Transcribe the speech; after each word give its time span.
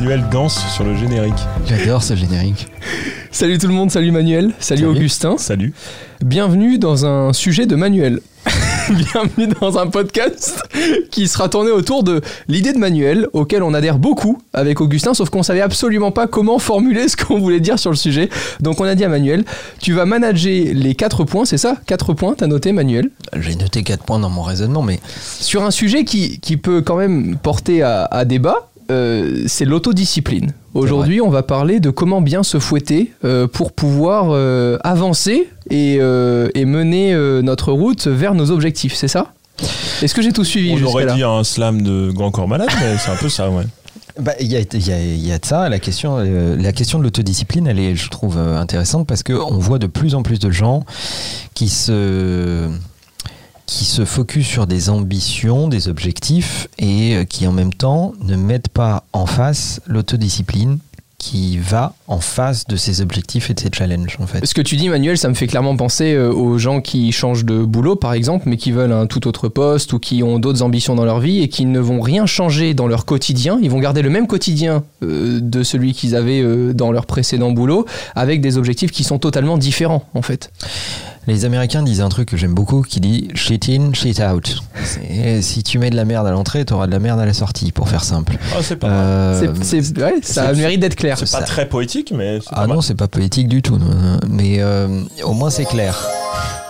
Manuel 0.00 0.24
danse 0.30 0.66
sur 0.74 0.82
le 0.82 0.96
générique. 0.96 1.34
J'adore 1.66 2.02
ce 2.02 2.16
générique. 2.16 2.68
Salut 3.30 3.58
tout 3.58 3.66
le 3.66 3.74
monde, 3.74 3.90
salut 3.90 4.10
Manuel, 4.10 4.54
salut, 4.58 4.80
Salut. 4.80 4.96
Augustin. 4.96 5.36
Salut. 5.36 5.74
Bienvenue 6.24 6.78
dans 6.78 7.04
un 7.04 7.34
sujet 7.34 7.66
de 7.66 7.76
Manuel. 7.76 8.20
Bienvenue 8.90 9.48
dans 9.60 9.76
un 9.78 9.88
podcast 9.88 10.62
qui 11.10 11.28
sera 11.28 11.50
tourné 11.50 11.70
autour 11.70 12.02
de 12.02 12.22
l'idée 12.48 12.72
de 12.72 12.78
Manuel, 12.78 13.28
auquel 13.34 13.62
on 13.62 13.74
adhère 13.74 13.98
beaucoup 13.98 14.40
avec 14.54 14.80
Augustin, 14.80 15.12
sauf 15.12 15.28
qu'on 15.28 15.42
savait 15.42 15.60
absolument 15.60 16.12
pas 16.12 16.26
comment 16.26 16.58
formuler 16.58 17.06
ce 17.06 17.16
qu'on 17.18 17.38
voulait 17.38 17.60
dire 17.60 17.78
sur 17.78 17.90
le 17.90 17.96
sujet. 17.96 18.30
Donc 18.60 18.80
on 18.80 18.84
a 18.84 18.94
dit 18.94 19.04
à 19.04 19.08
Manuel, 19.10 19.44
tu 19.80 19.92
vas 19.92 20.06
manager 20.06 20.72
les 20.72 20.94
4 20.94 21.24
points, 21.24 21.44
c'est 21.44 21.58
ça? 21.58 21.76
4 21.86 22.14
points, 22.14 22.34
t'as 22.38 22.46
noté 22.46 22.72
Manuel? 22.72 23.10
J'ai 23.38 23.54
noté 23.54 23.82
4 23.82 24.02
points 24.02 24.18
dans 24.18 24.30
mon 24.30 24.42
raisonnement, 24.42 24.82
mais 24.82 24.98
Sur 25.40 25.62
un 25.62 25.70
sujet 25.70 26.04
qui, 26.04 26.40
qui 26.40 26.56
peut 26.56 26.80
quand 26.80 26.96
même 26.96 27.36
porter 27.36 27.82
à, 27.82 28.06
à 28.06 28.24
débat, 28.24 28.69
euh, 28.90 29.44
c'est 29.46 29.64
l'autodiscipline. 29.64 30.52
Aujourd'hui, 30.74 31.20
on 31.20 31.30
va 31.30 31.42
parler 31.42 31.80
de 31.80 31.90
comment 31.90 32.20
bien 32.20 32.42
se 32.42 32.58
fouetter 32.58 33.12
euh, 33.24 33.46
pour 33.46 33.72
pouvoir 33.72 34.26
euh, 34.30 34.78
avancer 34.84 35.48
et, 35.70 35.98
euh, 36.00 36.48
et 36.54 36.64
mener 36.64 37.14
euh, 37.14 37.40
notre 37.42 37.72
route 37.72 38.06
vers 38.06 38.34
nos 38.34 38.50
objectifs, 38.50 38.94
c'est 38.94 39.08
ça? 39.08 39.32
Est-ce 40.02 40.14
que 40.14 40.22
j'ai 40.22 40.32
tout 40.32 40.44
suivi 40.44 40.74
On 40.82 40.86
aurait 40.86 41.04
là? 41.06 41.14
dit 41.14 41.22
un 41.22 41.44
slam 41.44 41.82
de 41.82 42.10
grand 42.12 42.30
corps 42.30 42.48
malade, 42.48 42.68
mais 42.80 42.96
c'est 42.98 43.10
un 43.10 43.16
peu 43.16 43.28
ça, 43.28 43.50
ouais. 43.50 43.64
bah, 44.18 44.32
il 44.40 44.46
y, 44.46 44.56
a, 44.56 44.60
il 44.60 44.86
y 44.88 44.92
a- 44.92 45.02
y 45.28 45.32
a 45.32 45.38
de 45.38 45.44
ça. 45.44 45.68
La 45.68 45.78
question, 45.78 46.16
euh, 46.18 46.56
la 46.56 46.72
question 46.72 46.98
de 46.98 47.04
l'autodiscipline, 47.04 47.66
elle 47.66 47.78
est, 47.78 47.94
je 47.96 48.08
trouve, 48.08 48.36
euh, 48.38 48.58
intéressante 48.58 49.06
parce 49.06 49.22
qu'on 49.22 49.58
voit 49.58 49.78
de 49.78 49.86
plus 49.86 50.14
en 50.14 50.22
plus 50.22 50.38
de 50.38 50.50
gens 50.50 50.84
qui 51.54 51.68
se 51.68 52.68
qui 53.70 53.84
se 53.84 54.04
focus 54.04 54.46
sur 54.48 54.66
des 54.66 54.90
ambitions, 54.90 55.68
des 55.68 55.86
objectifs 55.86 56.66
et 56.78 57.14
euh, 57.14 57.24
qui 57.24 57.46
en 57.46 57.52
même 57.52 57.72
temps 57.72 58.12
ne 58.20 58.34
mettent 58.34 58.68
pas 58.68 59.04
en 59.12 59.26
face 59.26 59.80
l'autodiscipline 59.86 60.78
qui 61.18 61.58
va 61.58 61.94
en 62.08 62.18
face 62.18 62.66
de 62.66 62.74
ces 62.76 63.00
objectifs 63.00 63.48
et 63.48 63.54
de 63.54 63.60
ces 63.60 63.68
challenges 63.72 64.16
en 64.20 64.26
fait. 64.26 64.44
Ce 64.44 64.54
que 64.54 64.60
tu 64.62 64.74
dis, 64.74 64.88
Manuel, 64.88 65.16
ça 65.18 65.28
me 65.28 65.34
fait 65.34 65.46
clairement 65.46 65.76
penser 65.76 66.14
euh, 66.14 66.32
aux 66.32 66.58
gens 66.58 66.80
qui 66.80 67.12
changent 67.12 67.44
de 67.44 67.62
boulot, 67.62 67.94
par 67.94 68.12
exemple, 68.12 68.48
mais 68.48 68.56
qui 68.56 68.72
veulent 68.72 68.92
un 68.92 69.06
tout 69.06 69.28
autre 69.28 69.48
poste 69.48 69.92
ou 69.92 70.00
qui 70.00 70.24
ont 70.24 70.40
d'autres 70.40 70.62
ambitions 70.62 70.96
dans 70.96 71.04
leur 71.04 71.20
vie 71.20 71.40
et 71.40 71.48
qui 71.48 71.64
ne 71.64 71.78
vont 71.78 72.00
rien 72.00 72.26
changer 72.26 72.74
dans 72.74 72.88
leur 72.88 73.04
quotidien. 73.04 73.60
Ils 73.62 73.70
vont 73.70 73.78
garder 73.78 74.02
le 74.02 74.10
même 74.10 74.26
quotidien 74.26 74.82
euh, 75.04 75.38
de 75.40 75.62
celui 75.62 75.92
qu'ils 75.92 76.16
avaient 76.16 76.42
dans 76.74 76.90
leur 76.90 77.06
précédent 77.06 77.52
boulot, 77.52 77.86
avec 78.16 78.40
des 78.40 78.58
objectifs 78.58 78.90
qui 78.90 79.04
sont 79.04 79.18
totalement 79.18 79.58
différents, 79.58 80.04
en 80.14 80.22
fait. 80.22 80.50
Les 81.26 81.44
Américains 81.44 81.82
disent 81.82 82.00
un 82.00 82.08
truc 82.08 82.28
que 82.30 82.36
j'aime 82.36 82.54
beaucoup 82.54 82.82
qui 82.82 82.98
dit 82.98 83.28
shit 83.34 83.68
in, 83.68 83.92
shit 83.92 84.20
out. 84.20 84.56
Si 85.42 85.62
tu 85.62 85.78
mets 85.78 85.90
de 85.90 85.96
la 85.96 86.04
merde 86.04 86.26
à 86.26 86.30
l'entrée, 86.30 86.64
tu 86.64 86.72
auras 86.72 86.86
de 86.86 86.92
la 86.92 86.98
merde 86.98 87.20
à 87.20 87.26
la 87.26 87.34
sortie, 87.34 87.72
pour 87.72 87.88
faire 87.88 88.02
simple. 88.02 88.36
Ah, 88.52 88.58
c'est 88.62 88.76
pas 88.76 88.88
mal. 88.88 88.96
Euh, 88.98 89.54
C'est- 89.62 89.82
c'est- 89.82 89.98
ouais, 90.02 90.14
ça 90.22 90.48
c'est- 90.54 90.60
mérite 90.60 90.80
d'être 90.80 90.96
clair. 90.96 91.16
C'est 91.18 91.30
pas 91.30 91.38
ça- 91.40 91.44
très 91.44 91.68
poétique, 91.68 92.12
mais 92.16 92.40
c'est 92.40 92.48
Ah 92.52 92.62
pas 92.62 92.66
non, 92.66 92.80
c'est 92.80 92.94
pas 92.94 93.06
poétique 93.06 93.48
du 93.48 93.60
tout. 93.62 93.78
Mais 94.28 94.56
euh, 94.60 95.02
au 95.22 95.32
moins 95.34 95.50
c'est 95.50 95.66
clair. 95.66 95.96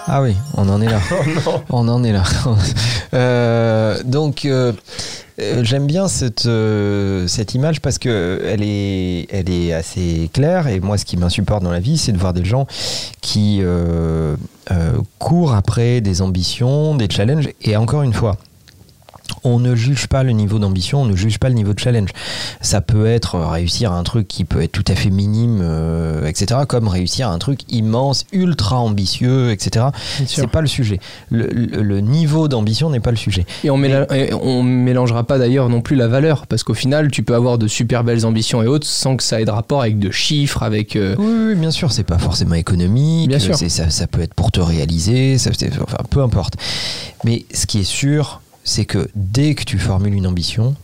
Ah 0.07 0.21
oui, 0.23 0.35
on 0.57 0.69
en 0.69 0.83
est 0.83 0.89
là. 0.91 1.01
on 1.71 1.87
en 1.89 2.03
est 2.05 2.13
là. 2.13 2.25
Euh, 3.13 4.01
donc 4.05 4.45
euh, 4.45 4.73
euh, 5.41 5.65
j'aime 5.65 5.87
bien 5.87 6.09
cette, 6.09 6.47
euh, 6.47 7.27
cette 7.27 7.55
image 7.55 7.81
parce 7.81 7.99
que 7.99 8.43
elle 8.45 8.63
est, 8.63 9.27
elle 9.31 9.51
est 9.51 9.73
assez 9.73 10.31
claire. 10.33 10.69
Et 10.69 10.81
moi, 10.81 10.99
ce 10.99 11.05
qui 11.05 11.17
m'insupporte 11.17 11.63
dans 11.63 11.71
la 11.71 11.81
vie, 11.81 11.99
c'est 11.99 12.13
de 12.13 12.19
voir 12.19 12.33
des 12.33 12.45
gens 12.45 12.67
qui 13.21 13.61
euh, 13.63 14.37
courent 15.19 15.55
après 15.55 16.01
des 16.01 16.23
ambitions, 16.23 16.95
des 16.95 17.09
challenges. 17.09 17.49
Et 17.63 17.77
encore 17.77 18.03
une 18.03 18.15
fois. 18.15 18.37
On 19.45 19.59
ne 19.59 19.75
juge 19.75 20.07
pas 20.07 20.23
le 20.23 20.33
niveau 20.33 20.59
d'ambition, 20.59 21.03
on 21.03 21.05
ne 21.07 21.17
juge 21.17 21.39
pas 21.39 21.49
le 21.49 21.55
niveau 21.55 21.73
de 21.75 21.79
challenge. 21.79 22.11
Ça 22.61 22.81
peut 22.81 23.07
être 23.07 23.37
euh, 23.37 23.47
réussir 23.49 23.93
un 23.93 24.03
truc 24.03 24.29
qui 24.29 24.45
peut 24.45 24.63
être 24.63 24.73
tout 24.73 24.85
à 24.89 24.95
fait 24.95 25.11
minime, 25.11 25.61
euh, 25.63 26.27
etc., 26.27 26.61
comme 26.69 26.89
réussir 26.89 27.29
un 27.31 27.39
truc 27.39 27.61
immense, 27.73 28.25
ultra 28.33 28.79
ambitieux, 28.79 29.51
etc. 29.51 29.87
C'est 30.27 30.47
pas 30.47 30.61
le 30.61 30.67
sujet. 30.67 31.01
Le, 31.31 31.47
le- 31.47 31.83
le 31.83 32.01
niveau 32.01 32.49
d'ambition 32.49 32.91
n'est 32.91 33.01
pas 33.01 33.11
le 33.11 33.17
sujet. 33.17 33.47
Et 33.65 33.71
on, 33.71 33.79
méla- 33.79 34.07
et 34.15 34.33
on 34.35 34.63
mélangera 34.63 35.25
pas 35.25 35.39
d'ailleurs 35.39 35.69
non 35.69 35.81
plus 35.81 35.97
la 35.97 36.09
valeur, 36.09 36.47
parce 36.47 36.63
qu'au 36.63 36.75
final, 36.75 37.11
tu 37.11 37.23
peux 37.23 37.35
avoir 37.35 37.57
de 37.59 37.67
super 37.67 38.05
belles 38.05 38.27
ambitions 38.27 38.63
et 38.63 38.67
autres 38.67 38.87
sans 38.87 39.17
que 39.17 39.23
ça 39.23 39.41
ait 39.41 39.45
de 39.45 39.51
rapport 39.51 39.81
avec 39.83 39.99
de 39.99 40.11
chiffres, 40.11 40.63
avec. 40.63 40.97
euh, 40.97 41.15
Oui, 41.19 41.33
oui, 41.49 41.55
bien 41.55 41.71
sûr, 41.71 41.93
c'est 41.93 42.05
pas 42.05 42.19
forcément 42.19 42.55
économique. 42.57 43.29
Bien 43.29 43.39
sûr. 43.39 43.57
Ça, 43.57 43.89
ça 43.91 44.07
peut 44.07 44.21
être 44.21 44.35
pour 44.35 44.51
te 44.53 44.61
réaliser, 44.61 45.39
ça, 45.39 45.51
enfin, 45.83 45.99
peu 46.11 46.23
importe. 46.23 46.55
Mais 47.25 47.45
ce 47.55 47.67
qui 47.67 47.81
est 47.81 47.85
sûr, 47.85 48.41
c'est 48.65 48.85
que 48.85 49.09
dès 49.15 49.55
que 49.55 49.65
tu 49.65 49.79
formules 49.79 50.15
une 50.15 50.27
ambition, 50.27 50.75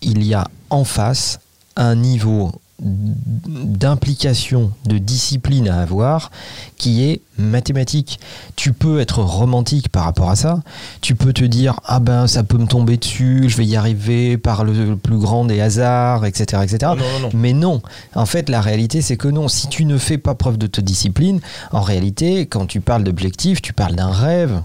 il 0.00 0.24
y 0.24 0.34
a 0.34 0.48
en 0.70 0.84
face 0.84 1.40
un 1.76 1.94
niveau 1.94 2.52
d'implication, 2.82 4.72
de 4.86 4.98
discipline 4.98 5.68
à 5.68 5.80
avoir 5.80 6.30
qui 6.76 7.04
est 7.04 7.20
mathématique. 7.38 8.18
Tu 8.56 8.72
peux 8.72 9.00
être 9.00 9.20
romantique 9.20 9.88
par 9.88 10.04
rapport 10.04 10.30
à 10.30 10.36
ça. 10.36 10.60
Tu 11.00 11.14
peux 11.14 11.32
te 11.32 11.44
dire 11.44 11.78
ah 11.84 12.00
ben 12.00 12.26
ça 12.26 12.42
peut 12.42 12.58
me 12.58 12.66
tomber 12.66 12.96
dessus, 12.96 13.44
je 13.48 13.56
vais 13.56 13.66
y 13.66 13.76
arriver 13.76 14.36
par 14.36 14.64
le, 14.64 14.96
plus 14.96 15.18
grand 15.18 15.44
des 15.44 15.60
hasards, 15.60 16.24
etc., 16.24 16.62
etc. 16.64 16.78
Non, 16.82 16.96
non, 16.96 17.20
non. 17.20 17.30
Mais 17.34 17.52
non, 17.52 17.82
en 18.14 18.26
fait, 18.26 18.48
la 18.48 18.60
réalité, 18.60 19.00
c'est 19.00 19.16
que 19.16 19.28
non. 19.28 19.46
Si 19.46 19.68
tu 19.68 19.84
ne 19.84 19.96
fais 19.96 20.18
pas 20.18 20.34
preuve 20.34 20.58
d'autodiscipline, 20.58 21.40
en 21.70 21.82
réalité, 21.82 22.46
quand 22.46 22.66
tu 22.66 22.80
parles 22.80 23.04
d'objectif, 23.04 23.62
tu 23.62 23.72
parles 23.72 23.94
d'un 23.94 24.10
rêve. 24.10 24.60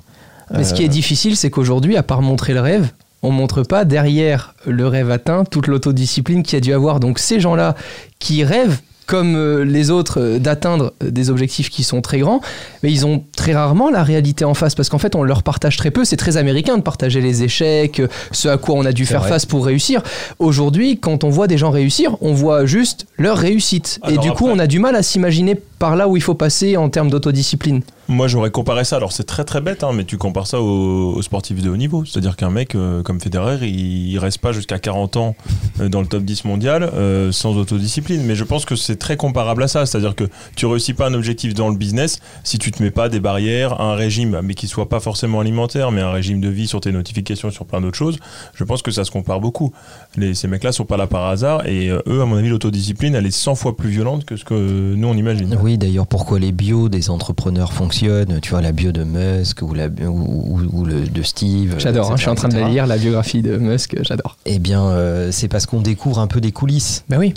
Mais 0.51 0.63
ce 0.63 0.73
qui 0.73 0.83
est 0.83 0.87
Euh, 0.87 0.89
difficile, 0.89 1.35
c'est 1.35 1.49
qu'aujourd'hui, 1.49 1.97
à 1.97 2.03
part 2.03 2.21
montrer 2.21 2.53
le 2.53 2.61
rêve, 2.61 2.89
on 3.23 3.31
montre 3.31 3.63
pas 3.63 3.85
derrière 3.85 4.53
le 4.65 4.87
rêve 4.87 5.11
atteint 5.11 5.43
toute 5.43 5.67
l'autodiscipline 5.67 6.43
qu'il 6.43 6.55
y 6.55 6.57
a 6.57 6.61
dû 6.61 6.73
avoir. 6.73 6.99
Donc 6.99 7.19
ces 7.19 7.39
gens-là 7.39 7.75
qui 8.19 8.43
rêvent 8.43 8.79
comme 9.07 9.35
euh, 9.35 9.63
les 9.63 9.89
autres 9.89 10.19
euh, 10.19 10.37
d'atteindre 10.37 10.93
des 11.01 11.29
objectifs 11.29 11.69
qui 11.69 11.83
sont 11.83 12.01
très 12.01 12.19
grands, 12.19 12.41
mais 12.83 12.91
ils 12.91 13.05
ont 13.05 13.23
très 13.35 13.53
rarement 13.53 13.89
la 13.89 14.03
réalité 14.03 14.43
en 14.43 14.53
face 14.53 14.75
parce 14.75 14.89
qu'en 14.89 14.97
fait 14.97 15.15
on 15.15 15.23
leur 15.23 15.43
partage 15.43 15.77
très 15.77 15.91
peu. 15.91 16.03
C'est 16.05 16.17
très 16.17 16.37
américain 16.37 16.77
de 16.77 16.81
partager 16.83 17.21
les 17.21 17.41
échecs, 17.43 18.01
ce 18.31 18.49
à 18.49 18.57
quoi 18.57 18.75
on 18.75 18.85
a 18.85 18.91
dû 18.91 19.05
faire 19.05 19.21
vrai. 19.21 19.29
face 19.29 19.45
pour 19.45 19.65
réussir. 19.65 20.03
Aujourd'hui, 20.39 20.99
quand 20.99 21.23
on 21.23 21.29
voit 21.29 21.47
des 21.47 21.57
gens 21.57 21.71
réussir, 21.71 22.17
on 22.21 22.33
voit 22.33 22.65
juste 22.65 23.07
leur 23.17 23.37
réussite. 23.37 23.99
Et 24.09 24.17
du 24.17 24.31
coup, 24.31 24.45
on 24.45 24.59
a 24.59 24.67
du 24.67 24.79
mal 24.79 24.95
à 24.95 25.03
s'imaginer 25.03 25.55
par 25.79 25.95
là 25.95 26.07
où 26.07 26.17
il 26.17 26.23
faut 26.23 26.35
passer 26.35 26.77
en 26.77 26.89
termes 26.89 27.09
d'autodiscipline. 27.09 27.81
Moi, 28.09 28.29
j'aurais 28.29 28.51
comparé 28.51 28.85
ça. 28.85 28.95
Alors, 28.95 29.11
c'est 29.11 29.25
très 29.25 29.43
très 29.43 29.59
bête, 29.59 29.83
hein, 29.83 29.91
mais 29.93 30.05
tu 30.05 30.17
compares 30.17 30.47
ça 30.47 30.61
aux, 30.61 31.13
aux 31.13 31.21
sportifs 31.21 31.61
de 31.61 31.69
haut 31.69 31.75
niveau. 31.75 32.05
C'est-à-dire 32.05 32.37
qu'un 32.37 32.49
mec 32.49 32.73
euh, 32.73 33.03
comme 33.03 33.19
Federer, 33.19 33.67
il, 33.67 34.11
il 34.11 34.17
reste 34.17 34.37
pas 34.37 34.53
jusqu'à 34.53 34.79
40 34.79 35.17
ans 35.17 35.35
euh, 35.81 35.89
dans 35.89 35.99
le 35.99 36.07
top 36.07 36.23
10 36.23 36.45
mondial 36.45 36.83
euh, 36.83 37.33
sans 37.33 37.57
autodiscipline. 37.57 38.23
Mais 38.23 38.35
je 38.35 38.45
pense 38.45 38.63
que 38.63 38.77
c'est 38.77 38.95
très 38.95 39.17
comparable 39.17 39.61
à 39.61 39.67
ça. 39.67 39.85
C'est-à-dire 39.85 40.15
que 40.15 40.23
tu 40.55 40.65
réussis 40.65 40.93
pas 40.93 41.07
un 41.07 41.13
objectif 41.13 41.53
dans 41.53 41.67
le 41.67 41.75
business 41.75 42.19
si 42.45 42.57
tu 42.59 42.71
te 42.71 42.81
mets 42.81 42.91
pas 42.91 43.09
des 43.09 43.19
barrières, 43.19 43.81
un 43.81 43.95
régime, 43.95 44.39
mais 44.41 44.53
qui 44.53 44.67
soit 44.67 44.87
pas 44.87 45.01
forcément 45.01 45.41
alimentaire, 45.41 45.91
mais 45.91 45.99
un 45.99 46.11
régime 46.11 46.39
de 46.39 46.49
vie 46.49 46.67
sur 46.67 46.79
tes 46.79 46.93
notifications, 46.93 47.51
sur 47.51 47.65
plein 47.65 47.81
d'autres 47.81 47.97
choses. 47.97 48.19
Je 48.55 48.63
pense 48.63 48.81
que 48.81 48.91
ça 48.91 49.03
se 49.03 49.11
compare 49.11 49.41
beaucoup. 49.41 49.73
Les, 50.15 50.33
ces 50.33 50.47
mecs-là 50.47 50.71
sont 50.71 50.85
pas 50.85 50.95
là 50.95 51.07
par 51.07 51.25
hasard. 51.25 51.67
Et 51.67 51.89
euh, 51.89 51.99
eux, 52.07 52.21
à 52.21 52.25
mon 52.25 52.37
avis, 52.37 52.47
l'autodiscipline, 52.47 53.15
elle 53.15 53.25
est 53.25 53.31
100 53.31 53.55
fois 53.55 53.75
plus 53.75 53.89
violente 53.89 54.23
que 54.23 54.37
ce 54.37 54.45
que 54.45 54.53
nous, 54.95 55.07
on 55.09 55.17
imagine. 55.17 55.57
Oui, 55.61 55.66
d'ailleurs, 55.75 56.07
pourquoi 56.07 56.39
les 56.39 56.53
bios 56.53 56.87
des 56.87 57.09
entrepreneurs 57.09 57.73
fonctionnent 57.73 58.39
Tu 58.41 58.51
vois, 58.51 58.61
la 58.61 58.71
bio 58.71 58.93
de 58.93 59.03
Musk 59.03 59.61
ou, 59.63 59.73
la, 59.73 59.87
ou, 59.87 60.07
ou- 60.07 60.69
ou 60.71 60.85
le, 60.85 61.01
de 61.01 61.23
Steve. 61.23 61.75
J'adore, 61.79 62.11
hein, 62.11 62.15
je 62.15 62.21
suis 62.21 62.29
en 62.29 62.35
train 62.35 62.47
de 62.47 62.53
la 62.53 62.61
etc.. 62.61 62.71
lire, 62.73 62.87
la 62.87 62.97
biographie 62.97 63.41
de 63.41 63.57
Musk, 63.57 63.97
j'adore. 64.03 64.37
Eh 64.45 64.59
bien, 64.59 64.83
euh, 64.85 65.31
c'est 65.33 65.47
parce 65.49 65.65
qu'on 65.65 65.81
découvre 65.81 66.19
un 66.19 66.27
peu 66.27 66.39
des 66.39 66.51
coulisses. 66.51 67.03
Ben 67.09 67.17
oui. 67.17 67.33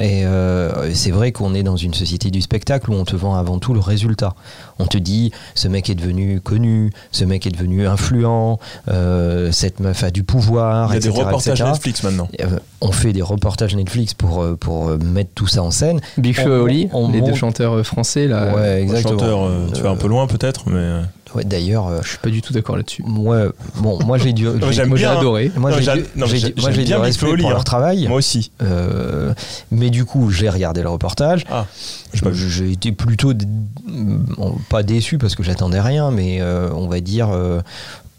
Et 0.00 0.24
euh, 0.24 0.94
c'est 0.94 1.10
vrai 1.10 1.32
qu'on 1.32 1.52
est 1.54 1.62
dans 1.64 1.76
une 1.76 1.92
société 1.92 2.30
du 2.30 2.40
spectacle 2.40 2.90
où 2.90 2.94
on 2.94 3.04
te 3.04 3.16
vend 3.16 3.34
avant 3.34 3.58
tout 3.58 3.74
le 3.74 3.80
résultat. 3.80 4.34
On 4.78 4.86
te 4.86 4.98
dit, 4.98 5.30
ce 5.54 5.68
mec 5.68 5.88
est 5.90 5.94
devenu 5.94 6.40
connu, 6.40 6.90
ce 7.12 7.24
mec 7.24 7.46
est 7.46 7.50
devenu 7.50 7.86
influent, 7.86 8.58
euh, 8.88 9.52
cette 9.52 9.80
meuf 9.80 10.02
a 10.02 10.10
du 10.10 10.24
pouvoir, 10.24 10.90
Il 10.90 10.94
y 10.94 10.96
a 10.96 11.00
des 11.00 11.08
etc., 11.08 11.24
reportages 11.24 11.60
etc.. 11.60 11.70
Netflix 11.72 12.02
maintenant. 12.02 12.28
Euh, 12.40 12.58
On 12.80 12.92
fait 12.92 13.12
des 13.12 13.22
reportages 13.22 13.74
Netflix 13.76 14.14
pour, 14.14 14.42
euh, 14.42 14.56
pour 14.56 14.88
mettre 14.98 15.30
tout 15.34 15.46
ça 15.46 15.62
en 15.62 15.70
scène. 15.70 16.00
Big 16.18 16.34
Flo 16.34 16.56
et 16.56 16.60
Oli, 16.60 16.88
on 16.92 17.08
les 17.10 17.20
deux 17.20 17.28
monte- 17.28 17.36
chanteurs 17.36 17.72
euh, 17.76 17.82
français 17.82 18.26
là. 18.26 18.54
ouais, 18.54 18.82
exactement. 18.82 19.18
Chanteur, 19.18 19.44
euh, 19.44 19.66
tu 19.74 19.80
vas 19.82 19.90
un 19.90 19.96
peu 19.96 20.08
loin 20.08 20.26
peut-être, 20.26 20.68
mais. 20.68 21.00
Ouais, 21.34 21.44
D'ailleurs, 21.44 21.88
euh, 21.88 22.00
Je 22.02 22.10
suis 22.10 22.18
pas 22.18 22.30
du 22.30 22.42
tout 22.42 22.52
d'accord 22.52 22.76
là-dessus. 22.76 23.02
moi, 23.06 23.46
bon, 23.76 23.98
moi 24.04 24.18
j'ai 24.18 24.30
hein. 24.46 25.16
adoré. 25.18 25.50
moi 25.56 25.72
Non, 26.16 26.26
j'ai 26.26 26.84
bien 26.84 27.00
respect 27.00 27.26
pour 27.36 27.48
hein. 27.48 27.50
leur 27.50 27.64
travail. 27.64 28.06
Moi 28.08 28.18
aussi. 28.18 28.52
Euh, 28.62 29.34
mais 29.70 29.90
du 29.90 30.04
coup, 30.04 30.30
j'ai 30.30 30.48
regardé 30.48 30.82
le 30.82 30.88
reportage. 30.88 31.44
Ah, 31.50 31.66
j'ai 32.12 32.20
pas 32.20 32.30
vu. 32.30 32.48
J'ai 32.50 32.70
été 32.72 32.92
plutôt 32.92 33.32
bon, 33.34 34.56
pas 34.68 34.82
déçu 34.82 35.18
parce 35.18 35.34
que 35.34 35.42
j'attendais 35.42 35.80
rien, 35.80 36.10
mais 36.10 36.38
euh, 36.40 36.70
on 36.72 36.88
va 36.88 37.00
dire 37.00 37.30
euh, 37.30 37.60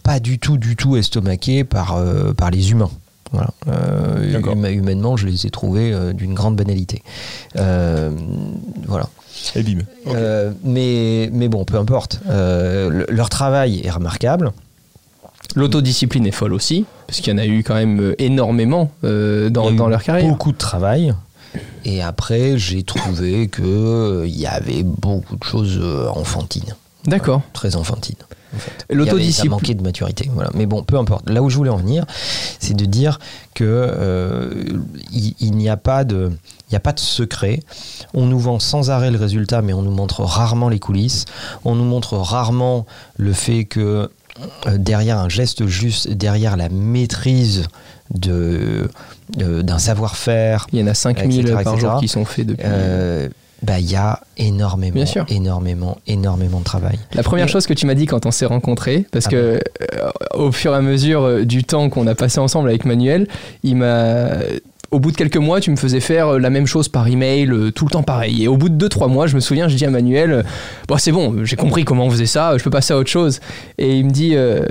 pas 0.03 0.19
du 0.19 0.39
tout, 0.39 0.57
du 0.57 0.75
tout 0.75 0.97
estomaqué 0.97 1.63
par, 1.63 1.95
euh, 1.95 2.33
par 2.33 2.51
les 2.51 2.71
humains. 2.71 2.91
Voilà. 3.31 3.50
Euh, 3.68 4.69
humainement, 4.72 5.18
je 5.18 5.27
les 5.27 5.45
ai 5.45 5.50
trouvés 5.50 5.92
euh, 5.94 6.13
d'une 6.13 6.33
grande 6.33 6.56
banalité. 6.56 7.01
Euh, 7.57 8.12
voilà. 8.88 9.07
Et 9.56 9.63
bim. 9.63 9.80
Euh, 10.07 10.51
mais, 10.63 11.30
mais 11.33 11.48
bon, 11.50 11.66
peu 11.66 11.77
importe. 11.77 12.19
Euh, 12.30 12.89
le- 12.89 13.06
leur 13.10 13.30
travail 13.30 13.81
est 13.83 13.89
remarquable. 13.92 14.51
L'autodiscipline 15.56 16.25
est 16.27 16.31
folle 16.31 16.54
aussi, 16.54 16.86
parce 17.07 17.19
qu'il 17.22 17.31
y 17.31 17.36
en 17.36 17.39
a 17.39 17.45
eu 17.45 17.63
quand 17.63 17.75
même 17.75 18.13
énormément 18.18 18.92
euh, 19.04 19.50
dans, 19.50 19.72
dans 19.72 19.88
leur 19.88 20.04
carrière. 20.04 20.27
Beaucoup 20.30 20.51
de 20.51 20.57
travail. 20.57 21.13
Et 21.86 22.01
après, 22.01 22.57
j'ai 22.57 22.83
trouvé 22.83 23.48
que 23.48 23.62
euh, 23.63 24.27
il 24.27 24.36
y 24.38 24.48
avait 24.48 24.83
beaucoup 24.83 25.38
de 25.38 25.44
choses 25.44 25.81
enfantines, 26.13 26.75
D'accord. 27.06 27.42
très 27.54 27.75
enfantines. 27.75 28.16
En 28.55 28.59
fait. 28.59 28.85
L'autodiscipline. 28.93 29.51
manquait 29.51 29.73
de 29.73 29.83
maturité. 29.83 30.29
Voilà. 30.33 30.49
Mais 30.53 30.65
bon, 30.65 30.83
peu 30.83 30.97
importe. 30.97 31.29
Là 31.29 31.41
où 31.43 31.49
je 31.49 31.55
voulais 31.57 31.69
en 31.69 31.77
venir, 31.77 32.05
c'est 32.59 32.73
de 32.75 32.85
dire 32.85 33.19
que 33.53 33.63
euh, 33.65 34.53
il, 35.13 35.33
il 35.39 35.51
n'y 35.55 35.69
a 35.69 35.77
pas 35.77 36.03
de, 36.03 36.31
il 36.31 36.71
n'y 36.71 36.77
a 36.77 36.79
pas 36.79 36.93
de 36.93 36.99
secret. 36.99 37.59
On 38.13 38.25
nous 38.25 38.39
vend 38.39 38.59
sans 38.59 38.89
arrêt 38.89 39.11
le 39.11 39.17
résultat, 39.17 39.61
mais 39.61 39.73
on 39.73 39.81
nous 39.81 39.91
montre 39.91 40.21
rarement 40.23 40.69
les 40.69 40.79
coulisses. 40.79 41.25
On 41.63 41.75
nous 41.75 41.85
montre 41.85 42.17
rarement 42.17 42.85
le 43.17 43.33
fait 43.33 43.65
que 43.65 44.09
euh, 44.67 44.77
derrière 44.77 45.17
un 45.19 45.29
geste 45.29 45.65
juste, 45.65 46.09
derrière 46.09 46.57
la 46.57 46.69
maîtrise 46.69 47.63
de 48.13 48.89
de- 49.37 49.61
d'un 49.63 49.79
savoir-faire, 49.79 50.67
Il 50.71 50.79
y 50.79 50.83
en 50.83 50.87
a 50.87 50.93
5000 50.93 51.39
etc., 51.47 51.63
par 51.63 51.77
jour 51.77 51.89
etc. 51.93 51.99
qui 51.99 52.07
sont 52.07 52.25
faits 52.25 52.45
depuis. 52.45 52.63
euh, 52.67 53.27
bah 53.63 53.79
il 53.79 53.89
y 53.89 53.95
a 53.95 54.19
énormément, 54.37 54.93
Bien 54.95 55.05
sûr. 55.05 55.25
énormément, 55.29 55.97
énormément 56.07 56.59
de 56.59 56.63
travail. 56.65 56.99
La 57.13 57.23
première 57.23 57.45
Et- 57.45 57.49
chose 57.51 57.65
que 57.67 57.73
tu 57.73 57.85
m'as 57.85 57.93
dit 57.95 58.05
quand 58.05 58.25
on 58.25 58.31
s'est 58.31 58.45
rencontrés, 58.45 59.05
parce 59.11 59.25
Ah 59.27 59.31
que 59.31 59.35
euh, 59.35 59.59
au 60.33 60.51
fur 60.51 60.73
et 60.73 60.75
à 60.77 60.81
mesure 60.81 61.23
euh, 61.23 61.45
du 61.45 61.63
temps 61.63 61.89
qu'on 61.89 62.05
a 62.07 62.15
passé 62.15 62.39
ensemble 62.39 62.69
avec 62.69 62.85
Manuel, 62.85 63.27
il 63.63 63.77
m'a. 63.77 64.27
Au 64.91 64.99
bout 64.99 65.11
de 65.11 65.17
quelques 65.17 65.37
mois, 65.37 65.59
tu 65.59 65.71
me 65.71 65.75
faisais 65.75 65.99
faire 65.99 66.33
euh, 66.35 66.39
la 66.39 66.49
même 66.49 66.67
chose 66.67 66.87
par 66.89 67.07
email, 67.07 67.49
tout 67.73 67.85
le 67.85 67.91
temps 67.91 68.03
pareil. 68.03 68.43
Et 68.43 68.47
au 68.47 68.55
bout 68.55 68.69
de 68.69 68.87
2-3 68.87 69.09
mois, 69.11 69.25
je 69.27 69.35
me 69.35 69.39
souviens, 69.41 69.67
je 69.67 69.75
dis 69.75 69.83
à 69.85 69.89
Manuel 69.89 70.45
Bon, 70.87 70.97
c'est 70.97 71.11
bon, 71.11 71.43
j'ai 71.43 71.55
compris 71.55 71.83
comment 71.85 72.05
on 72.05 72.09
faisait 72.11 72.27
ça, 72.27 72.57
je 72.57 72.63
peux 72.63 72.69
passer 72.69 72.93
à 72.93 72.97
autre 72.97 73.09
chose. 73.09 73.39
Et 73.77 73.97
il 73.97 74.05
me 74.05 74.11
dit 74.11 74.35
euh, 74.35 74.61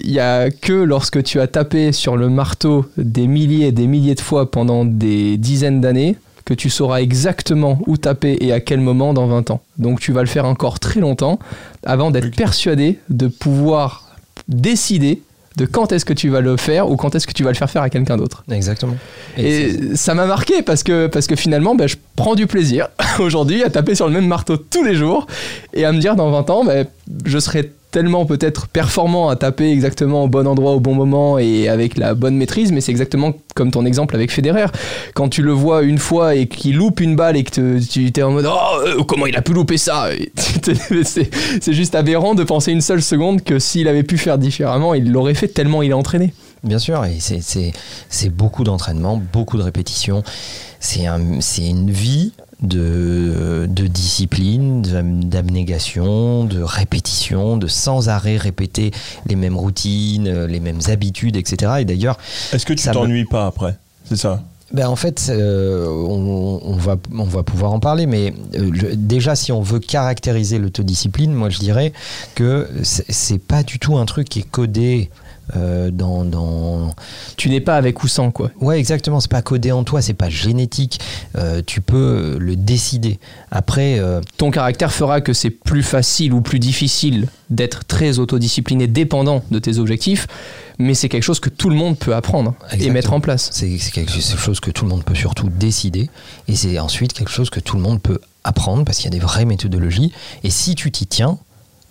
Il 0.00 0.10
y 0.10 0.20
a 0.20 0.50
que 0.50 0.72
lorsque 0.72 1.22
tu 1.22 1.38
as 1.38 1.46
tapé 1.48 1.92
sur 1.92 2.16
le 2.16 2.28
marteau 2.28 2.86
des 2.96 3.26
milliers 3.26 3.66
et 3.68 3.72
des 3.72 3.86
milliers 3.86 4.14
de 4.14 4.20
fois 4.20 4.50
pendant 4.50 4.84
des 4.84 5.36
dizaines 5.36 5.80
d'années 5.80 6.16
que 6.48 6.54
tu 6.54 6.70
sauras 6.70 7.02
exactement 7.02 7.78
où 7.86 7.98
taper 7.98 8.38
et 8.40 8.54
à 8.54 8.60
quel 8.60 8.80
moment 8.80 9.12
dans 9.12 9.26
20 9.26 9.50
ans. 9.50 9.60
Donc 9.76 10.00
tu 10.00 10.12
vas 10.12 10.22
le 10.22 10.28
faire 10.28 10.46
encore 10.46 10.80
très 10.80 10.98
longtemps 10.98 11.38
avant 11.84 12.10
d'être 12.10 12.34
persuadé 12.34 12.98
de 13.10 13.28
pouvoir 13.28 14.16
décider 14.48 15.20
de 15.58 15.66
quand 15.66 15.92
est-ce 15.92 16.06
que 16.06 16.14
tu 16.14 16.30
vas 16.30 16.40
le 16.40 16.56
faire 16.56 16.90
ou 16.90 16.96
quand 16.96 17.14
est-ce 17.14 17.26
que 17.26 17.34
tu 17.34 17.44
vas 17.44 17.50
le 17.50 17.56
faire 17.56 17.68
faire 17.68 17.82
à 17.82 17.90
quelqu'un 17.90 18.16
d'autre. 18.16 18.44
Exactement. 18.50 18.96
Et 19.36 19.94
ça 19.94 20.14
m'a 20.14 20.24
marqué 20.24 20.62
parce 20.62 20.82
que, 20.82 21.06
parce 21.06 21.26
que 21.26 21.36
finalement, 21.36 21.74
ben, 21.74 21.86
je 21.86 21.96
prends 22.16 22.34
du 22.34 22.46
plaisir 22.46 22.88
aujourd'hui 23.18 23.62
à 23.62 23.68
taper 23.68 23.94
sur 23.94 24.06
le 24.06 24.14
même 24.14 24.26
marteau 24.26 24.56
tous 24.56 24.84
les 24.84 24.94
jours 24.94 25.26
et 25.74 25.84
à 25.84 25.92
me 25.92 25.98
dire 25.98 26.16
dans 26.16 26.30
20 26.30 26.48
ans, 26.48 26.64
ben, 26.64 26.86
je 27.26 27.38
serai 27.38 27.70
tellement 27.90 28.26
peut-être 28.26 28.68
performant 28.68 29.28
à 29.30 29.36
taper 29.36 29.70
exactement 29.70 30.24
au 30.24 30.28
bon 30.28 30.46
endroit 30.46 30.72
au 30.72 30.80
bon 30.80 30.94
moment 30.94 31.38
et 31.38 31.68
avec 31.68 31.96
la 31.96 32.14
bonne 32.14 32.36
maîtrise, 32.36 32.70
mais 32.72 32.80
c'est 32.80 32.90
exactement 32.92 33.32
comme 33.54 33.70
ton 33.70 33.86
exemple 33.86 34.14
avec 34.14 34.30
Federer. 34.30 34.66
Quand 35.14 35.28
tu 35.28 35.42
le 35.42 35.52
vois 35.52 35.82
une 35.82 35.98
fois 35.98 36.34
et 36.34 36.46
qu'il 36.46 36.76
loupe 36.76 37.00
une 37.00 37.16
balle 37.16 37.36
et 37.36 37.44
que 37.44 37.78
tu 37.80 38.06
es 38.14 38.22
en 38.22 38.30
mode 38.30 38.46
Oh, 38.48 38.80
euh, 38.86 39.02
comment 39.04 39.26
il 39.26 39.36
a 39.36 39.42
pu 39.42 39.52
louper 39.54 39.78
ça? 39.78 40.08
C'est 41.04 41.72
juste 41.72 41.94
aberrant 41.94 42.34
de 42.34 42.44
penser 42.44 42.72
une 42.72 42.80
seule 42.80 43.02
seconde 43.02 43.42
que 43.42 43.58
s'il 43.58 43.88
avait 43.88 44.02
pu 44.02 44.18
faire 44.18 44.38
différemment, 44.38 44.94
il 44.94 45.10
l'aurait 45.10 45.34
fait 45.34 45.48
tellement 45.48 45.82
il 45.82 45.90
est 45.90 45.94
entraîné. 45.94 46.32
Bien 46.64 46.78
sûr, 46.78 47.04
et 47.04 47.18
c'est- 47.20 48.28
beaucoup 48.30 48.64
d'entraînement, 48.64 49.20
beaucoup 49.32 49.56
de 49.58 49.62
répétitions. 49.62 50.22
C'est 50.80 51.06
un, 51.06 51.40
c'est 51.40 51.66
une 51.66 51.90
vie 51.90 52.32
de, 52.62 53.66
de 53.68 53.86
discipline, 53.86 54.82
d'abnégation, 55.28 56.44
de 56.44 56.60
répétition, 56.60 57.56
de 57.56 57.66
sans 57.66 58.08
arrêt 58.08 58.36
répéter 58.36 58.90
les 59.26 59.36
mêmes 59.36 59.56
routines, 59.56 60.26
euh, 60.28 60.46
les 60.46 60.60
mêmes 60.60 60.80
habitudes, 60.88 61.36
etc. 61.36 61.72
Et 61.80 61.84
d'ailleurs, 61.84 62.18
Est-ce 62.52 62.66
que 62.66 62.72
tu 62.72 62.88
me- 62.88 62.92
t'ennuies 62.94 63.24
pas 63.24 63.46
après? 63.46 63.76
C'est 64.04 64.16
ça? 64.16 64.42
ben 64.70 64.86
en 64.86 64.96
fait, 64.96 65.28
euh, 65.30 65.86
on, 65.88 66.60
on 66.62 66.76
va, 66.76 66.96
on 67.16 67.24
va 67.24 67.42
pouvoir 67.42 67.72
en 67.72 67.80
parler, 67.80 68.04
mais 68.04 68.34
euh, 68.54 68.70
le- 68.70 68.96
déjà, 68.96 69.34
si 69.34 69.50
on 69.50 69.62
veut 69.62 69.78
caractériser 69.78 70.58
l'autodiscipline, 70.58 71.32
moi 71.32 71.48
je 71.48 71.58
dirais 71.58 71.94
que 72.34 72.68
c'est 72.82 73.38
pas 73.38 73.62
du 73.62 73.78
tout 73.78 73.96
un 73.96 74.04
truc 74.04 74.28
qui 74.28 74.40
est 74.40 74.50
codé 74.50 75.08
euh, 75.56 75.90
dans, 75.90 76.24
dans, 76.24 76.94
Tu 77.36 77.48
n'es 77.50 77.60
pas 77.60 77.76
avec 77.76 78.02
ou 78.02 78.08
sans, 78.08 78.30
quoi. 78.30 78.50
Ouais, 78.60 78.78
exactement. 78.78 79.20
C'est 79.20 79.30
pas 79.30 79.42
codé 79.42 79.72
en 79.72 79.84
toi, 79.84 80.02
c'est 80.02 80.14
pas 80.14 80.28
génétique. 80.28 81.00
Euh, 81.36 81.62
tu 81.64 81.80
peux 81.80 82.36
le 82.38 82.56
décider. 82.56 83.18
Après, 83.50 83.98
euh, 83.98 84.20
ton 84.36 84.50
caractère 84.50 84.92
fera 84.92 85.20
que 85.20 85.32
c'est 85.32 85.50
plus 85.50 85.82
facile 85.82 86.32
ou 86.32 86.40
plus 86.40 86.58
difficile 86.58 87.28
d'être 87.50 87.84
très 87.84 88.18
autodiscipliné, 88.18 88.86
dépendant 88.86 89.42
de 89.50 89.58
tes 89.58 89.78
objectifs, 89.78 90.26
mais 90.78 90.94
c'est 90.94 91.08
quelque 91.08 91.22
chose 91.22 91.40
que 91.40 91.48
tout 91.48 91.70
le 91.70 91.76
monde 91.76 91.98
peut 91.98 92.14
apprendre 92.14 92.54
et 92.78 92.90
mettre 92.90 93.12
en 93.12 93.20
place. 93.20 93.48
c'est 93.52 93.78
quelque 93.92 94.12
chose 94.12 94.60
que 94.60 94.70
tout 94.70 94.84
le 94.84 94.90
monde 94.90 95.04
peut 95.04 95.14
surtout 95.14 95.48
décider. 95.48 96.10
Et 96.46 96.56
c'est 96.56 96.78
ensuite 96.78 97.12
quelque 97.12 97.30
chose 97.30 97.50
que 97.50 97.60
tout 97.60 97.76
le 97.76 97.82
monde 97.82 98.02
peut 98.02 98.20
apprendre 98.44 98.84
parce 98.84 98.98
qu'il 98.98 99.06
y 99.06 99.08
a 99.08 99.18
des 99.18 99.24
vraies 99.24 99.46
méthodologies. 99.46 100.12
Et 100.44 100.50
si 100.50 100.74
tu 100.74 100.90
t'y 100.90 101.06
tiens, 101.06 101.38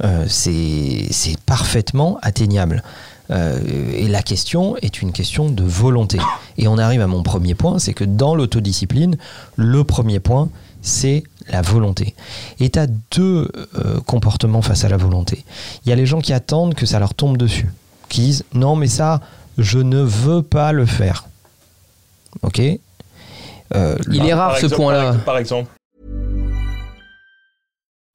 euh, 0.03 0.25
c'est 0.29 1.37
parfaitement 1.45 2.19
atteignable. 2.21 2.83
Euh, 3.29 3.59
et 3.93 4.07
la 4.07 4.21
question 4.21 4.77
est 4.77 5.01
une 5.01 5.11
question 5.11 5.49
de 5.49 5.63
volonté. 5.63 6.19
Et 6.57 6.67
on 6.67 6.77
arrive 6.77 7.01
à 7.01 7.07
mon 7.07 7.23
premier 7.23 7.55
point, 7.55 7.79
c'est 7.79 7.93
que 7.93 8.03
dans 8.03 8.35
l'autodiscipline, 8.35 9.17
le 9.55 9.83
premier 9.83 10.19
point, 10.19 10.49
c'est 10.81 11.23
la 11.49 11.61
volonté. 11.61 12.15
Et 12.59 12.69
tu 12.69 12.79
as 12.79 12.87
deux 12.87 13.51
euh, 13.75 13.99
comportements 14.05 14.61
face 14.61 14.85
à 14.85 14.89
la 14.89 14.97
volonté. 14.97 15.43
Il 15.85 15.89
y 15.89 15.91
a 15.91 15.95
les 15.95 16.05
gens 16.05 16.19
qui 16.19 16.33
attendent 16.33 16.75
que 16.75 16.85
ça 16.85 16.99
leur 16.99 17.13
tombe 17.13 17.37
dessus, 17.37 17.69
qui 18.09 18.21
disent 18.21 18.45
non 18.53 18.75
mais 18.75 18.87
ça, 18.87 19.21
je 19.57 19.79
ne 19.79 19.99
veux 20.01 20.41
pas 20.41 20.71
le 20.71 20.85
faire. 20.85 21.27
Ok? 22.41 22.61
Euh, 23.75 23.97
Il 24.11 24.25
est 24.25 24.33
rare 24.33 24.51
Par 24.51 24.59
ce 24.59 24.67
point-là. 24.67 25.15
Par 25.25 25.37
exemple. 25.37 25.69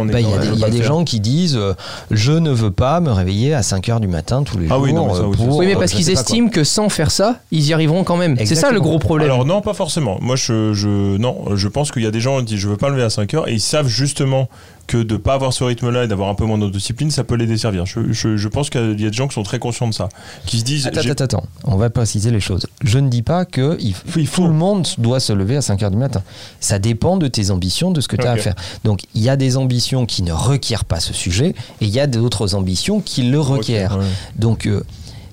On 0.00 0.08
est 0.08 0.12
Bah, 0.12 0.20
Il 0.20 0.28
y 0.28 0.30
quand 0.30 0.36
a 0.38 0.46
des, 0.46 0.58
y 0.60 0.64
a 0.64 0.70
des 0.70 0.82
gens 0.82 1.04
qui 1.04 1.20
disent 1.20 1.56
euh, 1.56 1.74
je 2.10 2.32
ne 2.32 2.50
veux 2.50 2.70
pas 2.70 3.00
me 3.00 3.10
réveiller 3.10 3.54
à 3.54 3.62
5 3.62 3.88
heures 3.88 4.00
du 4.00 4.08
matin 4.08 4.42
tous 4.42 4.58
les 4.58 4.66
Ah 4.70 4.74
jours. 4.74 4.82
oui, 4.82 4.92
non, 4.92 5.06
mais 5.08 5.14
ça, 5.14 5.20
euh, 5.20 5.26
oui, 5.26 5.36
pour, 5.36 5.56
Oui, 5.56 5.66
mais 5.66 5.76
parce 5.76 5.92
qu'ils 5.92 6.10
estiment 6.10 6.48
que 6.48 6.64
sans 6.64 6.88
faire 6.88 7.10
ça, 7.10 7.36
ils 7.50 7.66
y 7.66 7.72
arriveront 7.72 8.04
quand 8.04 8.16
même. 8.16 8.36
C'est 8.44 8.54
ça 8.54 8.70
le 8.72 8.80
gros 8.80 8.98
problème. 8.98 9.30
Alors 9.30 9.44
non, 9.44 9.60
pas 9.60 9.74
forcément. 9.74 10.18
Moi, 10.20 10.36
je, 10.36 10.72
je 10.72 11.16
non, 11.16 11.56
je 11.56 11.68
pense 11.68 11.90
qu'il 11.92 12.02
y 12.02 12.06
a 12.06 12.10
des 12.10 12.20
gens 12.20 12.38
qui 12.38 12.44
disent 12.46 12.58
je 12.58 12.68
veux 12.68 12.76
pas 12.76 12.88
me 12.88 12.94
lever 12.94 13.04
à 13.04 13.10
5 13.10 13.34
heures 13.34 13.48
et 13.48 13.52
ils 13.52 13.60
savent 13.60 13.88
justement 13.88 14.48
que 14.90 15.02
de 15.04 15.16
pas 15.16 15.34
avoir 15.34 15.52
ce 15.52 15.62
rythme-là 15.62 16.02
et 16.02 16.08
d'avoir 16.08 16.28
un 16.30 16.34
peu 16.34 16.44
moins 16.44 16.58
d'autodiscipline, 16.58 17.12
ça 17.12 17.22
peut 17.22 17.36
les 17.36 17.46
desservir. 17.46 17.86
Je, 17.86 18.12
je, 18.12 18.36
je 18.36 18.48
pense 18.48 18.70
qu'il 18.70 19.00
y 19.00 19.06
a 19.06 19.10
des 19.10 19.16
gens 19.16 19.28
qui 19.28 19.34
sont 19.34 19.44
très 19.44 19.60
conscients 19.60 19.86
de 19.86 19.94
ça, 19.94 20.08
qui 20.46 20.58
se 20.58 20.64
disent 20.64 20.88
Attends, 20.88 21.00
attends, 21.08 21.24
attends, 21.24 21.44
on 21.62 21.76
va 21.76 21.90
préciser 21.90 22.32
les 22.32 22.40
choses. 22.40 22.66
Je 22.82 22.98
ne 22.98 23.08
dis 23.08 23.22
pas 23.22 23.44
que 23.44 23.76
il, 23.80 23.94
Il 24.16 24.26
faut. 24.26 24.42
tout 24.42 24.48
le 24.48 24.54
monde 24.54 24.88
doit 24.98 25.20
se 25.20 25.32
lever 25.32 25.56
à 25.56 25.62
5 25.62 25.80
heures 25.84 25.90
du 25.92 25.96
matin. 25.96 26.22
Ça 26.58 26.80
dépend 26.80 27.16
de 27.18 27.28
tes 27.28 27.50
ambitions, 27.52 27.92
de 27.92 28.00
ce 28.00 28.08
que 28.08 28.16
tu 28.16 28.26
as 28.26 28.32
à 28.32 28.36
faire. 28.36 28.54
Donc 28.82 29.02
il 29.14 29.22
y 29.22 29.28
a 29.28 29.36
des 29.36 29.56
ambitions 29.56 30.06
qui 30.06 30.22
ne 30.24 30.32
requièrent 30.32 30.84
pas 30.84 30.98
ce 30.98 31.12
sujet 31.14 31.50
et 31.80 31.84
il 31.84 31.90
y 31.90 32.00
a 32.00 32.08
d'autres 32.08 32.56
ambitions 32.56 33.00
qui 33.00 33.22
le 33.22 33.38
requièrent. 33.38 33.96
Ouais. 33.98 34.04
Donc 34.36 34.66
euh, 34.66 34.82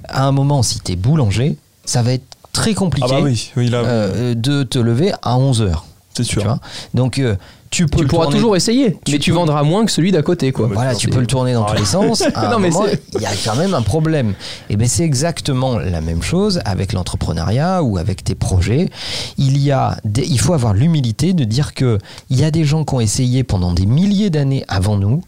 à 0.04 0.26
un 0.28 0.32
moment, 0.32 0.62
si 0.62 0.80
tu 0.82 0.92
es 0.92 0.96
boulanger, 0.96 1.58
ça 1.84 2.04
va 2.04 2.14
être 2.14 2.26
très 2.54 2.76
compliqué 2.76 3.08
Ah 3.10 3.16
bah 3.16 3.22
oui, 3.24 3.52
oui 3.58 3.70
là, 3.70 3.80
euh, 3.80 4.36
de 4.36 4.62
te 4.64 4.78
lever 4.78 5.14
à 5.24 5.38
11 5.38 5.62
heures. 5.64 5.86
c'est 6.14 6.24
Tu 6.24 6.30
sûr. 6.34 6.44
vois? 6.44 6.60
Donc 6.94 7.18
euh, 7.20 7.36
tu 7.70 7.86
peux 7.86 7.98
tu 7.98 8.04
le 8.04 8.08
pourras 8.08 8.24
tourner- 8.26 8.38
toujours 8.40 8.56
essayer, 8.56 8.98
mais 9.12 9.20
tu 9.20 9.32
vendras 9.32 9.64
moins 9.64 9.86
que 9.86 9.92
celui 9.92 10.12
d'à 10.12 10.22
côté, 10.22 10.52
quoi. 10.52 10.68
Voilà, 10.72 10.96
tu 10.96 11.08
peux 11.10 11.20
le 11.20 11.28
tourner 11.28 11.54
dans 11.54 11.66
tous 11.66 11.76
les 11.76 11.86
sens. 11.86 12.24
Il 13.16 13.22
y 13.22 13.26
a 13.26 13.32
quand 13.44 13.56
même 13.56 13.74
un 13.74 13.82
problème. 13.82 14.34
Et 14.70 14.78
bien, 14.78 14.88
c'est 14.88 15.04
exactement 15.04 15.78
la 15.78 16.02
même 16.02 16.22
chose 16.22 16.62
avec 16.66 16.94
l'entrepreneuriat 16.94 17.84
ou 17.84 17.98
avec 17.98 18.24
tes 18.24 18.36
projets. 18.36 18.90
Il 19.38 19.58
y 19.58 19.72
a, 19.72 19.98
des- 20.06 20.26
il 20.26 20.40
faut 20.40 20.54
avoir 20.54 20.74
l'humilité 20.74 21.34
de 21.34 21.44
dire 21.44 21.74
que 21.74 21.98
il 22.30 22.40
y 22.40 22.44
a 22.44 22.52
des 22.52 22.64
gens 22.64 22.86
qui 22.86 22.94
ont 22.96 23.00
essayé 23.02 23.44
pendant 23.44 23.74
des 23.74 23.86
milliers 23.86 24.30
d'années 24.30 24.64
avant 24.68 24.98
nous. 24.98 25.24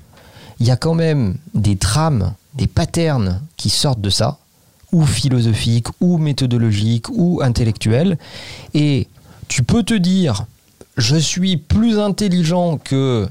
Il 0.61 0.67
y 0.67 0.71
a 0.71 0.75
quand 0.77 0.93
même 0.95 1.35
des 1.53 1.75
trames, 1.77 2.33
des 2.55 2.67
patterns 2.67 3.41
qui 3.57 3.69
sortent 3.69 4.01
de 4.01 4.09
ça, 4.09 4.37
ou 4.91 5.05
philosophiques, 5.05 5.87
ou 6.01 6.17
méthodologiques, 6.17 7.07
ou 7.11 7.41
intellectuels. 7.43 8.17
Et 8.73 9.07
tu 9.47 9.63
peux 9.63 9.83
te 9.83 9.93
dire, 9.93 10.45
je 10.99 11.15
suis 11.15 11.57
plus 11.57 11.99
intelligent 11.99 12.77
que 12.77 13.27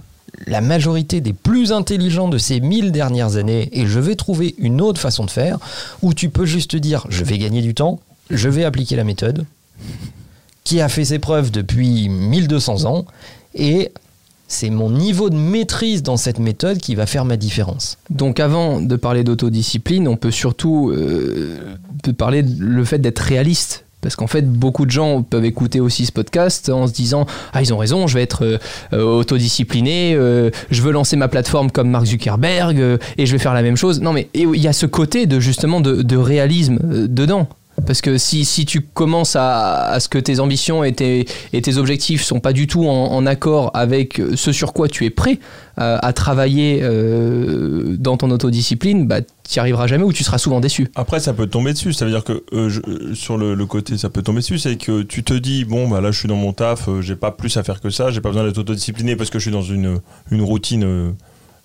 la 0.46 0.60
majorité 0.60 1.20
des 1.20 1.32
plus 1.32 1.72
intelligents 1.72 2.28
de 2.28 2.38
ces 2.38 2.60
1000 2.60 2.92
dernières 2.92 3.36
années 3.36 3.68
et 3.72 3.86
je 3.86 3.98
vais 3.98 4.14
trouver 4.14 4.54
une 4.58 4.80
autre 4.80 5.00
façon 5.00 5.24
de 5.24 5.30
faire 5.30 5.58
où 6.02 6.14
tu 6.14 6.30
peux 6.30 6.46
juste 6.46 6.76
dire 6.76 7.06
je 7.08 7.24
vais 7.24 7.38
gagner 7.38 7.62
du 7.62 7.74
temps, 7.74 8.00
je 8.30 8.48
vais 8.48 8.64
appliquer 8.64 8.96
la 8.96 9.04
méthode 9.04 9.44
qui 10.64 10.80
a 10.80 10.88
fait 10.88 11.06
ses 11.06 11.18
preuves 11.18 11.50
depuis 11.50 12.08
1200 12.08 12.84
ans 12.84 13.04
et 13.54 13.90
c'est 14.48 14.70
mon 14.70 14.90
niveau 14.90 15.28
de 15.28 15.36
maîtrise 15.36 16.02
dans 16.02 16.16
cette 16.16 16.38
méthode 16.38 16.78
qui 16.78 16.94
va 16.94 17.04
faire 17.04 17.26
ma 17.26 17.36
différence. 17.36 17.98
Donc 18.08 18.40
avant 18.40 18.80
de 18.80 18.96
parler 18.96 19.24
d'autodiscipline, 19.24 20.08
on 20.08 20.16
peut 20.16 20.30
surtout 20.30 20.90
euh, 20.90 21.76
parler 22.16 22.42
le 22.42 22.84
fait 22.84 22.98
d'être 22.98 23.18
réaliste. 23.18 23.84
Parce 24.00 24.14
qu'en 24.14 24.28
fait, 24.28 24.42
beaucoup 24.42 24.86
de 24.86 24.92
gens 24.92 25.22
peuvent 25.22 25.44
écouter 25.44 25.80
aussi 25.80 26.06
ce 26.06 26.12
podcast 26.12 26.68
en 26.68 26.86
se 26.86 26.92
disant 26.92 27.26
Ah, 27.52 27.62
ils 27.62 27.74
ont 27.74 27.78
raison, 27.78 28.06
je 28.06 28.14
vais 28.14 28.22
être 28.22 28.44
euh, 28.44 28.58
euh, 28.92 29.02
autodiscipliné, 29.02 30.14
euh, 30.14 30.50
je 30.70 30.82
veux 30.82 30.92
lancer 30.92 31.16
ma 31.16 31.26
plateforme 31.26 31.72
comme 31.72 31.90
Mark 31.90 32.06
Zuckerberg 32.06 32.98
et 33.16 33.26
je 33.26 33.32
vais 33.32 33.38
faire 33.38 33.54
la 33.54 33.62
même 33.62 33.76
chose. 33.76 34.00
Non, 34.00 34.12
mais 34.12 34.28
il 34.34 34.54
y 34.56 34.68
a 34.68 34.72
ce 34.72 34.86
côté 34.86 35.26
de 35.26 35.40
justement 35.40 35.80
de, 35.80 36.16
réalisme 36.16 36.78
dedans. 37.08 37.48
Parce 37.86 38.00
que 38.00 38.18
si, 38.18 38.44
si 38.44 38.66
tu 38.66 38.80
commences 38.80 39.36
à, 39.36 39.86
à 39.86 40.00
ce 40.00 40.08
que 40.08 40.18
tes 40.18 40.40
ambitions 40.40 40.84
et 40.84 40.92
tes, 40.92 41.26
et 41.52 41.62
tes 41.62 41.76
objectifs 41.76 42.22
sont 42.22 42.40
pas 42.40 42.52
du 42.52 42.66
tout 42.66 42.86
en, 42.86 43.26
accord 43.26 43.70
avec 43.74 44.20
ce 44.36 44.52
sur 44.52 44.72
quoi 44.72 44.88
tu 44.88 45.04
es 45.04 45.10
prêt 45.10 45.38
euh, 45.78 45.98
à 46.00 46.12
travailler 46.12 46.80
euh, 46.82 47.96
dans 47.98 48.16
ton 48.16 48.30
autodiscipline, 48.30 49.06
bah, 49.06 49.20
tu 49.20 49.28
n'y 49.54 49.60
arriveras 49.60 49.86
jamais 49.86 50.04
ou 50.04 50.12
tu 50.12 50.24
seras 50.24 50.38
souvent 50.38 50.60
déçu. 50.60 50.88
Après, 50.94 51.20
ça 51.20 51.34
peut 51.34 51.46
tomber 51.46 51.72
dessus. 51.72 51.92
Ça 51.92 52.04
veut 52.04 52.10
dire 52.10 52.24
que 52.24 52.42
euh, 52.52 53.14
sur 53.14 53.36
le, 53.36 53.66
côté, 53.66 53.98
ça 53.98 54.08
peut 54.08 54.22
tomber 54.22 54.40
dessus, 54.40 54.58
c'est 54.58 54.76
que 54.76 55.02
tu 55.02 55.22
te 55.22 55.34
dis 55.34 55.64
bon, 55.64 55.88
bah 55.88 56.00
là, 56.00 56.10
je 56.10 56.18
suis 56.18 56.28
dans 56.28 56.36
mon 56.36 56.52
taf, 56.52 56.88
j'ai 57.00 57.16
pas 57.16 57.30
plus 57.30 57.56
à 57.56 57.62
faire 57.62 57.80
que 57.80 57.90
ça, 57.90 58.10
j'ai 58.10 58.20
pas 58.20 58.30
besoin 58.30 58.44
d'être 58.44 58.58
autodiscipliné 58.58 59.14
parce 59.14 59.30
que 59.30 59.38
je 59.38 59.44
suis 59.44 59.52
dans 59.52 59.62
une, 59.62 60.00
une 60.30 60.42
routine. 60.42 61.14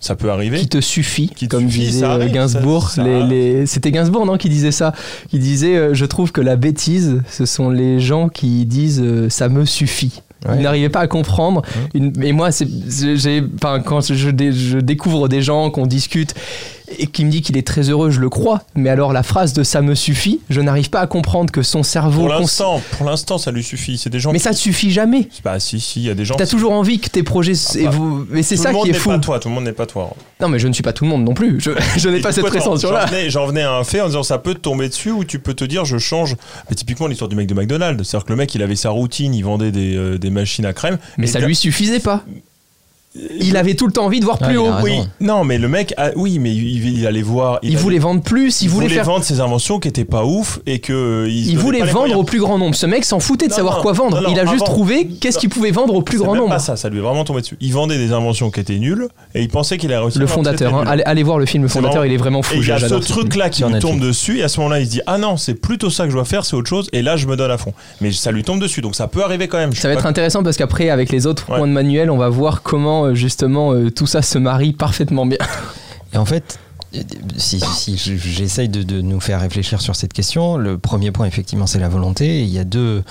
Ça 0.00 0.16
peut 0.16 0.30
arriver. 0.30 0.58
Qui 0.58 0.68
te 0.68 0.80
suffit, 0.80 1.28
Qui 1.28 1.48
te 1.48 1.56
comme 1.56 1.68
suffit, 1.68 1.86
disait 1.86 2.04
euh, 2.04 2.10
arrive, 2.10 2.32
Gainsbourg. 2.32 2.88
ça- 2.90 2.96
ça 2.96 3.04
les- 3.04 3.14
arrive. 3.14 3.30
les- 3.30 3.66
C'était 3.66 3.90
Gainsbourg, 3.90 4.26
non, 4.26 4.36
qui 4.36 4.48
disait 4.48 4.72
ça? 4.72 4.92
Qui 5.30 5.38
disait 5.38 5.76
euh, 5.76 5.94
Je 5.94 6.04
trouve 6.04 6.32
que 6.32 6.40
la 6.40 6.56
bêtise, 6.56 7.22
ce 7.28 7.46
sont 7.46 7.70
les 7.70 8.00
gens 8.00 8.28
qui 8.28 8.66
disent 8.66 9.00
euh, 9.02 9.28
ça 9.30 9.48
me 9.48 9.64
suffit. 9.64 10.20
Ouais. 10.46 10.56
Ils 10.58 10.62
n'arrivaient 10.62 10.90
pas 10.90 11.00
à 11.00 11.06
comprendre. 11.06 11.62
Une- 11.94 12.12
et 12.22 12.32
moi, 12.32 12.52
c'est, 12.52 12.68
j'ai, 13.16 13.42
quand 13.86 14.00
je 14.12 14.78
découvre 14.78 15.28
des 15.28 15.40
gens, 15.40 15.70
qu'on 15.70 15.86
discute, 15.86 16.34
et 16.98 17.06
qui 17.06 17.24
me 17.24 17.30
dit 17.30 17.40
qu'il 17.42 17.56
est 17.56 17.66
très 17.66 17.88
heureux, 17.90 18.10
je 18.10 18.20
le 18.20 18.28
crois. 18.28 18.62
Mais 18.74 18.90
alors, 18.90 19.12
la 19.12 19.22
phrase 19.22 19.52
de 19.52 19.62
ça 19.62 19.80
me 19.82 19.94
suffit, 19.94 20.40
je 20.50 20.60
n'arrive 20.60 20.90
pas 20.90 21.00
à 21.00 21.06
comprendre 21.06 21.50
que 21.52 21.62
son 21.62 21.82
cerveau. 21.82 22.22
Pour 22.26 22.34
cons- 22.34 22.40
l'instant, 22.40 22.82
pour 22.98 23.06
l'instant, 23.06 23.38
ça 23.38 23.50
lui 23.50 23.62
suffit. 23.62 23.96
C'est 23.98 24.10
des 24.10 24.20
gens. 24.20 24.32
Mais 24.32 24.38
qui- 24.38 24.44
ça 24.44 24.50
ne 24.50 24.56
suffit 24.56 24.90
jamais. 24.90 25.28
Bah 25.44 25.58
si, 25.60 25.80
si, 25.80 26.00
il 26.00 26.06
y 26.06 26.10
a 26.10 26.14
des 26.14 26.24
gens. 26.24 26.34
T'as 26.36 26.46
toujours 26.46 26.72
envie 26.72 26.98
que 26.98 27.08
tes 27.08 27.22
projets. 27.22 27.52
Ah, 27.74 27.78
et 27.78 27.84
bah, 27.84 27.90
vous- 27.90 28.26
Mais 28.30 28.42
c'est 28.42 28.56
tout 28.56 28.62
ça 28.62 28.68
le 28.70 28.74
monde 28.74 28.84
qui 28.84 28.90
est 28.90 28.94
fou. 28.94 29.08
pas 29.10 29.18
toi. 29.18 29.38
Tout 29.40 29.48
le 29.48 29.54
monde 29.54 29.64
n'est 29.64 29.72
pas 29.72 29.86
toi. 29.86 30.14
Non, 30.40 30.48
mais 30.48 30.58
je 30.58 30.68
ne 30.68 30.72
suis 30.72 30.82
pas 30.82 30.92
tout 30.92 31.04
le 31.04 31.10
monde 31.10 31.24
non 31.24 31.34
plus. 31.34 31.58
Je, 31.60 31.70
je 31.96 32.08
n'ai 32.08 32.20
pas 32.20 32.32
cette 32.32 32.44
prétention-là. 32.46 33.06
J'en 33.28 33.46
venais, 33.46 33.62
à 33.62 33.72
un 33.72 33.84
fait 33.84 34.00
en 34.00 34.06
disant 34.06 34.22
ça 34.22 34.38
peut 34.38 34.54
te 34.54 34.60
tomber 34.60 34.88
dessus 34.88 35.10
ou 35.10 35.24
tu 35.24 35.38
peux 35.38 35.54
te 35.54 35.64
dire 35.64 35.84
je 35.84 35.98
change. 35.98 36.36
Mais 36.68 36.76
typiquement 36.76 37.06
l'histoire 37.06 37.28
du 37.28 37.36
mec 37.36 37.46
de 37.46 37.54
McDonald's, 37.54 38.02
c'est-à-dire 38.08 38.26
que 38.26 38.32
le 38.32 38.36
mec 38.36 38.54
il 38.54 38.62
avait 38.62 38.76
sa 38.76 38.90
routine, 38.90 39.34
il 39.34 39.42
vendait 39.44 39.70
des, 39.72 39.96
euh, 39.96 40.18
des 40.18 40.30
machines 40.30 40.66
à 40.66 40.72
crème. 40.72 40.98
Mais 41.18 41.26
ça 41.26 41.38
lui 41.40 41.54
suffisait 41.56 42.00
pas. 42.00 42.24
Il 43.40 43.56
avait 43.56 43.74
tout 43.74 43.86
le 43.86 43.92
temps 43.92 44.06
envie 44.06 44.18
de 44.18 44.24
voir 44.24 44.38
plus 44.38 44.56
haut. 44.56 44.70
Oui, 44.82 44.98
non, 45.20 45.44
mais 45.44 45.56
le 45.58 45.68
mec, 45.68 45.94
a- 45.96 46.10
oui, 46.16 46.40
mais 46.40 46.50
il, 46.52 46.98
il 46.98 47.06
allait 47.06 47.22
voir. 47.22 47.60
Il 47.62 47.68
allait- 47.70 47.76
voulait 47.78 47.98
vendre 48.00 48.22
plus, 48.22 48.60
il, 48.60 48.64
il 48.64 48.70
voulait, 48.70 48.88
faire. 48.88 49.04
vendre 49.04 49.24
ses 49.24 49.38
inventions 49.40 49.78
qui 49.78 49.86
étaient 49.86 50.04
pas 50.04 50.24
ouf 50.24 50.58
et 50.66 50.80
que 50.80 50.92
euh, 50.92 51.28
il, 51.30 51.56
voulait 51.56 51.78
vendre 51.80 51.92
moyens. 52.00 52.18
au 52.20 52.24
plus 52.24 52.40
grand 52.40 52.58
nombre. 52.58 52.74
Ce 52.74 52.86
mec 52.86 53.04
s'en 53.04 53.20
foutait 53.20 53.46
de 53.46 53.50
Non, 53.52 53.56
savoir 53.56 53.76
non, 53.76 53.82
quoi 53.82 53.92
vendre. 53.92 54.16
non, 54.20 54.28
non, 54.28 54.34
il 54.34 54.40
a 54.40 54.46
juste 54.46 54.64
trouvé 54.64 55.06
qu'est-ce 55.06 55.38
qu'il 55.38 55.48
pouvait 55.48 55.70
vendre 55.70 55.94
au 55.94 56.02
plus 56.02 56.18
grand 56.18 56.32
même 56.32 56.40
nombre. 56.42 56.54
Pas 56.54 56.58
ça, 56.58 56.74
ça 56.74 56.88
lui 56.88 56.98
est 56.98 57.02
vraiment 57.02 57.22
tombé 57.24 57.40
dessus. 57.42 57.56
Il 57.60 57.72
vendait 57.72 57.98
des 57.98 58.12
inventions 58.12 58.50
qui 58.50 58.58
étaient 58.58 58.78
nulles 58.78 59.06
et 59.34 59.42
il 59.42 59.48
pensait 59.48 59.78
qu'il 59.78 59.92
allait 59.92 60.02
réussir. 60.02 60.20
Le 60.20 60.26
fondateur, 60.26 60.74
hein. 60.74 60.84
allez, 60.86 61.04
allez 61.04 61.22
voir 61.22 61.38
le 61.38 61.46
film 61.46 61.62
Le 61.62 61.68
fondateur, 61.68 61.98
vraiment- 61.98 62.10
il 62.10 62.14
est 62.14 62.18
vraiment 62.18 62.40
Et 62.40 62.42
fou. 62.42 62.54
il 62.56 62.66
y 62.66 62.72
a 62.72 62.76
ce 62.76 62.80
j'adore 62.82 63.02
ce 63.02 63.06
film. 63.12 63.18
truc 63.20 63.36
là 63.36 63.48
qui 63.48 63.62
lui 63.62 63.78
tombe 63.78 64.00
dessus 64.00 64.38
et 64.38 64.42
à 64.42 64.48
ce 64.48 64.58
moment-là 64.60 64.80
il 64.80 64.86
se 64.86 64.90
dit 64.90 65.00
ah 65.06 65.18
non 65.18 65.36
c'est 65.36 65.54
plutôt 65.54 65.88
ça 65.90 66.04
que 66.04 66.10
je 66.10 66.16
dois 66.16 66.24
faire 66.24 66.44
c'est 66.44 66.56
autre 66.56 66.68
chose 66.68 66.88
et 66.92 67.00
là 67.02 67.16
je 67.16 67.26
me 67.28 67.36
donne 67.36 67.50
à 67.52 67.58
fond 67.58 67.72
mais 68.00 68.10
ça 68.10 68.32
lui 68.32 68.42
tombe 68.42 68.60
dessus 68.60 68.80
donc 68.80 68.96
ça 68.96 69.06
peut 69.06 69.22
arriver 69.22 69.46
quand 69.46 69.58
même 69.58 69.72
Ça 69.72 69.86
va 69.88 69.94
être 69.94 70.06
intéressant 70.06 70.42
parce 70.42 70.56
qu'après, 70.56 70.90
avec 70.90 71.10
les 71.12 71.26
autres 71.28 71.44
points 71.46 71.66
de 71.68 71.72
manuel, 71.72 72.10
on 72.10 72.16
va 72.16 72.28
voir 72.28 72.62
comment 72.62 73.03
euh, 73.04 73.14
justement 73.14 73.72
euh, 73.72 73.90
tout 73.90 74.06
ça 74.06 74.22
se 74.22 74.38
marie 74.38 74.72
parfaitement 74.72 75.26
bien. 75.26 75.38
Et 76.12 76.16
en 76.16 76.24
fait, 76.24 76.58
si, 77.36 77.60
j'essaye 77.96 78.68
de, 78.68 79.00
nous 79.00 79.20
faire 79.20 79.40
réfléchir 79.40 79.80
sur 79.80 79.96
cette 79.96 80.12
question, 80.12 80.56
le 80.56 80.78
premier 80.78 81.10
point, 81.10 81.26
effectivement, 81.26 81.66
c'est 81.66 81.80
la 81.80 81.88
volonté. 81.88 82.42
Il 82.42 82.50
y 82.50 82.58
a 82.58 82.64
deux 82.64 83.02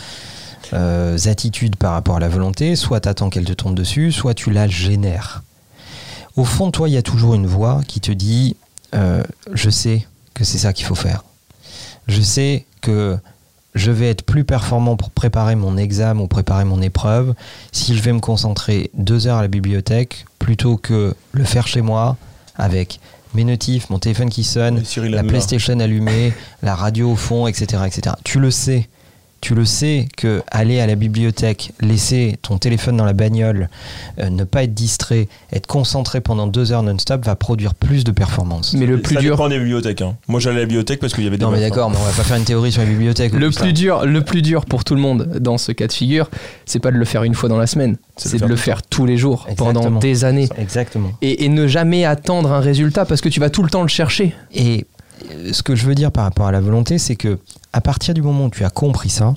euh, 0.73 1.17
attitudes 1.25 1.75
par 1.75 1.91
rapport 1.91 2.15
à 2.15 2.19
la 2.19 2.29
volonté. 2.29 2.75
Soit 2.75 3.01
tu 3.01 3.09
attends 3.09 3.29
qu'elle 3.29 3.45
te 3.45 3.53
tombe 3.53 3.75
dessus, 3.75 4.11
soit 4.11 4.33
tu 4.33 4.51
la 4.51 4.67
génères. 4.67 5.43
Au 6.35 6.45
fond 6.45 6.71
toi, 6.71 6.87
il 6.87 6.93
y 6.93 6.97
a 6.97 7.01
toujours 7.01 7.35
une 7.35 7.45
voix 7.45 7.81
qui 7.87 7.99
te 7.99 8.11
dit 8.11 8.55
Je 8.93 9.69
sais 9.69 10.07
que 10.33 10.43
c'est 10.43 10.57
ça 10.57 10.71
qu'il 10.71 10.85
faut 10.85 10.95
faire. 10.95 11.23
Je 12.07 12.21
sais 12.21 12.65
que 12.81 13.17
je 13.75 13.91
vais 13.91 14.09
être 14.09 14.23
plus 14.23 14.43
performant 14.43 14.95
pour 14.95 15.09
préparer 15.09 15.55
mon 15.55 15.77
examen 15.77 16.21
ou 16.21 16.27
préparer 16.27 16.65
mon 16.65 16.81
épreuve 16.81 17.33
si 17.71 17.95
je 17.95 18.01
vais 18.01 18.13
me 18.13 18.19
concentrer 18.19 18.91
deux 18.93 19.27
heures 19.27 19.37
à 19.37 19.41
la 19.41 19.47
bibliothèque 19.47 20.25
plutôt 20.39 20.77
que 20.77 21.15
le 21.31 21.43
faire 21.43 21.67
chez 21.67 21.81
moi 21.81 22.17
avec 22.55 22.99
mes 23.33 23.43
notifs, 23.43 23.89
mon 23.89 23.99
téléphone 23.99 24.29
qui 24.29 24.43
sonne, 24.43 24.83
la. 24.97 25.23
PlayStation 25.23 25.79
allumée, 25.79 26.33
la 26.61 26.75
radio 26.75 27.11
au 27.11 27.15
fond, 27.15 27.47
etc., 27.47 27.83
etc. 27.87 28.15
Tu 28.23 28.39
le 28.39 28.51
sais. 28.51 28.87
Tu 29.43 29.55
le 29.55 29.65
sais 29.65 30.07
que 30.15 30.41
aller 30.49 30.79
à 30.79 30.87
la 30.87 30.95
bibliothèque, 30.95 31.73
laisser 31.81 32.37
ton 32.41 32.57
téléphone 32.57 32.95
dans 32.95 33.03
la 33.03 33.11
bagnole, 33.11 33.67
euh, 34.19 34.29
ne 34.29 34.45
pas 34.45 34.63
être 34.63 34.73
distrait, 34.73 35.27
être 35.51 35.67
concentré 35.67 36.21
pendant 36.21 36.47
deux 36.47 36.71
heures 36.71 36.81
non-stop 36.81 37.25
va 37.25 37.35
produire 37.35 37.75
plus 37.75 38.05
de 38.05 38.11
performance. 38.11 38.73
Mais 38.73 38.85
le 38.85 38.95
ça 38.95 39.01
plus 39.01 39.17
dur, 39.17 39.35
dépend 39.35 39.49
des 39.49 39.59
bibliothèques 39.59 40.01
hein. 40.01 40.15
moi 40.29 40.39
j'allais 40.39 40.55
à 40.55 40.59
la 40.61 40.65
bibliothèque 40.65 41.01
parce 41.01 41.13
qu'il 41.13 41.25
y 41.25 41.27
avait 41.27 41.35
des 41.35 41.43
Non 41.43 41.51
mais 41.51 41.57
meufs, 41.57 41.65
hein. 41.65 41.69
d'accord, 41.71 41.89
mais 41.89 41.97
on 41.99 42.05
va 42.05 42.11
pas 42.13 42.23
faire 42.23 42.37
une 42.37 42.45
théorie 42.45 42.71
sur 42.71 42.83
les 42.83 42.87
bibliothèques. 42.87 43.33
le 43.33 43.51
plus 43.51 43.73
dur, 43.73 44.05
le 44.05 44.21
plus 44.21 44.41
dur 44.41 44.65
pour 44.65 44.85
tout 44.85 44.95
le 44.95 45.01
monde 45.01 45.37
dans 45.41 45.57
ce 45.57 45.73
cas 45.73 45.87
de 45.87 45.91
figure, 45.91 46.29
c'est 46.65 46.79
pas 46.79 46.91
de 46.91 46.97
le 46.97 47.03
faire 47.03 47.23
une 47.23 47.35
fois 47.35 47.49
dans 47.49 47.57
la 47.57 47.67
semaine, 47.67 47.97
C'est 48.15 48.39
de 48.39 48.45
le 48.45 48.55
faire 48.55 48.81
tous 48.81 49.05
les 49.05 49.17
jours 49.17 49.45
pendant 49.57 49.91
des 49.91 50.23
années. 50.23 50.47
Exactement. 50.57 51.11
Et, 51.21 51.43
et 51.43 51.49
ne 51.49 51.67
jamais 51.67 52.05
attendre 52.05 52.53
un 52.53 52.61
résultat 52.61 53.03
parce 53.03 53.19
que 53.19 53.27
tu 53.27 53.41
vas 53.41 53.49
tout 53.49 53.63
le 53.63 53.69
temps 53.69 53.81
le 53.81 53.89
chercher. 53.89 54.33
Et 54.55 54.85
ce 55.51 55.63
que 55.63 55.75
je 55.75 55.85
veux 55.85 55.95
dire 55.95 56.11
par 56.11 56.23
rapport 56.25 56.47
à 56.47 56.51
la 56.51 56.61
volonté, 56.61 56.97
c'est 56.97 57.15
que 57.15 57.39
à 57.71 57.81
partir 57.81 58.13
du 58.13 58.21
moment 58.21 58.45
où 58.45 58.49
tu 58.49 58.63
as 58.63 58.69
compris 58.69 59.09
ça, 59.09 59.35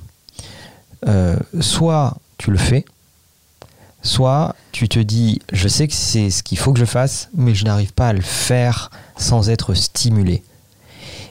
euh, 1.06 1.37
soit 1.61 2.16
tu 2.38 2.50
le 2.50 2.59
fais, 2.59 2.85
soit 4.02 4.54
tu 4.73 4.88
te 4.88 4.99
dis 4.99 5.40
je 5.52 5.68
sais 5.68 5.88
que 5.88 5.95
c'est 5.95 6.30
ce 6.30 6.42
qu'il 6.42 6.59
faut 6.59 6.73
que 6.73 6.78
je 6.78 6.85
fasse, 6.85 7.28
mais 7.35 7.54
je 7.54 7.64
n'arrive 7.64 7.92
pas 7.92 8.09
à 8.09 8.12
le 8.12 8.21
faire 8.21 8.90
sans 9.16 9.50
être 9.50 9.75
stimulé. 9.75 10.42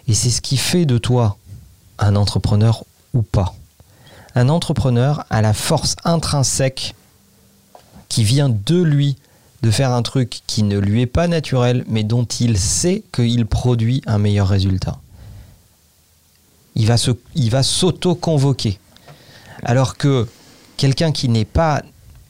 Et 0.07 0.13
c'est 0.13 0.29
ce 0.29 0.41
qui 0.41 0.57
fait 0.57 0.85
de 0.85 0.97
toi 0.97 1.37
un 1.97 2.15
entrepreneur 2.15 2.83
ou 3.13 3.21
pas. 3.21 3.55
Un 4.35 4.49
entrepreneur 4.49 5.25
a 5.29 5.41
la 5.41 5.53
force 5.53 5.95
intrinsèque 6.03 6.93
qui 8.09 8.23
vient 8.23 8.49
de 8.49 8.81
lui 8.81 9.17
de 9.65 9.71
faire 9.71 9.91
un 9.91 10.03
truc 10.03 10.41
qui 10.45 10.61
ne 10.61 10.77
lui 10.77 11.01
est 11.01 11.07
pas 11.07 11.27
naturel, 11.27 11.85
mais 11.89 12.03
dont 12.03 12.23
il 12.25 12.55
sait 12.59 13.01
qu'il 13.11 13.47
produit 13.47 14.03
un 14.05 14.19
meilleur 14.19 14.47
résultat. 14.47 14.99
Il 16.75 16.85
va, 16.85 16.97
se, 16.97 17.09
il 17.33 17.49
va 17.49 17.63
s'auto-convoquer. 17.63 18.77
Alors 19.63 19.97
que 19.97 20.27
quelqu'un 20.77 21.11
qui 21.11 21.29
n'est 21.29 21.45
pas 21.45 21.81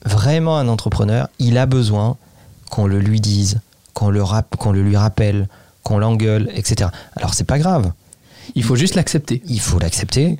vraiment 0.06 0.56
un 0.56 0.66
entrepreneur, 0.68 1.28
il 1.38 1.58
a 1.58 1.66
besoin 1.66 2.16
qu'on 2.70 2.86
le 2.86 3.00
lui 3.00 3.20
dise, 3.20 3.60
qu'on 3.92 4.08
le, 4.08 4.22
rap- 4.22 4.56
qu'on 4.56 4.72
le 4.72 4.82
lui 4.82 4.96
rappelle, 4.96 5.46
qu'on 5.82 5.98
l'engueule, 5.98 6.50
etc. 6.54 6.88
Alors 7.16 7.34
c'est 7.34 7.44
pas 7.44 7.58
grave, 7.58 7.92
Il 8.54 8.64
faut 8.64 8.76
juste 8.76 8.94
l'accepter. 8.94 9.42
il 9.46 9.60
faut 9.60 9.78
l'accepter. 9.78 10.38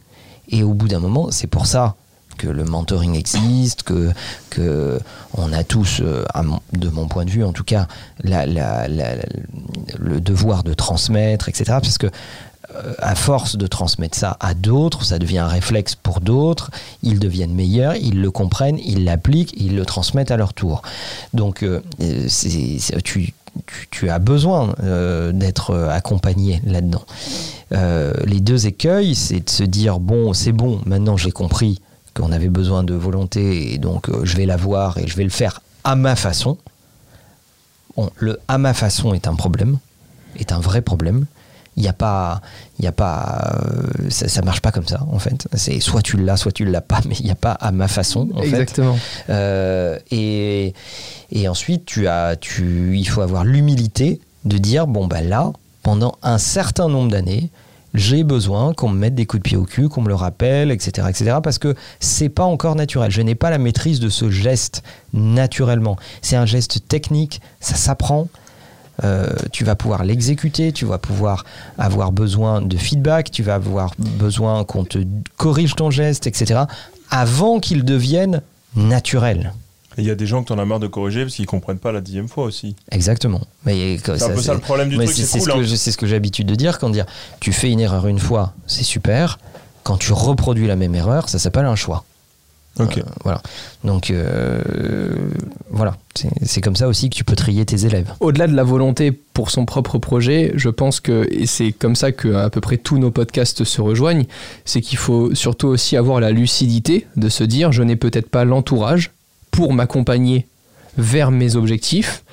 Et 0.48 0.62
au 0.62 0.72
bout 0.72 0.88
d'un 0.88 1.00
moment, 1.00 1.30
c'est 1.30 1.46
pour 1.46 1.66
ça 1.66 1.94
que 2.36 2.48
le 2.48 2.64
mentoring 2.64 3.14
existe, 3.14 3.82
que, 3.82 4.12
que 4.50 5.00
on 5.36 5.52
a 5.52 5.64
tous, 5.64 6.00
euh, 6.00 6.24
de 6.72 6.88
mon 6.88 7.08
point 7.08 7.24
de 7.24 7.30
vue 7.30 7.44
en 7.44 7.52
tout 7.52 7.64
cas, 7.64 7.86
le 8.22 10.20
devoir 10.20 10.62
de 10.64 10.74
transmettre, 10.74 11.48
etc. 11.48 11.64
Parce 11.66 11.98
que 11.98 12.06
euh, 12.74 12.94
à 12.98 13.14
force 13.14 13.56
de 13.56 13.66
transmettre 13.66 14.18
ça 14.18 14.36
à 14.40 14.54
d'autres, 14.54 15.04
ça 15.04 15.18
devient 15.18 15.38
un 15.38 15.46
réflexe 15.46 15.94
pour 15.94 16.20
d'autres, 16.20 16.70
ils 17.02 17.18
deviennent 17.18 17.54
meilleurs, 17.54 17.94
ils 17.96 18.20
le 18.20 18.30
comprennent, 18.30 18.78
ils 18.84 19.04
l'appliquent, 19.04 19.54
ils 19.56 19.76
le 19.76 19.84
transmettent 19.84 20.30
à 20.30 20.36
leur 20.36 20.52
tour. 20.52 20.82
Donc 21.32 21.62
euh, 21.62 21.80
tu, 23.04 24.10
as 24.10 24.18
besoin 24.18 24.74
d'être 25.32 25.74
accompagné 25.90 26.60
là-dedans. 26.66 27.04
Les 27.70 28.40
deux 28.40 28.66
écueils, 28.66 29.14
c'est 29.14 29.44
de 29.44 29.50
se 29.50 29.62
dire 29.62 29.98
bon, 29.98 30.32
c'est 30.32 30.52
bon, 30.52 30.80
maintenant 30.84 31.16
j'ai 31.16 31.32
compris 31.32 31.80
qu'on 32.16 32.32
avait 32.32 32.48
besoin 32.48 32.82
de 32.82 32.94
volonté 32.94 33.72
et 33.74 33.78
donc 33.78 34.08
euh, 34.08 34.24
je 34.24 34.36
vais 34.36 34.46
l'avoir 34.46 34.98
et 34.98 35.06
je 35.06 35.16
vais 35.16 35.24
le 35.24 35.30
faire 35.30 35.60
à 35.84 35.94
ma 35.94 36.16
façon. 36.16 36.56
Bon, 37.96 38.10
le 38.16 38.40
à 38.48 38.58
ma 38.58 38.74
façon 38.74 39.14
est 39.14 39.28
un 39.28 39.34
problème, 39.34 39.78
est 40.38 40.52
un 40.52 40.60
vrai 40.60 40.80
problème. 40.80 41.26
Il 41.78 41.82
n'y 41.82 41.88
a 41.88 41.92
pas, 41.92 42.40
il 42.78 42.86
y 42.86 42.88
a 42.88 42.92
pas, 42.92 43.52
euh, 43.52 44.08
ça, 44.08 44.28
ça 44.28 44.40
marche 44.40 44.60
pas 44.62 44.72
comme 44.72 44.86
ça 44.86 45.06
en 45.12 45.18
fait. 45.18 45.46
C'est 45.52 45.78
soit 45.80 46.00
tu 46.00 46.16
l'as, 46.16 46.38
soit 46.38 46.52
tu 46.52 46.64
l'as 46.64 46.80
pas, 46.80 47.00
mais 47.06 47.16
il 47.18 47.26
n'y 47.26 47.30
a 47.30 47.34
pas 47.36 47.52
à 47.52 47.70
ma 47.70 47.86
façon 47.86 48.30
en 48.34 48.40
fait. 48.40 48.48
Exactement. 48.48 48.98
Euh, 49.28 49.98
et, 50.10 50.72
et 51.30 51.48
ensuite, 51.48 51.84
tu 51.84 52.08
as, 52.08 52.36
tu, 52.36 52.96
il 52.96 53.06
faut 53.06 53.20
avoir 53.20 53.44
l'humilité 53.44 54.20
de 54.46 54.56
dire 54.56 54.86
bon, 54.86 55.06
bah 55.06 55.20
là, 55.20 55.52
pendant 55.82 56.16
un 56.22 56.38
certain 56.38 56.88
nombre 56.88 57.10
d'années, 57.10 57.50
j'ai 57.96 58.24
besoin 58.24 58.72
qu'on 58.74 58.88
me 58.88 58.98
mette 58.98 59.14
des 59.14 59.26
coups 59.26 59.42
de 59.42 59.48
pied 59.48 59.56
au 59.56 59.64
cul, 59.64 59.88
qu'on 59.88 60.02
me 60.02 60.08
le 60.08 60.14
rappelle, 60.14 60.70
etc., 60.70 61.06
etc., 61.08 61.38
parce 61.42 61.58
que 61.58 61.74
c'est 62.00 62.28
pas 62.28 62.44
encore 62.44 62.76
naturel. 62.76 63.10
Je 63.10 63.22
n'ai 63.22 63.34
pas 63.34 63.50
la 63.50 63.58
maîtrise 63.58 64.00
de 64.00 64.08
ce 64.08 64.30
geste 64.30 64.82
naturellement. 65.12 65.96
C'est 66.22 66.36
un 66.36 66.46
geste 66.46 66.86
technique, 66.88 67.40
ça 67.60 67.74
s'apprend. 67.74 68.28
Euh, 69.04 69.28
tu 69.52 69.64
vas 69.64 69.74
pouvoir 69.74 70.04
l'exécuter, 70.04 70.72
tu 70.72 70.86
vas 70.86 70.98
pouvoir 70.98 71.44
avoir 71.76 72.12
besoin 72.12 72.62
de 72.62 72.76
feedback, 72.76 73.30
tu 73.30 73.42
vas 73.42 73.54
avoir 73.54 73.92
besoin 73.98 74.64
qu'on 74.64 74.84
te 74.84 74.98
corrige 75.36 75.74
ton 75.74 75.90
geste, 75.90 76.26
etc., 76.26 76.60
avant 77.10 77.60
qu'il 77.60 77.84
devienne 77.84 78.42
naturel. 78.74 79.52
Et 79.98 80.02
il 80.02 80.06
y 80.06 80.10
a 80.10 80.14
des 80.14 80.26
gens 80.26 80.42
que 80.42 80.48
t'en 80.48 80.58
as 80.58 80.64
marre 80.64 80.80
de 80.80 80.86
corriger 80.86 81.22
parce 81.22 81.34
qu'ils 81.34 81.46
comprennent 81.46 81.78
pas 81.78 81.92
la 81.92 82.00
dixième 82.00 82.28
fois 82.28 82.44
aussi. 82.44 82.76
Exactement. 82.90 83.40
Mais 83.64 83.98
C'est 83.98 84.22
un 84.22 84.28
peu 84.30 84.42
ça 84.42 84.54
le 84.54 84.60
problème 84.60 84.88
du 84.88 84.98
mais 84.98 85.06
truc, 85.06 85.16
c'est 85.16 85.38
cool. 85.38 85.66
ce 85.66 85.72
hein. 85.72 85.76
c'est 85.76 85.90
ce 85.90 85.96
que 85.96 86.06
j'ai 86.06 86.14
l'habitude 86.14 86.46
de 86.46 86.54
dire 86.54 86.78
quand 86.78 86.90
dire 86.90 87.06
tu 87.40 87.52
fais 87.52 87.70
une 87.70 87.80
erreur 87.80 88.06
une 88.06 88.18
fois, 88.18 88.54
c'est 88.66 88.84
super. 88.84 89.38
Quand 89.84 89.96
tu 89.96 90.12
reproduis 90.12 90.66
la 90.66 90.76
même 90.76 90.94
erreur, 90.94 91.28
ça 91.28 91.38
s'appelle 91.38 91.64
un 91.64 91.76
choix. 91.76 92.04
Ok. 92.78 92.98
Euh, 92.98 93.02
voilà. 93.24 93.40
Donc 93.84 94.10
euh, 94.10 94.60
voilà, 95.70 95.96
c'est 96.14 96.28
c'est 96.44 96.60
comme 96.60 96.76
ça 96.76 96.88
aussi 96.88 97.08
que 97.08 97.16
tu 97.16 97.24
peux 97.24 97.36
trier 97.36 97.64
tes 97.64 97.86
élèves. 97.86 98.12
Au-delà 98.20 98.46
de 98.46 98.54
la 98.54 98.64
volonté 98.64 99.12
pour 99.12 99.50
son 99.50 99.64
propre 99.64 99.98
projet, 99.98 100.52
je 100.56 100.68
pense 100.68 101.00
que, 101.00 101.26
et 101.30 101.46
c'est 101.46 101.72
comme 101.72 101.96
ça 101.96 102.12
que 102.12 102.34
à 102.34 102.50
peu 102.50 102.60
près 102.60 102.76
tous 102.76 102.98
nos 102.98 103.10
podcasts 103.10 103.64
se 103.64 103.80
rejoignent, 103.80 104.26
c'est 104.64 104.80
qu'il 104.80 104.98
faut 104.98 105.34
surtout 105.34 105.68
aussi 105.68 105.96
avoir 105.96 106.20
la 106.20 106.30
lucidité 106.30 107.06
de 107.16 107.28
se 107.28 107.44
dire 107.44 107.72
je 107.72 107.82
n'ai 107.82 107.96
peut-être 107.96 108.28
pas 108.28 108.44
l'entourage 108.44 109.12
pour 109.56 109.72
m'accompagner 109.72 110.46
vers 110.98 111.30
mes 111.30 111.56
objectifs, 111.56 112.24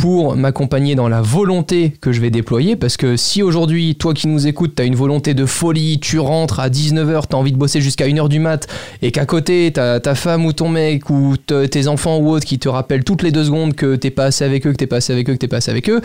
pour 0.00 0.36
m'accompagner 0.36 0.94
dans 0.94 1.08
la 1.08 1.20
volonté 1.22 1.92
que 2.00 2.12
je 2.12 2.20
vais 2.20 2.30
déployer, 2.30 2.76
parce 2.76 2.96
que 2.96 3.16
si 3.16 3.42
aujourd'hui, 3.42 3.96
toi 3.96 4.14
qui 4.14 4.28
nous 4.28 4.46
écoutes, 4.46 4.76
tu 4.76 4.82
as 4.82 4.84
une 4.84 4.94
volonté 4.94 5.34
de 5.34 5.44
folie, 5.44 5.98
tu 5.98 6.20
rentres 6.20 6.60
à 6.60 6.68
19h, 6.68 7.22
tu 7.28 7.34
as 7.34 7.38
envie 7.38 7.50
de 7.50 7.56
bosser 7.56 7.80
jusqu'à 7.80 8.06
1h 8.06 8.28
du 8.28 8.38
mat, 8.38 8.68
et 9.02 9.10
qu'à 9.10 9.26
côté, 9.26 9.72
tu 9.74 9.80
ta 10.00 10.14
femme 10.14 10.46
ou 10.46 10.52
ton 10.52 10.68
mec, 10.68 11.10
ou 11.10 11.34
te- 11.36 11.66
tes 11.66 11.88
enfants 11.88 12.18
ou 12.18 12.30
autres 12.30 12.46
qui 12.46 12.60
te 12.60 12.68
rappellent 12.68 13.02
toutes 13.02 13.24
les 13.24 13.32
deux 13.32 13.44
secondes 13.44 13.74
que 13.74 13.96
t'es 13.96 14.10
pas 14.10 14.26
assez 14.26 14.44
avec 14.44 14.66
eux, 14.68 14.70
que 14.70 14.76
t'es 14.76 14.86
pas 14.86 14.96
assez 14.98 15.12
avec 15.12 15.28
eux, 15.28 15.32
que 15.32 15.38
t'es 15.38 15.48
pas 15.48 15.56
assez 15.56 15.70
avec 15.72 15.90
eux, 15.90 16.00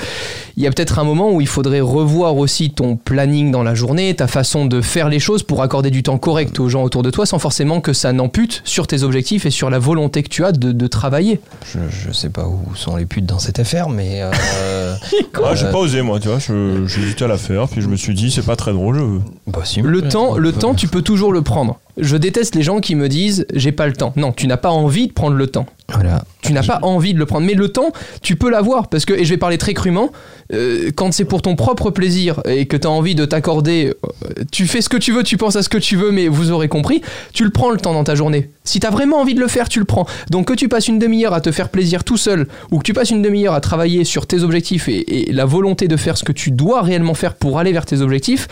il 0.58 0.64
y 0.64 0.68
a 0.68 0.72
peut-être 0.72 0.98
un 0.98 1.04
moment 1.04 1.32
où 1.32 1.40
il 1.40 1.48
faudrait 1.48 1.82
revoir 1.82 2.36
aussi 2.38 2.72
ton 2.72 2.96
planning 2.96 3.52
dans 3.52 3.62
la 3.62 3.76
journée, 3.76 4.16
ta 4.16 4.26
façon 4.26 4.66
de 4.66 4.82
faire 4.82 5.08
les 5.08 5.20
choses 5.20 5.44
pour 5.44 5.62
accorder 5.62 5.92
du 5.92 6.02
temps 6.02 6.18
correct 6.18 6.60
aux 6.60 6.68
gens 6.68 6.82
autour 6.84 7.04
de 7.04 7.12
toi, 7.12 7.28
sans 7.28 7.38
forcément 7.38 7.80
que 7.80 7.94
ça 7.94 8.12
n'ampute 8.12 8.62
sur 8.64 8.88
tes 8.88 9.04
objectifs 9.04 9.46
et 9.46 9.52
sur 9.52 9.70
la 9.70 9.78
volonté 9.78 10.24
que 10.24 10.30
tu 10.30 10.44
as 10.46 10.52
de, 10.52 10.72
de 10.72 10.88
travailler. 10.88 11.40
Je, 11.72 11.78
je 12.08 12.12
sais 12.12 12.30
pas 12.30 12.48
où 12.48 12.76
sont 12.76 12.96
les 12.96 13.06
putes 13.06 13.28
dans 13.28 13.38
cette 13.40 13.60
affaire, 13.60 13.83
mais 13.90 14.22
euh, 14.22 14.96
Ah, 15.44 15.56
j'ai 15.56 15.66
pas 15.72 15.78
osé 15.80 16.02
moi, 16.02 16.20
tu 16.20 16.28
vois. 16.30 16.40
hésité 17.02 17.26
à 17.26 17.28
la 17.28 17.38
faire, 17.38 17.68
puis 17.68 17.82
je 17.82 17.88
me 17.88 17.96
suis 17.96 18.14
dit 18.14 18.32
c'est 18.32 18.46
pas 18.46 18.56
très 18.56 18.72
drôle. 18.74 18.98
je- 19.00 19.52
bah, 19.52 19.60
si. 19.64 19.82
Le 19.82 20.08
temps, 20.08 20.38
le 20.38 20.52
temps, 20.52 20.74
tu 20.74 20.88
peux 20.88 21.02
toujours 21.02 21.32
le 21.34 21.42
prendre. 21.42 21.80
Je 21.98 22.18
déteste 22.18 22.56
les 22.56 22.64
gens 22.64 22.80
qui 22.80 22.96
me 22.96 23.08
disent 23.08 23.46
j'ai 23.54 23.72
pas 23.72 23.88
le 23.88 23.94
temps. 23.94 24.14
Non, 24.16 24.32
tu 24.32 24.48
n'as 24.48 24.58
pas 24.58 24.72
envie 24.72 25.08
de 25.08 25.14
prendre 25.14 25.36
le 25.36 25.48
temps. 25.48 25.68
Voilà. 25.94 26.24
Tu 26.42 26.54
n'as 26.54 26.64
pas 26.64 26.80
envie 26.82 27.14
de 27.14 27.20
le 27.20 27.26
prendre. 27.26 27.46
Mais 27.46 27.54
le 27.54 27.70
temps, 27.70 27.92
tu 28.22 28.36
peux 28.36 28.50
l'avoir. 28.50 28.88
Parce 28.88 29.06
que, 29.06 29.14
et 29.14 29.26
je 29.26 29.30
vais 29.30 29.38
parler 29.38 29.58
très 29.58 29.74
crûment, 29.74 30.12
euh, 30.54 30.90
quand 30.96 31.12
c'est 31.14 31.26
pour 31.26 31.42
ton 31.42 31.56
propre 31.56 31.92
plaisir 31.92 32.42
et 32.46 32.66
que 32.66 32.78
tu 32.78 32.88
as 32.88 32.90
envie 32.90 33.16
de 33.16 33.26
t'accorder, 33.26 33.94
euh, 34.04 34.44
tu 34.52 34.66
fais 34.66 34.82
ce 34.82 34.90
que 34.90 34.98
tu 34.98 35.12
veux, 35.12 35.24
tu 35.24 35.38
penses 35.38 35.56
à 35.56 35.62
ce 35.62 35.70
que 35.70 35.78
tu 35.78 35.96
veux, 35.96 36.12
mais 36.12 36.28
vous 36.28 36.52
aurez 36.52 36.68
compris, 36.68 37.02
tu 37.34 37.44
le 37.44 37.50
prends 37.52 37.70
le 37.70 37.78
temps 37.78 37.94
dans 37.94 38.04
ta 38.04 38.16
journée. 38.16 38.50
Si 38.64 38.80
tu 38.80 38.88
as 38.88 38.90
vraiment 38.90 39.20
envie 39.20 39.36
de 39.36 39.40
le 39.40 39.48
faire, 39.48 39.70
tu 39.70 39.80
le 39.80 39.86
prends. 39.86 40.08
Donc 40.32 40.48
que 40.48 40.54
tu 40.54 40.68
passes 40.68 40.88
une 40.88 41.00
demi-heure 41.00 41.34
à 41.34 41.42
te 41.42 41.52
faire 41.52 41.70
plaisir 41.70 42.04
tout 42.04 42.18
seul, 42.18 42.48
ou 42.72 42.80
que 42.80 42.84
tu 42.84 42.94
passes 42.94 43.12
une 43.12 43.22
demi-heure 43.22 43.54
à 43.54 43.62
travailler 43.62 44.04
sur 44.04 44.26
tes 44.26 44.42
objectifs 44.42 44.90
et, 44.90 45.30
et 45.30 45.34
la 45.34 45.46
volonté 45.46 45.88
de 45.88 45.98
faire 45.98 46.18
ce 46.18 46.24
que 46.24 46.32
tu 46.32 46.52
dois 46.52 46.82
réellement 46.82 47.14
faire 47.14 47.36
pour 47.36 47.60
aller 47.60 47.72
vers 47.72 47.86
tes 47.86 48.02
objectifs, 48.02 48.48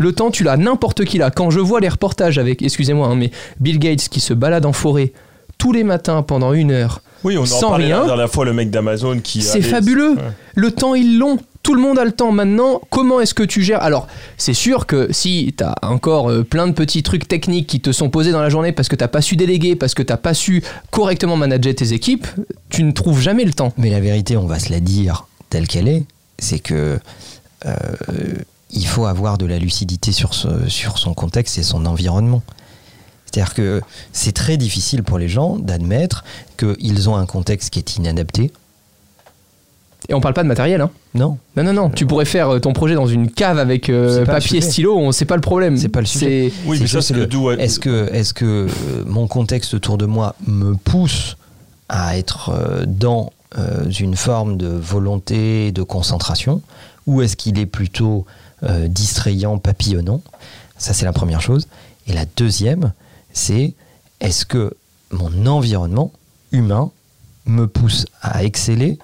le 0.00 0.12
temps, 0.12 0.30
tu 0.30 0.42
l'as, 0.44 0.56
n'importe 0.56 1.04
qui 1.04 1.18
l'a. 1.18 1.30
Quand 1.30 1.50
je 1.50 1.60
vois 1.60 1.78
les 1.80 1.88
reportages 1.88 2.38
avec, 2.38 2.62
excusez-moi, 2.62 3.06
hein, 3.08 3.14
mais 3.16 3.30
Bill 3.60 3.78
Gates 3.78 4.08
qui 4.08 4.18
se 4.20 4.34
balade 4.34 4.66
en 4.66 4.72
forêt 4.72 5.12
tous 5.58 5.72
les 5.72 5.84
matins 5.84 6.22
pendant 6.22 6.52
une 6.54 6.70
heure, 6.72 7.02
Oui, 7.22 7.36
on 7.36 7.42
en 7.42 7.46
Sans 7.46 7.68
parlait 7.68 7.84
rien. 7.86 8.00
la 8.00 8.06
dernière 8.06 8.30
fois, 8.30 8.46
le 8.46 8.54
mec 8.54 8.70
d'Amazon 8.70 9.20
qui. 9.22 9.42
c'est 9.42 9.60
fabuleux. 9.60 10.12
Ouais. 10.12 10.22
Le 10.54 10.70
temps, 10.72 10.94
ils 10.94 11.18
l'ont. 11.18 11.38
Tout 11.62 11.74
le 11.74 11.82
monde 11.82 11.98
a 11.98 12.04
le 12.06 12.12
temps 12.12 12.32
maintenant. 12.32 12.80
Comment 12.88 13.20
est-ce 13.20 13.34
que 13.34 13.42
tu 13.42 13.62
gères? 13.62 13.82
Alors, 13.82 14.08
c'est 14.38 14.54
sûr 14.54 14.86
que 14.86 15.08
si 15.12 15.54
tu 15.54 15.62
as 15.62 15.74
encore 15.82 16.30
euh, 16.30 16.42
plein 16.42 16.66
de 16.66 16.72
petits 16.72 17.02
trucs 17.02 17.28
techniques 17.28 17.66
qui 17.66 17.80
te 17.80 17.92
sont 17.92 18.08
posés 18.08 18.32
dans 18.32 18.40
la 18.40 18.48
journée 18.48 18.72
parce 18.72 18.88
que 18.88 18.96
t'as 18.96 19.08
pas 19.08 19.20
su 19.20 19.36
déléguer, 19.36 19.76
parce 19.76 19.92
que 19.92 20.02
t'as 20.02 20.16
pas 20.16 20.32
su 20.32 20.62
correctement 20.90 21.36
manager 21.36 21.74
tes 21.74 21.92
équipes, 21.92 22.26
tu 22.70 22.82
ne 22.82 22.92
trouves 22.92 23.20
jamais 23.20 23.44
le 23.44 23.52
temps. 23.52 23.74
Mais 23.76 23.90
la 23.90 24.00
vérité, 24.00 24.38
on 24.38 24.46
va 24.46 24.58
se 24.58 24.72
la 24.72 24.80
dire 24.80 25.26
telle 25.50 25.68
qu'elle 25.68 25.88
est, 25.88 26.04
c'est 26.38 26.60
que 26.60 26.98
euh, 27.66 27.72
il 28.72 28.86
faut 28.86 29.06
avoir 29.06 29.38
de 29.38 29.46
la 29.46 29.58
lucidité 29.58 30.12
sur, 30.12 30.34
ce- 30.34 30.68
sur 30.68 30.98
son 30.98 31.14
contexte 31.14 31.58
et 31.58 31.62
son 31.62 31.86
environnement. 31.86 32.42
C'est-à-dire 33.26 33.54
que 33.54 33.80
c'est 34.12 34.32
très 34.32 34.56
difficile 34.56 35.02
pour 35.04 35.18
les 35.18 35.28
gens 35.28 35.56
d'admettre 35.56 36.24
qu'ils 36.58 37.08
ont 37.08 37.16
un 37.16 37.26
contexte 37.26 37.70
qui 37.70 37.78
est 37.78 37.96
inadapté. 37.96 38.50
Et 40.08 40.14
on 40.14 40.20
parle 40.20 40.34
pas 40.34 40.42
de 40.42 40.48
matériel, 40.48 40.80
hein. 40.80 40.90
Non, 41.14 41.38
Non, 41.56 41.62
non, 41.62 41.72
non. 41.72 41.90
Tu 41.90 42.06
pourrais 42.06 42.24
faire 42.24 42.48
euh, 42.48 42.58
ton 42.58 42.72
projet 42.72 42.94
dans 42.94 43.06
une 43.06 43.30
cave 43.30 43.58
avec 43.58 43.88
euh, 43.90 44.24
papier 44.24 44.60
stylo, 44.60 44.96
on 44.96 45.12
sait 45.12 45.24
pas 45.26 45.34
le 45.36 45.40
problème. 45.42 45.76
C'est 45.76 45.88
pas 45.88 46.00
le 46.00 46.06
sujet. 46.06 46.52
Oui, 46.66 46.78
mais 46.80 46.86
ça, 46.86 47.02
c'est 47.02 47.14
le 47.14 47.26
que 47.26 47.30
do. 47.30 47.50
Est-ce 47.52 47.78
que, 47.78 48.08
est 48.12 48.32
que 48.32 48.44
euh, 48.44 48.68
mon 49.06 49.26
contexte 49.28 49.74
autour 49.74 49.98
de 49.98 50.06
moi 50.06 50.34
me 50.46 50.74
pousse 50.74 51.36
à 51.88 52.16
être 52.16 52.50
euh, 52.50 52.84
dans 52.86 53.32
euh, 53.58 53.88
une 53.90 54.16
forme 54.16 54.56
de 54.56 54.68
volonté 54.68 55.70
de 55.72 55.82
concentration 55.82 56.62
ou 57.06 57.22
est-ce 57.22 57.36
qu'il 57.36 57.58
est 57.58 57.66
plutôt 57.66 58.24
euh, 58.64 58.88
distrayant, 58.88 59.58
papillonnant 59.58 60.20
Ça, 60.78 60.92
c'est 60.94 61.04
la 61.04 61.12
première 61.12 61.40
chose. 61.40 61.66
Et 62.06 62.12
la 62.12 62.24
deuxième, 62.36 62.92
c'est 63.32 63.74
est-ce 64.20 64.44
que 64.44 64.74
mon 65.10 65.46
environnement 65.46 66.12
humain 66.52 66.90
me 67.46 67.66
pousse 67.66 68.06
à 68.22 68.44
exceller 68.44 68.98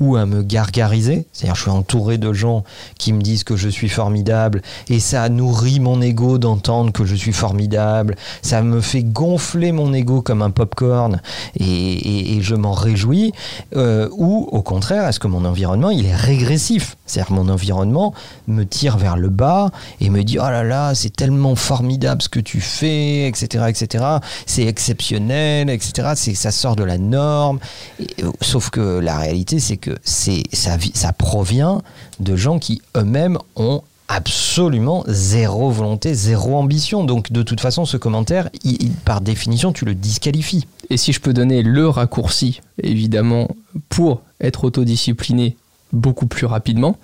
ou 0.00 0.16
à 0.16 0.26
me 0.26 0.42
gargariser? 0.42 1.26
C'est-à-dire, 1.32 1.54
je 1.54 1.62
suis 1.62 1.70
entouré 1.70 2.18
de 2.18 2.32
gens 2.32 2.64
qui 2.98 3.12
me 3.12 3.20
disent 3.22 3.44
que 3.44 3.56
je 3.56 3.68
suis 3.68 3.88
formidable 3.88 4.62
et 4.88 4.98
ça 5.00 5.28
nourrit 5.28 5.78
mon 5.80 6.00
ego 6.02 6.38
d'entendre 6.38 6.92
que 6.92 7.04
je 7.04 7.14
suis 7.14 7.32
formidable. 7.32 8.16
Ça 8.42 8.62
me 8.62 8.80
fait 8.80 9.04
gonfler 9.04 9.70
mon 9.70 9.92
ego 9.92 10.20
comme 10.22 10.42
un 10.42 10.50
popcorn 10.50 11.20
et, 11.56 12.36
et- 12.36 12.42
je 12.42 12.54
m'en 12.56 12.72
réjouis. 12.72 13.32
Euh, 13.76 14.08
ou 14.12 14.48
au 14.50 14.62
contraire, 14.62 15.06
est-ce 15.06 15.20
que 15.20 15.28
mon 15.28 15.44
environnement 15.44 15.90
il 15.90 16.06
est 16.06 16.16
régressif? 16.16 16.96
C'est-à-dire, 17.12 17.32
mon 17.32 17.48
environnement 17.48 18.14
me 18.46 18.64
tire 18.64 18.96
vers 18.96 19.16
le 19.16 19.28
bas 19.28 19.70
et 20.00 20.08
me 20.08 20.22
dit 20.24 20.38
oh 20.38 20.44
là 20.44 20.64
là, 20.64 20.94
c'est 20.94 21.14
tellement 21.14 21.54
formidable 21.54 22.22
ce 22.22 22.28
que 22.28 22.40
tu 22.40 22.60
fais, 22.60 23.28
etc., 23.28 23.66
etc. 23.68 24.04
C'est 24.46 24.64
exceptionnel, 24.64 25.68
etc. 25.68 26.12
C'est 26.16 26.34
ça 26.34 26.50
sort 26.50 26.76
de 26.76 26.84
la 26.84 26.98
norme. 26.98 27.58
Euh, 28.00 28.30
sauf 28.40 28.70
que 28.70 28.98
la 28.98 29.18
réalité, 29.18 29.60
c'est 29.60 29.76
que 29.76 29.96
c'est 30.02 30.44
ça, 30.52 30.76
ça 30.94 31.12
provient 31.12 31.82
de 32.20 32.36
gens 32.36 32.58
qui 32.58 32.80
eux-mêmes 32.96 33.38
ont 33.56 33.82
absolument 34.08 35.04
zéro 35.06 35.70
volonté, 35.70 36.14
zéro 36.14 36.56
ambition. 36.56 37.04
Donc 37.04 37.32
de 37.32 37.42
toute 37.42 37.60
façon, 37.60 37.84
ce 37.84 37.96
commentaire, 37.96 38.50
par 39.04 39.20
définition, 39.20 39.72
tu 39.72 39.84
le 39.84 39.94
disqualifies. 39.94 40.66
Et 40.90 40.96
si 40.96 41.12
je 41.12 41.20
peux 41.20 41.32
donner 41.32 41.62
le 41.62 41.88
raccourci, 41.88 42.60
évidemment, 42.82 43.48
pour 43.88 44.22
être 44.40 44.64
autodiscipliné 44.64 45.56
beaucoup 45.92 46.26
plus 46.26 46.46
rapidement, 46.46 46.98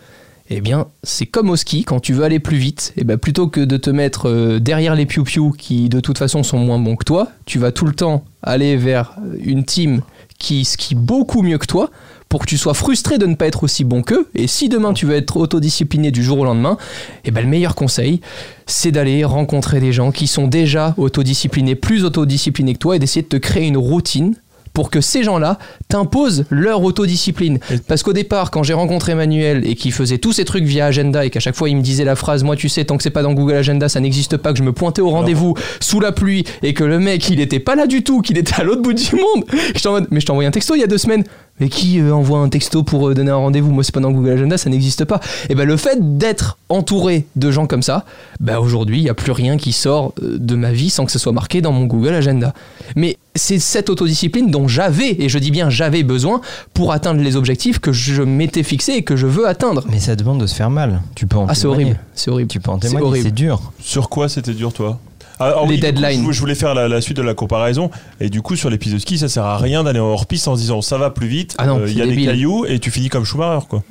eh 0.50 0.60
bien, 0.60 0.86
c'est 1.02 1.26
comme 1.26 1.50
au 1.50 1.56
ski, 1.56 1.84
quand 1.84 2.00
tu 2.00 2.14
veux 2.14 2.24
aller 2.24 2.38
plus 2.38 2.56
vite, 2.56 2.94
eh 2.96 3.04
ben, 3.04 3.18
plutôt 3.18 3.48
que 3.48 3.60
de 3.60 3.76
te 3.76 3.90
mettre 3.90 4.28
euh, 4.28 4.58
derrière 4.58 4.94
les 4.94 5.04
piou-piou 5.04 5.50
qui 5.50 5.90
de 5.90 6.00
toute 6.00 6.16
façon 6.16 6.42
sont 6.42 6.58
moins 6.58 6.78
bons 6.78 6.96
que 6.96 7.04
toi, 7.04 7.28
tu 7.44 7.58
vas 7.58 7.70
tout 7.70 7.84
le 7.84 7.92
temps 7.92 8.24
aller 8.42 8.76
vers 8.76 9.16
une 9.40 9.64
team 9.64 10.00
qui 10.38 10.64
skie 10.64 10.94
beaucoup 10.94 11.42
mieux 11.42 11.58
que 11.58 11.66
toi 11.66 11.90
pour 12.28 12.40
que 12.40 12.46
tu 12.46 12.56
sois 12.56 12.74
frustré 12.74 13.18
de 13.18 13.26
ne 13.26 13.34
pas 13.34 13.46
être 13.46 13.64
aussi 13.64 13.84
bon 13.84 14.02
qu'eux. 14.02 14.28
Et 14.34 14.46
si 14.46 14.68
demain 14.68 14.92
tu 14.92 15.06
veux 15.06 15.16
être 15.16 15.36
autodiscipliné 15.36 16.10
du 16.10 16.22
jour 16.22 16.38
au 16.38 16.44
lendemain, 16.44 16.78
eh 17.24 17.30
ben, 17.30 17.42
le 17.42 17.48
meilleur 17.48 17.74
conseil, 17.74 18.20
c'est 18.66 18.92
d'aller 18.92 19.24
rencontrer 19.24 19.80
des 19.80 19.92
gens 19.92 20.12
qui 20.12 20.26
sont 20.26 20.46
déjà 20.46 20.94
autodisciplinés, 20.96 21.74
plus 21.74 22.04
autodisciplinés 22.04 22.72
que 22.72 22.78
toi, 22.78 22.96
et 22.96 22.98
d'essayer 22.98 23.22
de 23.22 23.28
te 23.28 23.36
créer 23.36 23.66
une 23.66 23.76
routine 23.76 24.34
pour 24.78 24.90
que 24.90 25.00
ces 25.00 25.24
gens-là 25.24 25.58
t'imposent 25.88 26.44
leur 26.50 26.84
autodiscipline. 26.84 27.58
Parce 27.88 28.04
qu'au 28.04 28.12
départ, 28.12 28.52
quand 28.52 28.62
j'ai 28.62 28.74
rencontré 28.74 29.10
Emmanuel 29.10 29.68
et 29.68 29.74
qu'il 29.74 29.90
faisait 29.90 30.18
tous 30.18 30.32
ces 30.32 30.44
trucs 30.44 30.62
via 30.62 30.86
Agenda 30.86 31.24
et 31.24 31.30
qu'à 31.30 31.40
chaque 31.40 31.56
fois 31.56 31.68
il 31.68 31.76
me 31.76 31.82
disait 31.82 32.04
la 32.04 32.14
phrase 32.14 32.44
Moi, 32.44 32.54
tu 32.54 32.68
sais, 32.68 32.84
tant 32.84 32.96
que 32.96 33.02
c'est 33.02 33.10
pas 33.10 33.24
dans 33.24 33.32
Google 33.32 33.56
Agenda, 33.56 33.88
ça 33.88 33.98
n'existe 33.98 34.36
pas, 34.36 34.52
que 34.52 34.58
je 34.58 34.62
me 34.62 34.72
pointais 34.72 35.02
au 35.02 35.10
rendez-vous 35.10 35.54
sous 35.80 35.98
la 35.98 36.12
pluie 36.12 36.44
et 36.62 36.74
que 36.74 36.84
le 36.84 37.00
mec 37.00 37.28
il 37.28 37.40
était 37.40 37.58
pas 37.58 37.74
là 37.74 37.88
du 37.88 38.04
tout, 38.04 38.20
qu'il 38.20 38.38
était 38.38 38.54
à 38.54 38.62
l'autre 38.62 38.82
bout 38.82 38.92
du 38.92 39.16
monde, 39.16 39.46
mode 39.86 40.06
Mais 40.12 40.20
je 40.20 40.26
t'ai 40.26 40.30
envoyé 40.30 40.46
un 40.46 40.52
texto 40.52 40.76
il 40.76 40.80
y 40.80 40.84
a 40.84 40.86
deux 40.86 40.96
semaines. 40.96 41.24
Et 41.60 41.68
qui 41.68 41.98
euh, 41.98 42.14
envoie 42.14 42.38
un 42.38 42.48
texto 42.48 42.84
pour 42.84 43.08
euh, 43.08 43.14
donner 43.14 43.32
un 43.32 43.36
rendez-vous? 43.36 43.72
Moi, 43.72 43.82
c'est 43.82 43.92
pas 43.92 43.98
dans 43.98 44.12
Google 44.12 44.30
Agenda, 44.30 44.56
ça 44.58 44.70
n'existe 44.70 45.04
pas. 45.04 45.18
Et 45.48 45.56
ben 45.56 45.66
le 45.66 45.76
fait 45.76 46.16
d'être 46.16 46.56
entouré 46.68 47.26
de 47.34 47.50
gens 47.50 47.66
comme 47.66 47.82
ça, 47.82 48.04
ben 48.38 48.58
aujourd'hui, 48.58 48.98
il 48.98 49.02
n'y 49.02 49.10
a 49.10 49.14
plus 49.14 49.32
rien 49.32 49.56
qui 49.56 49.72
sort 49.72 50.12
euh, 50.22 50.36
de 50.38 50.54
ma 50.54 50.70
vie 50.70 50.90
sans 50.90 51.04
que 51.04 51.10
ce 51.10 51.18
soit 51.18 51.32
marqué 51.32 51.60
dans 51.60 51.72
mon 51.72 51.86
Google 51.86 52.14
Agenda. 52.14 52.54
Mais 52.94 53.16
c'est 53.38 53.58
cette 53.58 53.88
autodiscipline 53.88 54.50
dont 54.50 54.68
j'avais, 54.68 55.16
et 55.22 55.28
je 55.28 55.38
dis 55.38 55.50
bien 55.50 55.70
j'avais 55.70 56.02
besoin, 56.02 56.40
pour 56.74 56.92
atteindre 56.92 57.22
les 57.22 57.36
objectifs 57.36 57.78
que 57.78 57.92
je 57.92 58.22
m'étais 58.22 58.62
fixés 58.62 58.92
et 58.92 59.02
que 59.02 59.16
je 59.16 59.26
veux 59.26 59.48
atteindre. 59.48 59.84
Mais 59.90 60.00
ça 60.00 60.14
demande 60.16 60.40
de 60.40 60.46
se 60.46 60.54
faire 60.54 60.70
mal. 60.70 61.00
Tu 61.14 61.26
peux 61.26 61.36
en 61.38 61.46
Ah, 61.48 61.54
c'est 61.54 61.62
témoigner. 61.62 61.84
horrible. 61.84 62.00
C'est 62.14 62.30
horrible. 62.30 62.48
Tu 62.50 62.60
peux 62.60 62.70
en 62.70 62.74
C'est 62.80 62.88
témoigner, 62.88 63.06
horrible. 63.06 63.26
c'est 63.26 63.34
dur. 63.34 63.72
Sur 63.80 64.08
quoi 64.10 64.28
c'était 64.28 64.52
dur, 64.54 64.72
toi? 64.72 64.98
Ah, 65.40 65.52
ah 65.56 65.60
Les 65.62 65.68
oui, 65.68 65.74
coup, 65.76 65.82
deadlines. 65.82 66.26
je, 66.26 66.32
je 66.32 66.40
voulais 66.40 66.56
faire 66.56 66.74
la, 66.74 66.88
la 66.88 67.00
suite 67.00 67.16
de 67.16 67.22
la 67.22 67.32
comparaison. 67.34 67.90
Et 68.20 68.28
du 68.28 68.42
coup, 68.42 68.56
sur 68.56 68.70
les 68.70 68.78
pistes 68.78 68.94
de 68.94 68.98
ski, 68.98 69.18
ça 69.18 69.28
sert 69.28 69.44
à 69.44 69.56
rien 69.56 69.84
d'aller 69.84 70.00
en 70.00 70.06
hors-piste 70.06 70.48
en 70.48 70.56
se 70.56 70.60
disant 70.62 70.82
ça 70.82 70.98
va 70.98 71.10
plus 71.10 71.28
vite, 71.28 71.54
Ah 71.58 71.66
non, 71.66 71.80
il 71.86 71.96
y 71.96 72.02
a 72.02 72.06
des 72.06 72.24
cailloux 72.24 72.66
et 72.66 72.80
tu 72.80 72.90
finis 72.90 73.08
comme 73.08 73.24
Schumacher, 73.24 73.66
quoi. 73.68 73.82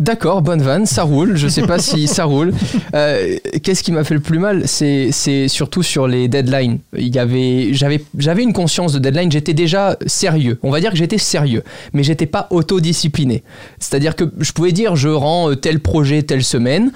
D'accord, 0.00 0.42
bonne 0.42 0.62
vanne, 0.62 0.86
ça 0.86 1.02
roule. 1.02 1.36
Je 1.36 1.48
sais 1.48 1.62
pas 1.62 1.78
si 1.78 2.06
ça 2.06 2.24
roule. 2.24 2.52
Euh, 2.94 3.36
Qu'est-ce 3.62 3.82
qui 3.82 3.92
m'a 3.92 4.04
fait 4.04 4.14
le 4.14 4.20
plus 4.20 4.38
mal? 4.38 4.62
C'est 4.66 5.48
surtout 5.48 5.82
sur 5.82 6.06
les 6.06 6.28
deadlines. 6.28 6.78
J'avais 6.94 8.42
une 8.42 8.52
conscience 8.52 8.92
de 8.92 8.98
deadline. 8.98 9.30
J'étais 9.30 9.54
déjà 9.54 9.96
sérieux. 10.06 10.58
On 10.62 10.70
va 10.70 10.80
dire 10.80 10.90
que 10.90 10.96
j'étais 10.96 11.18
sérieux, 11.18 11.62
mais 11.92 12.02
j'étais 12.02 12.26
pas 12.26 12.46
autodiscipliné. 12.50 13.42
C'est-à-dire 13.78 14.16
que 14.16 14.24
je 14.38 14.52
pouvais 14.52 14.72
dire 14.72 14.96
je 14.96 15.08
rends 15.08 15.50
euh, 15.50 15.56
tel 15.56 15.80
projet 15.80 16.22
telle 16.22 16.44
semaine, 16.44 16.92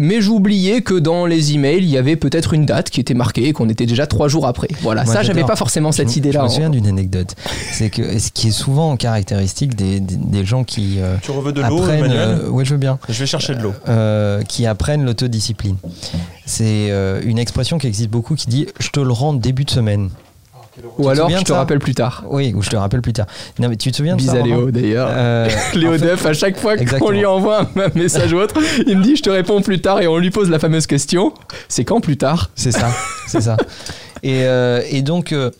mais 0.00 0.20
j'oubliais 0.20 0.80
que 0.82 0.94
dans 0.94 1.26
les 1.26 1.52
emails 1.54 1.78
il 1.82 1.88
y 1.90 1.98
avait 1.98 2.16
peut-être 2.16 2.54
une 2.54 2.66
date 2.66 2.90
qui 2.90 3.00
était 3.00 3.14
marquée 3.14 3.48
et 3.48 3.52
qu'on 3.52 3.68
était 3.68 3.86
déjà 3.86 4.06
trois 4.06 4.28
jours 4.28 4.46
après. 4.46 4.68
Voilà, 4.82 5.04
Moi, 5.04 5.12
ça 5.14 5.22
j'avais 5.22 5.44
pas 5.44 5.56
forcément 5.56 5.92
cette 5.92 6.16
idée-là. 6.16 6.40
Je 6.40 6.44
me 6.44 6.48
souviens 6.50 6.70
d'une 6.70 6.86
anecdote. 6.86 7.34
C'est 7.72 7.90
que 7.90 8.18
ce 8.18 8.30
qui 8.30 8.48
est 8.48 8.52
souvent 8.52 8.96
caractéristique 8.96 9.74
des, 9.74 10.00
des, 10.00 10.16
des 10.16 10.44
gens 10.44 10.64
qui 10.64 10.96
euh, 10.98 11.16
Tu 11.22 11.30
reveux 11.30 11.52
de 11.52 11.60
l'eau, 11.62 11.82
euh, 11.86 12.48
ouais, 12.48 12.64
je 12.64 12.72
veux 12.72 12.78
bien. 12.78 12.98
Je 13.08 13.18
vais 13.18 13.26
chercher 13.26 13.54
de 13.54 13.62
l'eau. 13.62 13.74
euh, 13.88 14.42
qui 14.42 14.66
apprennent 14.66 15.04
l'autodiscipline. 15.04 15.76
C'est 16.44 16.90
euh, 16.90 17.20
une 17.24 17.38
expression 17.38 17.78
qui 17.78 17.86
existe 17.86 18.10
beaucoup 18.10 18.34
qui 18.34 18.46
dit 18.48 18.66
je 18.78 18.90
te 18.90 19.00
le 19.00 19.12
rends 19.12 19.32
début 19.34 19.64
de 19.64 19.70
semaine. 19.70 20.10
Ou 20.98 21.08
alors 21.08 21.30
je 21.30 21.42
te 21.42 21.48
ça 21.48 21.56
rappelle 21.56 21.78
plus 21.78 21.94
tard. 21.94 22.24
Oui, 22.28 22.52
ou 22.54 22.62
je 22.62 22.70
te 22.70 22.76
rappelle 22.76 23.02
plus 23.02 23.12
tard. 23.12 23.26
Non, 23.58 23.68
mais 23.68 23.76
tu 23.76 23.90
te 23.90 23.96
souviens 23.96 24.14
de 24.14 24.20
Bis 24.20 24.30
ça 24.30 24.38
à 24.38 24.42
Léo 24.42 24.70
d'ailleurs. 24.70 25.08
Euh, 25.10 25.48
Léo 25.74 25.94
en 25.94 25.98
fait, 25.98 26.06
Def, 26.06 26.26
à 26.26 26.32
chaque 26.32 26.58
fois 26.58 26.76
qu'on 26.76 27.10
lui 27.10 27.26
envoie 27.26 27.62
un 27.62 27.88
message 27.94 28.32
ou 28.32 28.38
autre, 28.38 28.60
il 28.86 28.98
me 28.98 29.02
dit 29.02 29.16
je 29.16 29.22
te 29.22 29.30
réponds 29.30 29.62
plus 29.62 29.80
tard 29.80 30.00
et 30.00 30.06
on 30.06 30.18
lui 30.18 30.30
pose 30.30 30.50
la 30.50 30.58
fameuse 30.58 30.86
question 30.86 31.32
c'est 31.68 31.84
quand 31.84 32.00
plus 32.00 32.16
tard? 32.16 32.50
C'est 32.54 32.72
ça, 32.72 32.90
c'est 33.26 33.40
ça. 33.40 33.56
Et, 34.22 34.44
euh, 34.44 34.82
et 34.90 35.02
donc, 35.02 35.32
euh, 35.32 35.50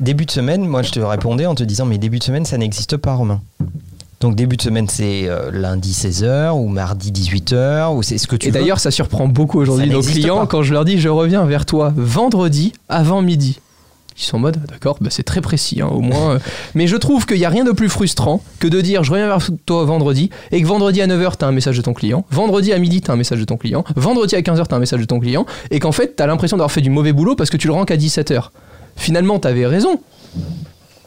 début 0.00 0.26
de 0.26 0.30
semaine, 0.30 0.66
moi 0.66 0.82
je 0.82 0.90
te 0.90 1.00
répondais 1.00 1.46
en 1.46 1.54
te 1.54 1.62
disant, 1.64 1.86
mais 1.86 1.98
début 1.98 2.18
de 2.18 2.24
semaine, 2.24 2.44
ça 2.44 2.58
n'existe 2.58 2.96
pas, 2.96 3.14
Romain. 3.14 3.40
Donc 4.20 4.34
début 4.34 4.56
de 4.56 4.62
semaine, 4.62 4.88
c'est 4.88 5.28
euh, 5.28 5.50
lundi 5.52 5.92
16h 5.92 6.50
ou 6.50 6.66
mardi 6.66 7.12
18h, 7.12 7.94
ou 7.94 8.02
c'est 8.02 8.18
ce 8.18 8.26
que 8.26 8.34
tu 8.34 8.48
Et 8.48 8.50
d'ailleurs, 8.50 8.80
ça 8.80 8.90
surprend 8.90 9.28
beaucoup 9.28 9.60
aujourd'hui 9.60 9.88
nos 9.88 10.02
clients 10.02 10.38
pas. 10.38 10.46
quand 10.46 10.62
je 10.62 10.72
leur 10.72 10.84
dis 10.84 10.98
je 10.98 11.08
reviens 11.08 11.44
vers 11.44 11.66
toi 11.66 11.92
vendredi 11.96 12.72
avant 12.88 13.22
midi. 13.22 13.60
Ils 14.18 14.24
sont 14.24 14.36
en 14.36 14.40
mode 14.40 14.58
d'accord, 14.66 14.96
bah 15.00 15.10
c'est 15.10 15.22
très 15.22 15.40
précis, 15.40 15.80
hein, 15.80 15.86
au 15.92 16.00
moins. 16.00 16.32
euh. 16.32 16.38
Mais 16.74 16.86
je 16.88 16.96
trouve 16.96 17.24
qu'il 17.24 17.36
n'y 17.38 17.44
a 17.44 17.48
rien 17.48 17.64
de 17.64 17.70
plus 17.70 17.88
frustrant 17.88 18.42
que 18.58 18.66
de 18.66 18.80
dire 18.80 19.04
je 19.04 19.12
reviens 19.12 19.28
vers 19.28 19.38
toi 19.64 19.84
vendredi 19.84 20.30
et 20.50 20.60
que 20.60 20.66
vendredi 20.66 21.00
à 21.00 21.06
9h, 21.06 21.36
tu 21.38 21.44
as 21.44 21.48
un 21.48 21.52
message 21.52 21.76
de 21.76 21.82
ton 21.82 21.94
client, 21.94 22.24
vendredi 22.30 22.72
à 22.72 22.78
midi, 22.78 23.00
tu 23.00 23.10
as 23.10 23.14
un 23.14 23.16
message 23.16 23.38
de 23.38 23.44
ton 23.44 23.56
client, 23.56 23.84
vendredi 23.94 24.34
à 24.34 24.40
15h, 24.40 24.66
tu 24.66 24.74
as 24.74 24.76
un 24.76 24.80
message 24.80 25.00
de 25.00 25.04
ton 25.06 25.20
client 25.20 25.46
et 25.70 25.78
qu'en 25.78 25.92
fait, 25.92 26.16
tu 26.16 26.22
as 26.22 26.26
l'impression 26.26 26.56
d'avoir 26.56 26.72
fait 26.72 26.80
du 26.80 26.90
mauvais 26.90 27.12
boulot 27.12 27.36
parce 27.36 27.48
que 27.50 27.56
tu 27.56 27.68
le 27.68 27.72
rends 27.72 27.84
qu'à 27.84 27.96
17h. 27.96 28.48
Finalement, 28.96 29.38
tu 29.38 29.46
avais 29.46 29.66
raison. 29.66 30.00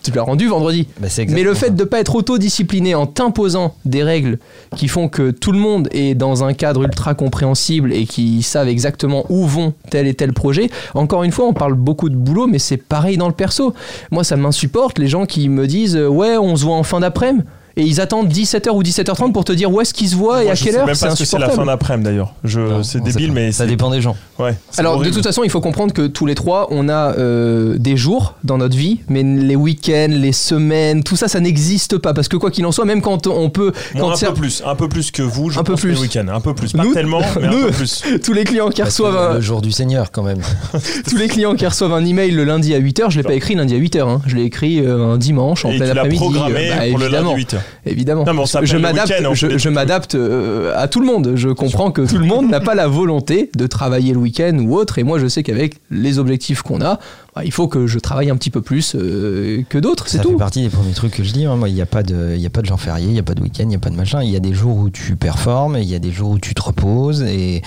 Tu 0.04 0.12
l'as 0.12 0.24
rendu 0.24 0.48
vendredi. 0.48 0.88
Bah, 1.00 1.08
Mais 1.30 1.44
le 1.44 1.54
fait 1.54 1.68
ça. 1.68 1.72
de 1.72 1.80
ne 1.80 1.88
pas 1.88 2.00
être 2.00 2.16
autodiscipliné 2.16 2.96
en 2.96 3.06
t'imposant 3.06 3.76
des 3.86 4.04
règles 4.04 4.40
qui 4.76 4.88
font 4.88 5.10
que 5.10 5.32
tout 5.32 5.52
le 5.52 5.60
monde 5.60 5.88
est 5.92 6.16
dans 6.16 6.44
un 6.44 6.54
cadre 6.54 6.84
ultra 6.84 7.14
compréhensible 7.14 7.94
et 7.94 8.06
qui 8.06 8.42
savent 8.42 8.68
exactement 8.68 9.26
où 9.30 9.46
vont 9.46 9.74
tel 9.90 10.08
et 10.08 10.14
tel 10.14 10.34
projet, 10.34 10.70
encore 10.96 11.24
une 11.24 11.32
fois, 11.32 11.46
on 11.46 11.54
parle 11.54 11.74
beaucoup 11.76 12.10
de 12.10 12.16
boulot, 12.16 12.48
mais 12.48 12.60
c'est 12.60 12.78
pareil 12.78 13.18
dans 13.18 13.28
le 13.28 13.34
perso. 13.34 13.74
Moi, 14.12 14.24
ça 14.24 14.36
m'insupporte 14.38 14.98
les 14.98 15.08
gens 15.08 15.26
qui 15.26 15.50
me 15.50 15.68
disent 15.68 15.98
Ouais, 15.98 16.38
on 16.38 16.56
se 16.56 16.66
voit 16.66 16.76
en 16.76 16.84
fin 16.84 17.00
d'après-midi. 17.00 17.44
Et 17.78 17.84
ils 17.84 18.02
attendent 18.02 18.28
17h 18.32 18.70
ou 18.72 18.84
17h30 18.84 19.32
pour 19.32 19.46
te 19.46 19.52
dire 19.54 19.72
où 19.72 19.80
est-ce 19.82 19.94
qu'ils 19.94 20.10
se 20.10 20.16
voient 20.16 20.44
et 20.44 20.50
à 20.50 20.56
je 20.56 20.64
quelle 20.64 20.74
sais 20.74 20.80
heure. 20.80 20.86
même 20.86 20.96
C'est 20.96 21.06
pas 21.08 21.16
ce 21.16 21.20
que 21.20 21.26
c'est 21.26 21.40
la 21.40 21.50
fin 21.50 21.66
d'après-midi 21.66 22.06
d'ailleurs. 22.10 22.34
Je, 22.44 22.82
c'est 22.84 23.02
débile, 23.02 23.32
mais 23.32 23.52
ça 23.52 23.66
dépend 23.66 23.90
des 23.90 24.02
gens. 24.02 24.16
Ouais. 24.40 24.56
Alors, 24.78 25.02
de 25.02 25.10
toute 25.10 25.24
façon, 25.24 25.44
il 25.44 25.50
faut 25.50 25.62
comprendre 25.62 25.94
que 25.94 26.08
tous 26.08 26.26
les 26.26 26.36
trois, 26.36 26.68
on 26.72 26.90
a 26.90 27.16
euh, 27.18 27.78
des 27.78 27.96
jours 27.98 28.36
dans 28.44 28.58
notre 28.58 28.76
vie, 28.76 29.00
mais 29.08 29.24
les 29.24 29.56
week-ends, 29.56 30.08
les 30.10 30.32
semaines, 30.32 31.04
tout 31.04 31.16
ça, 31.16 31.28
ça 31.28 31.40
n'existe 31.40 31.98
pas. 31.98 32.14
Parce 32.14 32.28
que 32.28 32.38
quoi 32.38 32.52
qu'il 32.52 32.66
en 32.66 32.72
soit, 32.72 32.86
même 32.86 33.02
quand 33.02 33.28
on 33.28 33.50
peut. 33.50 33.72
Moi, 33.96 34.14
quand 34.18 34.24
un 34.24 34.28
peu 34.32 34.34
plus, 34.34 34.64
un 34.66 34.76
peu 34.76 34.90
plus 34.90 35.12
que 35.12 35.22
vous, 35.22 35.50
je 35.50 35.60
Un 35.60 35.64
peu 35.64 35.74
pense, 35.74 35.82
plus. 35.82 35.92
les 35.94 36.00
week-ends, 36.02 36.26
un 36.34 36.42
peu 36.42 36.54
plus, 36.54 36.74
pas 36.74 36.84
Nous- 36.84 36.94
tellement, 36.94 37.22
mais 37.40 37.48
nous- 37.48 37.58
un 37.58 37.62
peu 37.68 37.72
plus. 37.72 38.04
tous 38.24 38.34
les 38.34 38.44
clients 38.44 38.70
qui 38.70 38.82
Parce 38.82 38.96
reçoivent 38.96 39.18
un, 39.18 39.34
Le 39.36 39.42
jour 39.42 39.62
du 39.62 39.72
Seigneur, 39.72 40.12
quand 40.12 40.24
même. 40.24 40.40
tous 41.10 41.18
les 41.18 41.28
clients 41.28 41.56
qui 41.56 41.66
reçoivent 41.66 41.94
un 41.94 42.04
email 42.06 42.32
le 42.32 42.44
lundi 42.44 42.74
à 42.74 42.80
8h, 42.80 43.10
je 43.10 43.18
l'ai 43.18 43.24
pas 43.24 43.34
écrit 43.34 43.56
lundi 43.56 43.74
à 43.76 43.78
8h, 43.78 44.02
hein. 44.10 44.22
je 44.26 44.36
l'ai 44.36 44.44
écrit 44.44 44.80
euh, 44.86 45.14
un 45.14 45.18
dimanche 45.18 45.64
en 45.66 45.72
Et 45.72 45.78
plein 45.78 45.90
après-midi. 45.92 46.18
programmé 46.18 46.70
Bah, 46.70 46.76
pour 46.90 46.98
le 47.00 47.08
lundi 47.08 47.34
8 47.36 47.56
évidemment. 47.86 48.24
Non, 48.26 48.46
je 48.64 48.78
m'adapte, 48.78 49.14
je, 49.34 49.58
je 49.58 49.70
euh, 50.16 50.74
à 50.76 50.88
tout 50.88 51.00
le 51.00 51.06
monde. 51.06 51.34
Je 51.36 51.50
comprends 51.50 51.92
que 51.92 52.02
tout 52.02 52.18
le 52.18 52.26
monde 52.26 52.50
n'a 52.50 52.60
pas 52.60 52.76
la 52.76 52.88
volonté 52.88 53.50
de 53.56 53.68
travailler 53.68 54.14
le 54.14 54.20
week-end 54.20 54.58
ou 54.60 54.76
autre, 54.76 54.98
et 55.00 55.04
moi 55.04 55.20
je 55.20 55.28
sais 55.28 55.44
qu'avec 55.44 55.76
les 55.90 56.20
objectifs 56.20 56.62
qu'on 56.62 56.82
a, 56.82 57.00
bah, 57.36 57.44
il 57.46 57.52
faut 57.52 57.68
que 57.70 57.88
je 57.88 57.98
travaille 57.98 58.30
un 58.30 58.36
petit 58.36 58.50
peu 58.50 58.62
plus 58.62 58.94
euh, 58.96 59.64
que 59.70 59.78
d'autres, 59.78 60.08
c'est 60.10 60.18
Ça 60.18 60.24
fait 60.24 60.30
tout. 60.30 60.38
partie 60.38 60.62
des 60.62 60.70
premiers 60.70 60.92
trucs 60.94 61.14
que 61.14 61.24
je 61.24 61.32
dis. 61.32 61.46
hein. 61.46 61.56
Moi, 61.56 61.70
il 61.70 61.76
n'y 61.76 61.82
a 61.82 61.86
pas 61.86 62.04
de, 62.04 62.36
il 62.38 62.46
a 62.46 62.50
pas 62.50 62.62
de 62.62 62.66
jour 62.66 62.80
férié, 62.80 63.06
il 63.08 63.14
n'y 63.14 63.20
a 63.20 63.24
pas 63.24 63.36
de 63.36 63.42
week-end, 63.42 63.64
il 63.64 63.70
n'y 63.70 63.76
a 63.76 63.80
pas 63.80 63.90
de 63.90 63.96
machin. 63.96 64.22
Il 64.22 64.30
y 64.30 64.36
a 64.36 64.40
des 64.42 64.54
jours 64.54 64.76
où 64.78 64.90
tu 64.90 65.16
performes, 65.16 65.78
il 65.78 65.90
y 65.90 65.96
a 65.96 66.00
des 66.00 66.12
jours 66.12 66.32
où 66.32 66.40
tu 66.40 66.54
te 66.54 66.62
reposes, 66.62 67.22
et 67.24 67.62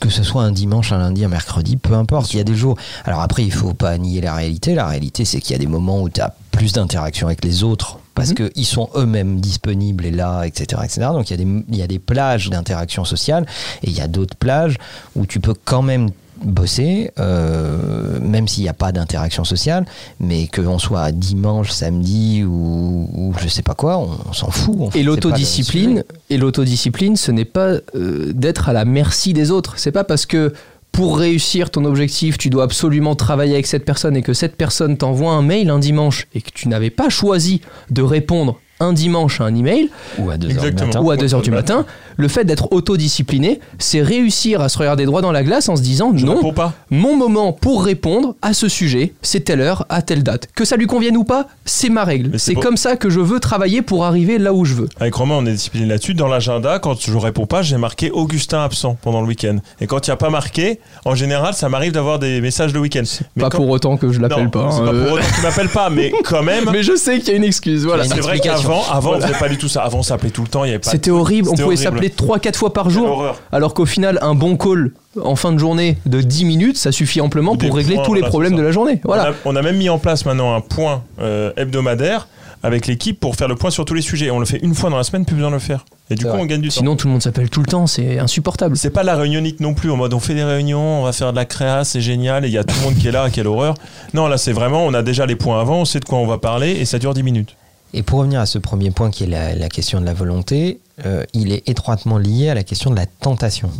que 0.00 0.10
ce 0.10 0.22
soit 0.22 0.42
un 0.42 0.52
dimanche, 0.52 0.92
un 0.92 0.98
lundi, 0.98 1.24
un 1.24 1.28
mercredi, 1.28 1.76
peu 1.78 1.94
importe. 1.94 2.34
Il 2.34 2.36
y 2.36 2.40
a 2.40 2.44
des 2.44 2.54
jours. 2.54 2.76
Alors 3.06 3.20
après, 3.20 3.44
il 3.44 3.52
faut 3.52 3.72
pas 3.74 3.96
nier 3.96 4.20
la 4.20 4.34
réalité. 4.34 4.74
La 4.74 4.86
réalité, 4.86 5.24
c'est 5.24 5.40
qu'il 5.40 5.52
y 5.52 5.54
a 5.54 5.58
des 5.58 5.66
moments 5.66 6.02
où 6.02 6.10
tu 6.10 6.20
as 6.20 6.34
plus 6.50 6.72
d'interaction 6.74 7.28
avec 7.28 7.44
les 7.44 7.64
autres 7.64 7.98
parce 8.18 8.30
Mhm. 8.38 8.50
qu'ils 8.50 8.66
sont 8.66 8.88
eux-mêmes 8.96 9.40
disponibles 9.40 10.04
et 10.04 10.10
là, 10.10 10.44
etc., 10.44 10.82
etc. 10.84 11.08
Donc 11.12 11.30
il 11.30 11.38
y 11.38 11.40
a 11.40 11.44
des, 11.44 11.64
il 11.70 11.76
y 11.76 11.82
a 11.82 11.86
des 11.86 11.98
plages 11.98 12.50
d'interaction 12.50 13.04
sociale 13.04 13.46
et 13.82 13.88
il 13.90 13.96
y 13.96 14.00
a 14.00 14.08
d'autres 14.08 14.36
plages 14.36 14.76
où 15.16 15.24
tu 15.26 15.40
peux 15.40 15.54
quand 15.64 15.82
même 15.82 16.08
bosser, 16.44 17.10
euh, 17.18 18.20
même 18.20 18.46
s'il 18.46 18.62
n'y 18.62 18.68
a 18.68 18.72
pas 18.74 18.92
d'interaction 18.92 19.42
sociale, 19.44 19.86
mais 20.20 20.46
qu'on 20.46 20.78
soit 20.78 21.10
dimanche, 21.10 21.70
samedi 21.70 22.44
ou, 22.44 23.08
ou 23.12 23.34
je 23.40 23.48
sais 23.48 23.62
pas 23.62 23.74
quoi, 23.74 23.98
on, 23.98 24.10
on 24.28 24.32
s'en 24.32 24.50
fout. 24.50 24.76
en 24.80 24.90
fait. 24.90 25.02
L'autodiscipline, 25.02 26.04
et 26.30 26.36
l'autodiscipline, 26.38 27.16
ce 27.16 27.32
n'est 27.32 27.44
pas 27.44 27.70
euh, 27.96 28.32
d'être 28.32 28.68
à 28.68 28.72
la 28.72 28.84
merci 28.84 29.32
des 29.32 29.50
autres. 29.50 29.74
C'est 29.78 29.90
pas 29.92 30.04
parce 30.04 30.26
que 30.26 30.52
pour 30.92 31.18
réussir 31.18 31.70
ton 31.70 31.84
objectif, 31.84 32.38
tu 32.38 32.50
dois 32.50 32.64
absolument 32.64 33.14
travailler 33.14 33.54
avec 33.54 33.66
cette 33.66 33.84
personne 33.84 34.16
et 34.16 34.22
que 34.22 34.32
cette 34.32 34.56
personne 34.56 34.96
t'envoie 34.96 35.32
un 35.32 35.42
mail 35.42 35.70
un 35.70 35.78
dimanche 35.78 36.26
et 36.34 36.40
que 36.40 36.50
tu 36.52 36.68
n'avais 36.68 36.90
pas 36.90 37.08
choisi 37.08 37.60
de 37.90 38.02
répondre 38.02 38.60
un 38.80 38.92
dimanche 38.92 39.40
à 39.40 39.44
un 39.44 39.54
email 39.54 39.90
ou 40.18 40.30
à 40.30 40.36
2 40.36 40.46
heures 40.46 40.52
du 40.52 40.54
Exactement. 40.68 40.86
matin. 40.86 41.00
ou 41.00 41.10
à 41.10 41.14
Ouais, 41.14 41.16
2h 41.22 41.42
du 41.42 41.50
matin, 41.50 41.86
le 42.16 42.28
fait 42.28 42.44
d'être 42.44 42.72
autodiscipliné, 42.72 43.60
c'est 43.78 44.02
réussir 44.02 44.60
à 44.60 44.68
se 44.68 44.78
regarder 44.78 45.04
droit 45.06 45.20
dans 45.22 45.32
la 45.32 45.42
glace 45.42 45.68
en 45.68 45.76
se 45.76 45.82
disant 45.82 46.12
Je 46.14 46.26
non, 46.26 46.52
pas. 46.52 46.72
mon 46.90 47.16
moment 47.16 47.52
pour 47.52 47.84
répondre 47.84 48.34
à 48.42 48.52
ce 48.52 48.68
sujet, 48.68 49.14
c'est 49.22 49.40
telle 49.40 49.60
heure, 49.60 49.86
à 49.88 50.02
telle 50.02 50.22
date. 50.22 50.48
Que 50.54 50.64
ça 50.64 50.76
lui 50.76 50.86
convienne 50.86 51.16
ou 51.16 51.24
pas, 51.24 51.46
c'est 51.64 51.88
ma 51.90 52.04
règle. 52.04 52.38
C'est 52.38 52.54
pour- 52.54 52.62
comme 52.62 52.76
ça 52.76 52.96
que 52.96 53.10
je 53.10 53.20
veux 53.20 53.40
travailler 53.40 53.82
pour 53.82 54.04
arriver 54.04 54.38
là 54.38 54.52
où 54.52 54.64
je 54.64 54.74
veux. 54.74 54.88
Avec 55.00 55.14
Romain, 55.14 55.36
on 55.38 55.46
est 55.46 55.52
discipliné 55.52 55.86
là-dessus. 55.86 56.14
Dans 56.14 56.28
l'agenda, 56.28 56.78
quand 56.78 57.00
je 57.00 57.16
réponds 57.16 57.46
pas, 57.46 57.62
j'ai 57.62 57.76
marqué 57.76 58.10
Augustin 58.10 58.62
absent 58.62 58.96
pendant 59.02 59.20
le 59.20 59.26
week-end. 59.28 59.56
Et 59.80 59.86
quand 59.86 60.06
il 60.06 60.10
n'y 60.10 60.14
a 60.14 60.16
pas 60.16 60.30
marqué, 60.30 60.80
en 61.04 61.14
général, 61.14 61.54
ça 61.54 61.68
m'arrive 61.68 61.92
d'avoir 61.92 62.18
des 62.18 62.40
messages 62.40 62.72
le 62.72 62.80
week-end. 62.80 63.02
Mais 63.36 63.42
pas 63.42 63.50
quand- 63.50 63.58
pour 63.58 63.68
autant 63.70 63.96
que 63.96 64.10
je 64.12 64.20
l'appelle 64.20 64.50
pas. 64.50 64.70
C'est 64.70 64.80
hein, 64.80 64.84
pas 64.86 64.92
euh. 64.92 65.04
pour 65.04 65.12
autant 65.14 65.24
que 65.26 65.34
tu 65.36 65.42
m'appelles 65.42 65.68
pas, 65.68 65.90
mais 65.90 66.12
quand 66.24 66.42
même. 66.44 66.64
Mais 66.72 66.82
je 66.82 66.96
sais 66.96 67.18
qu'il 67.20 67.28
y 67.28 67.32
a 67.32 67.36
une 67.36 67.44
excuse, 67.44 67.84
voilà. 67.84 68.04
Il 68.04 68.08
y 68.08 68.12
a 68.12 68.16
C'est 68.16 68.20
vrai 68.22 68.38
qu'avant, 68.40 68.67
avant, 68.90 69.14
on 69.14 69.20
faisait 69.20 69.38
pas 69.38 69.48
du 69.48 69.58
tout 69.58 69.68
ça. 69.68 69.82
Avant, 69.82 69.98
on 69.98 70.02
s'appelait 70.02 70.30
tout 70.30 70.42
le 70.42 70.48
temps. 70.48 70.64
Il 70.64 70.68
y 70.68 70.70
avait 70.70 70.78
pas. 70.78 70.90
C'était 70.90 71.10
horrible, 71.10 71.48
on 71.50 71.56
pouvait 71.56 71.76
s'appeler 71.76 72.08
3-4 72.08 72.56
fois 72.56 72.72
par 72.72 72.90
jour, 72.90 73.34
alors 73.52 73.74
qu'au 73.74 73.86
final, 73.86 74.18
un 74.22 74.34
bon 74.34 74.56
call 74.56 74.92
en 75.22 75.36
fin 75.36 75.52
de 75.52 75.58
journée 75.58 75.98
de 76.06 76.20
10 76.20 76.44
minutes, 76.44 76.76
ça 76.76 76.92
suffit 76.92 77.20
amplement 77.20 77.56
des 77.56 77.66
pour 77.66 77.76
régler 77.76 77.96
points, 77.96 78.04
tous 78.04 78.14
les 78.14 78.20
voilà, 78.20 78.30
problèmes 78.30 78.56
de 78.56 78.62
la 78.62 78.70
journée. 78.70 79.00
Voilà. 79.04 79.32
On, 79.44 79.50
a, 79.50 79.52
on 79.52 79.56
a 79.56 79.62
même 79.62 79.76
mis 79.76 79.88
en 79.88 79.98
place 79.98 80.24
maintenant 80.24 80.54
un 80.54 80.60
point 80.60 81.02
euh, 81.20 81.52
hebdomadaire 81.56 82.28
avec 82.62 82.86
l'équipe 82.86 83.18
pour 83.18 83.36
faire 83.36 83.48
le 83.48 83.54
point 83.54 83.70
sur 83.70 83.84
tous 83.84 83.94
les 83.94 84.02
sujets. 84.02 84.30
On 84.30 84.38
le 84.38 84.46
fait 84.46 84.58
une 84.62 84.74
fois 84.74 84.90
dans 84.90 84.96
la 84.96 85.04
semaine, 85.04 85.24
plus 85.24 85.36
besoin 85.36 85.50
de 85.50 85.54
le 85.54 85.60
faire. 85.60 85.84
Et 86.10 86.14
du 86.14 86.24
coup, 86.24 86.30
vrai. 86.30 86.40
on 86.40 86.46
gagne 86.46 86.60
du 86.60 86.68
temps. 86.68 86.76
Sinon, 86.76 86.96
tout 86.96 87.06
le 87.06 87.12
monde 87.12 87.22
s'appelle 87.22 87.50
tout 87.50 87.60
le 87.60 87.66
temps, 87.66 87.86
c'est 87.86 88.18
insupportable. 88.18 88.76
C'est 88.76 88.90
pas 88.90 89.02
la 89.02 89.16
réunionnite 89.16 89.60
non 89.60 89.74
plus, 89.74 89.90
en 89.90 89.96
mode 89.96 90.14
on 90.14 90.20
fait 90.20 90.34
des 90.34 90.44
réunions, 90.44 91.00
on 91.00 91.04
va 91.04 91.12
faire 91.12 91.32
de 91.32 91.36
la 91.36 91.44
créa, 91.44 91.84
c'est 91.84 92.00
génial, 92.00 92.44
et 92.44 92.48
il 92.48 92.54
y 92.54 92.58
a 92.58 92.64
tout 92.64 92.74
le 92.78 92.84
monde 92.84 92.94
qui 92.96 93.08
est 93.08 93.12
là, 93.12 93.28
quelle 93.30 93.46
horreur. 93.46 93.74
Non, 94.14 94.26
là 94.26 94.38
c'est 94.38 94.52
vraiment, 94.52 94.84
on 94.86 94.94
a 94.94 95.02
déjà 95.02 95.26
les 95.26 95.36
points 95.36 95.60
avant, 95.60 95.80
on 95.80 95.84
sait 95.84 96.00
de 96.00 96.04
quoi 96.04 96.18
on 96.18 96.26
va 96.26 96.38
parler, 96.38 96.72
et 96.72 96.84
ça 96.84 96.98
dure 96.98 97.14
10 97.14 97.22
minutes. 97.22 97.56
Et 97.94 98.02
pour 98.02 98.18
revenir 98.18 98.40
à 98.40 98.46
ce 98.46 98.58
premier 98.58 98.90
point 98.90 99.10
qui 99.10 99.24
est 99.24 99.26
la, 99.26 99.68
question 99.68 100.00
de 100.00 100.06
la 100.06 100.14
volonté, 100.14 100.80
euh, 101.06 101.24
il 101.32 101.52
est 101.52 101.68
étroitement 101.68 102.18
lié 102.18 102.50
à 102.50 102.54
la 102.54 102.64
question 102.64 102.90
de 102.90 102.96
la 102.96 103.06
tentation. 103.06 103.70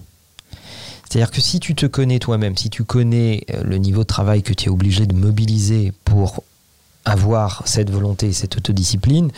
C'est-à-dire 1.09 1.31
que 1.31 1.41
si 1.41 1.61
tu 1.61 1.75
te 1.75 1.87
connais 1.87 2.19
toi-même, 2.19 2.57
si 2.57 2.71
tu 2.71 2.85
connais 2.85 3.45
euh, 3.51 3.63
le 3.65 3.79
niveau 3.79 4.03
de 4.03 4.07
travail 4.07 4.43
que 4.43 4.53
tu 4.53 4.67
es 4.67 4.69
obligé 4.69 5.07
de 5.07 5.15
mobiliser 5.15 5.93
pour 6.05 6.43
avoir 7.05 7.63
cette 7.67 7.91
volonté, 7.91 8.33
cette 8.33 8.57
autodiscipline, 8.57 9.31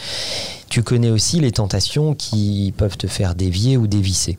tu 0.68 0.82
connais 0.82 1.10
aussi 1.10 1.40
les 1.40 1.52
tentations 1.52 2.14
qui 2.14 2.74
peuvent 2.76 2.96
te 2.96 3.06
faire 3.06 3.34
dévier 3.34 3.76
ou 3.76 3.86
dévisser. 3.86 4.38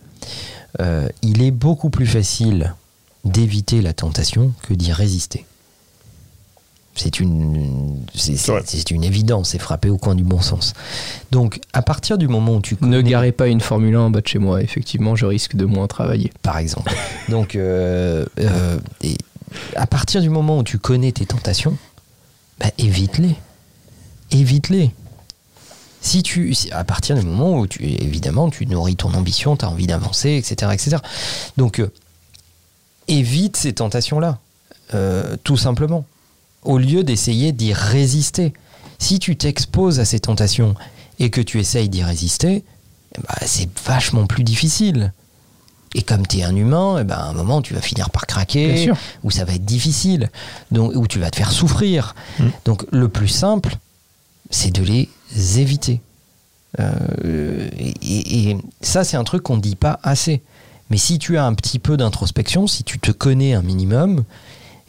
Euh, 0.80 1.08
il 1.22 1.42
est 1.42 1.52
beaucoup 1.52 1.90
plus 1.90 2.08
facile 2.08 2.76
d'éviter 3.24 3.82
la 3.82 3.94
tentation 3.94 4.54
que 4.64 4.74
d'y 4.74 4.92
résister. 4.92 5.46
C'est 6.94 7.20
une, 7.22 7.96
c'est, 8.14 8.92
une 8.92 9.04
évidence, 9.06 9.50
c'est 9.50 9.60
frappé 9.60 9.90
au 9.90 9.98
coin 9.98 10.14
du 10.14 10.24
bon 10.24 10.42
sens. 10.42 10.74
Donc, 11.32 11.62
à 11.72 11.82
partir 11.82 12.18
du 12.18 12.28
moment 12.28 12.56
où 12.56 12.62
tu 12.62 12.76
Ne 12.76 12.80
connais- 12.80 13.04
garez 13.10 13.32
pas 13.32 13.48
une 13.48 13.62
Formule 13.62 13.96
1 13.96 14.00
en 14.02 14.10
bas 14.10 14.20
de 14.22 14.28
chez 14.28 14.40
moi, 14.40 14.62
effectivement, 14.62 15.16
je 15.16 15.26
risque 15.26 15.56
de 15.56 15.64
moins 15.66 15.88
travailler. 15.88 16.32
par 16.42 16.58
exemple. 16.58 16.94
Donc, 17.30 17.56
euh, 17.56 18.26
euh, 18.40 18.78
et 19.02 19.16
à 19.76 19.88
partir 19.88 20.22
du 20.22 20.30
moment 20.30 20.58
où 20.60 20.64
tu 20.64 20.80
connais 20.80 21.12
tes 21.14 21.26
tentations, 21.26 21.78
bah, 22.60 22.68
évite-les. 22.78 23.36
Évite-les. 24.32 24.92
Si 26.02 26.24
tu, 26.24 26.54
à 26.72 26.84
partir 26.84 27.16
du 27.16 27.26
moment 27.26 27.58
où 27.60 27.68
tu, 27.68 27.84
évidemment, 27.86 28.50
tu 28.50 28.66
nourris 28.66 28.96
ton 28.98 29.14
ambition, 29.14 29.56
tu 29.56 29.64
as 29.66 29.70
envie 29.70 29.88
d'avancer, 29.88 30.32
etc., 30.32 30.72
etc. 30.74 30.98
Donc, 31.58 31.80
euh, 31.80 31.90
évite 33.08 33.56
ces 33.58 33.74
tentations-là, 33.74 34.40
euh, 34.94 35.36
tout 35.44 35.58
simplement, 35.58 36.06
au 36.64 36.78
lieu 36.78 37.04
d'essayer 37.04 37.52
d'y 37.52 37.74
résister. 37.74 38.54
Si 39.00 39.20
tu 39.20 39.36
t'exposes 39.36 40.00
à 40.00 40.06
ces 40.06 40.20
tentations 40.20 40.76
et 41.20 41.30
que 41.30 41.42
tu 41.42 41.60
essayes 41.60 41.90
d'y 41.90 42.04
résister, 42.04 42.64
bah, 43.28 43.36
c'est 43.46 43.70
vachement 43.86 44.28
plus 44.28 44.44
difficile. 44.44 45.14
Et 45.94 46.04
comme 46.04 46.26
tu 46.26 46.38
es 46.38 46.44
un 46.44 46.56
humain, 46.56 47.00
eh 47.02 47.04
ben, 47.04 47.16
à 47.16 47.26
un 47.26 47.34
moment, 47.34 47.62
tu 47.62 47.74
vas 47.74 47.82
finir 47.82 48.10
par 48.12 48.26
craquer, 48.26 48.92
ou 49.24 49.32
ça 49.32 49.44
va 49.44 49.54
être 49.54 49.66
difficile, 49.66 50.30
donc, 50.72 50.94
ou 50.96 51.06
tu 51.08 51.20
vas 51.20 51.30
te 51.30 51.36
faire 51.36 51.52
souffrir. 51.52 52.16
Mm. 52.40 52.46
Donc 52.66 52.86
le 52.92 53.10
plus 53.10 53.28
simple, 53.28 53.76
c'est 54.50 54.72
de 54.72 54.84
les 54.84 55.10
éviter. 55.60 56.02
Euh, 56.80 57.70
et, 57.78 58.50
et 58.50 58.58
ça, 58.80 59.04
c'est 59.04 59.18
un 59.18 59.26
truc 59.26 59.44
qu'on 59.44 59.58
ne 59.58 59.62
dit 59.62 59.76
pas 59.76 60.00
assez. 60.04 60.42
Mais 60.90 60.98
si 60.98 61.20
tu 61.20 61.38
as 61.38 61.46
un 61.46 61.54
petit 61.54 61.80
peu 61.80 61.98
d'introspection, 61.98 62.68
si 62.68 62.84
tu 62.84 63.00
te 63.00 63.12
connais 63.12 63.54
un 63.54 63.62
minimum, 63.62 64.24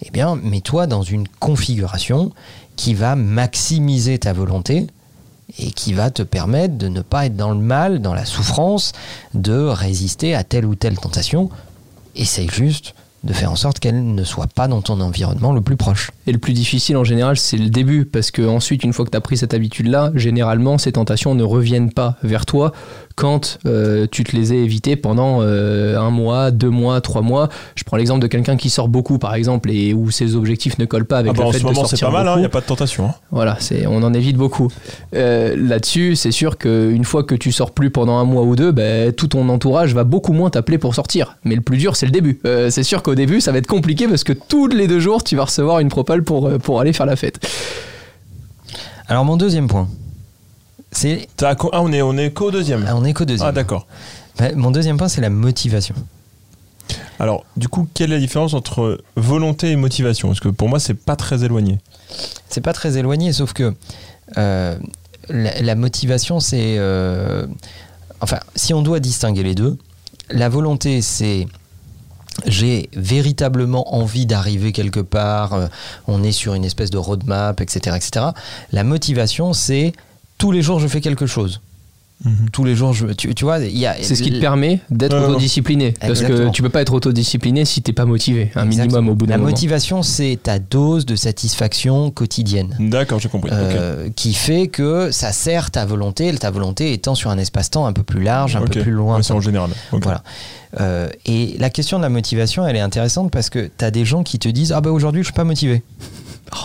eh 0.04 0.10
bien, 0.10 0.36
mets-toi 0.36 0.86
dans 0.86 1.02
une 1.02 1.28
configuration 1.28 2.32
qui 2.76 2.94
va 2.94 3.16
maximiser 3.16 4.18
ta 4.18 4.32
volonté 4.32 4.86
et 5.58 5.70
qui 5.70 5.92
va 5.92 6.10
te 6.10 6.22
permettre 6.22 6.76
de 6.76 6.88
ne 6.88 7.02
pas 7.02 7.26
être 7.26 7.36
dans 7.36 7.50
le 7.50 7.60
mal, 7.60 8.00
dans 8.00 8.14
la 8.14 8.24
souffrance, 8.24 8.92
de 9.34 9.58
résister 9.58 10.34
à 10.34 10.44
telle 10.44 10.64
ou 10.64 10.74
telle 10.74 10.98
tentation. 10.98 11.50
Essaye 12.16 12.48
juste 12.48 12.94
de 13.24 13.32
faire 13.32 13.52
en 13.52 13.56
sorte 13.56 13.78
qu'elle 13.78 14.14
ne 14.14 14.24
soit 14.24 14.48
pas 14.48 14.66
dans 14.66 14.82
ton 14.82 15.00
environnement 15.00 15.52
le 15.52 15.60
plus 15.60 15.76
proche. 15.76 16.10
Et 16.26 16.32
le 16.32 16.38
plus 16.38 16.54
difficile 16.54 16.96
en 16.96 17.04
général, 17.04 17.36
c'est 17.36 17.56
le 17.56 17.68
début, 17.68 18.04
parce 18.04 18.30
que 18.30 18.42
ensuite, 18.42 18.82
une 18.82 18.92
fois 18.92 19.04
que 19.04 19.10
tu 19.10 19.16
as 19.16 19.20
pris 19.20 19.36
cette 19.36 19.54
habitude-là, 19.54 20.10
généralement, 20.14 20.78
ces 20.78 20.92
tentations 20.92 21.34
ne 21.34 21.44
reviennent 21.44 21.92
pas 21.92 22.16
vers 22.22 22.46
toi 22.46 22.72
quand 23.14 23.58
euh, 23.66 24.06
tu 24.10 24.24
te 24.24 24.34
les 24.36 24.52
as 24.52 24.56
évitées 24.56 24.96
pendant 24.96 25.38
euh, 25.42 25.96
un 25.98 26.10
mois, 26.10 26.50
deux 26.50 26.70
mois, 26.70 27.00
trois 27.00 27.22
mois. 27.22 27.48
Je 27.74 27.84
prends 27.84 27.96
l'exemple 27.96 28.20
de 28.20 28.26
quelqu'un 28.26 28.56
qui 28.56 28.70
sort 28.70 28.88
beaucoup, 28.88 29.18
par 29.18 29.34
exemple, 29.34 29.70
et 29.70 29.94
où 29.94 30.10
ses 30.10 30.34
objectifs 30.36 30.78
ne 30.78 30.84
collent 30.84 31.04
pas 31.04 31.18
avec 31.18 31.32
Ah 31.32 31.34
bah, 31.34 31.42
le 31.44 31.48
en 31.48 31.52
fait 31.52 31.58
ce 31.58 31.62
de 31.64 31.68
moment, 31.68 31.84
c'est 31.86 32.00
pas 32.00 32.10
mal, 32.10 32.22
il 32.22 32.26
beaucoup. 32.28 32.38
n'y 32.40 32.44
a 32.46 32.48
pas 32.48 32.60
de 32.60 32.66
tentation. 32.66 33.06
hein. 33.06 33.14
Voilà, 33.30 33.56
c'est, 33.60 33.86
on 33.86 34.02
en 34.02 34.12
évite 34.14 34.36
beaucoup. 34.36 34.68
Euh, 35.14 35.54
là-dessus, 35.56 36.16
c'est 36.16 36.32
sûr 36.32 36.58
qu'une 36.58 37.04
fois 37.04 37.22
que 37.24 37.34
tu 37.34 37.52
sors 37.52 37.70
plus 37.70 37.90
pendant 37.90 38.16
un 38.18 38.24
mois 38.24 38.42
ou 38.42 38.56
deux, 38.56 38.72
ben, 38.72 39.12
tout 39.12 39.28
ton 39.28 39.48
entourage 39.48 39.94
va 39.94 40.04
beaucoup 40.04 40.32
moins 40.32 40.50
t'appeler 40.50 40.78
pour 40.78 40.94
sortir. 40.94 41.36
Mais 41.44 41.54
le 41.54 41.60
plus 41.62 41.76
dur, 41.78 41.96
c'est 41.96 42.06
le 42.06 42.12
début. 42.12 42.40
Euh, 42.46 42.70
c'est 42.70 42.82
sûr 42.82 43.02
qu'au 43.02 43.14
début, 43.14 43.40
ça 43.40 43.52
va 43.52 43.58
être 43.58 43.66
compliqué 43.66 44.08
parce 44.08 44.24
que 44.24 44.32
tous 44.32 44.66
les 44.68 44.86
deux 44.88 45.00
jours, 45.00 45.22
tu 45.24 45.36
vas 45.36 45.44
recevoir 45.44 45.80
une 45.80 45.88
propale 45.88 46.22
pour, 46.22 46.50
pour 46.58 46.80
aller 46.80 46.92
faire 46.92 47.06
la 47.06 47.16
fête. 47.16 47.38
Alors 49.08 49.24
mon 49.24 49.36
deuxième 49.36 49.66
point, 49.66 49.88
c'est... 50.92 51.28
Ah, 51.42 51.54
on 51.72 51.92
est, 51.92 52.02
on 52.02 52.16
est 52.16 52.30
qu'au 52.32 52.50
deuxième. 52.50 52.84
Ah, 52.86 52.94
on 52.96 53.04
est 53.04 53.12
qu'au 53.12 53.24
deuxième. 53.24 53.48
Ah, 53.48 53.52
d'accord. 53.52 53.86
Bah, 54.38 54.54
mon 54.54 54.70
deuxième 54.70 54.96
point, 54.96 55.08
c'est 55.08 55.20
la 55.20 55.30
motivation. 55.30 55.94
Alors, 57.18 57.44
du 57.56 57.68
coup, 57.68 57.88
quelle 57.94 58.10
est 58.12 58.16
la 58.16 58.20
différence 58.20 58.54
entre 58.54 59.00
volonté 59.16 59.70
et 59.70 59.76
motivation? 59.76 60.28
Parce 60.28 60.40
que 60.40 60.48
pour 60.48 60.68
moi, 60.68 60.78
c'est 60.80 60.94
pas 60.94 61.16
très 61.16 61.44
éloigné. 61.44 61.78
C'est 62.48 62.60
pas 62.60 62.72
très 62.72 62.98
éloigné, 62.98 63.32
sauf 63.32 63.52
que 63.52 63.74
euh, 64.36 64.76
la, 65.28 65.60
la 65.60 65.74
motivation, 65.74 66.40
c'est. 66.40 66.76
euh, 66.78 67.46
enfin, 68.20 68.40
si 68.56 68.74
on 68.74 68.82
doit 68.82 69.00
distinguer 69.00 69.42
les 69.42 69.54
deux, 69.54 69.78
la 70.30 70.48
volonté, 70.48 71.00
c'est. 71.00 71.46
J'ai 72.46 72.88
véritablement 72.94 73.94
envie 73.94 74.24
d'arriver 74.24 74.72
quelque 74.72 75.00
part, 75.00 75.52
euh, 75.52 75.66
on 76.08 76.22
est 76.24 76.32
sur 76.32 76.54
une 76.54 76.64
espèce 76.64 76.88
de 76.90 76.96
roadmap, 76.96 77.60
etc. 77.60 77.94
etc. 77.94 78.26
La 78.72 78.84
motivation, 78.84 79.52
c'est 79.52 79.92
tous 80.38 80.52
les 80.52 80.62
jours 80.62 80.78
je 80.80 80.88
fais 80.88 81.00
quelque 81.00 81.26
chose. 81.26 81.60
Tous 82.52 82.62
les 82.62 82.76
jours, 82.76 82.92
je, 82.92 83.06
tu, 83.08 83.34
tu 83.34 83.44
vois. 83.44 83.58
C'est 84.00 84.14
ce 84.14 84.22
qui 84.22 84.30
te 84.30 84.38
permet 84.38 84.78
d'être 84.90 85.16
autodiscipliné. 85.16 85.92
Parce 86.00 86.22
que 86.22 86.50
tu 86.50 86.62
peux 86.62 86.68
pas 86.68 86.80
être 86.80 86.92
autodiscipliné 86.92 87.64
si 87.64 87.82
t'es 87.82 87.92
pas 87.92 88.04
motivé. 88.04 88.52
Un 88.54 88.66
Exactement. 88.66 88.98
minimum 89.00 89.08
au 89.08 89.14
bout 89.16 89.26
d'un 89.26 89.32
La 89.32 89.38
moment. 89.38 89.50
motivation, 89.50 90.04
c'est 90.04 90.38
ta 90.40 90.60
dose 90.60 91.04
de 91.04 91.16
satisfaction 91.16 92.12
quotidienne. 92.12 92.76
D'accord, 92.78 93.18
j'ai 93.18 93.28
compris. 93.28 93.50
Euh, 93.52 94.08
qui 94.14 94.34
fait 94.34 94.68
que 94.68 95.10
ça 95.10 95.32
sert 95.32 95.72
ta 95.72 95.84
volonté, 95.84 96.32
ta 96.36 96.52
volonté 96.52 96.92
étant 96.92 97.16
sur 97.16 97.28
un 97.30 97.38
espace-temps 97.38 97.86
un 97.86 97.92
peu 97.92 98.04
plus 98.04 98.22
large, 98.22 98.54
un 98.54 98.60
peu 98.60 98.80
plus 98.82 98.92
loin. 98.92 99.16
Ouais, 99.16 99.22
c'est 99.24 99.32
en 99.32 99.40
général. 99.40 99.70
Voilà. 99.90 100.22
Euh, 100.80 101.08
et 101.26 101.56
la 101.58 101.70
question 101.70 101.96
de 101.98 102.02
la 102.04 102.08
motivation, 102.08 102.64
elle 102.64 102.76
est 102.76 102.80
intéressante 102.80 103.32
parce 103.32 103.50
que 103.50 103.68
tu 103.76 103.84
as 103.84 103.90
des 103.90 104.04
gens 104.04 104.22
qui 104.22 104.38
te 104.38 104.48
disent 104.48 104.70
Ah 104.70 104.80
bah 104.80 104.92
aujourd'hui 104.92 105.22
je 105.22 105.26
suis 105.26 105.34
pas 105.34 105.42
motivé. 105.42 105.82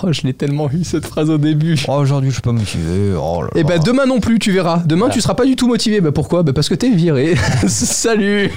Oh, 0.03 0.11
je 0.11 0.21
l'ai 0.23 0.33
tellement 0.33 0.69
eu 0.71 0.83
cette 0.83 1.05
phrase 1.05 1.29
au 1.29 1.37
début. 1.37 1.79
Oh 1.87 1.93
aujourd'hui 1.93 2.29
je 2.29 2.35
suis 2.35 2.41
pas 2.41 2.51
motivé. 2.51 3.13
Oh 3.17 3.41
là 3.43 3.49
Et 3.55 3.63
là. 3.63 3.69
bah 3.69 3.77
demain 3.79 4.05
non 4.05 4.19
plus, 4.19 4.37
tu 4.39 4.51
verras. 4.51 4.79
Demain, 4.85 5.01
Voilà. 5.05 5.13
tu 5.13 5.21
seras 5.21 5.33
pas 5.33 5.45
du 5.45 5.55
tout 5.55 5.67
motivé. 5.67 6.01
Bah 6.01 6.11
pourquoi? 6.11 6.43
Bah 6.43 6.51
parce 6.53 6.67
que 6.69 6.75
t'es 6.75 6.89
viré. 6.89 7.35
Salut 7.67 8.51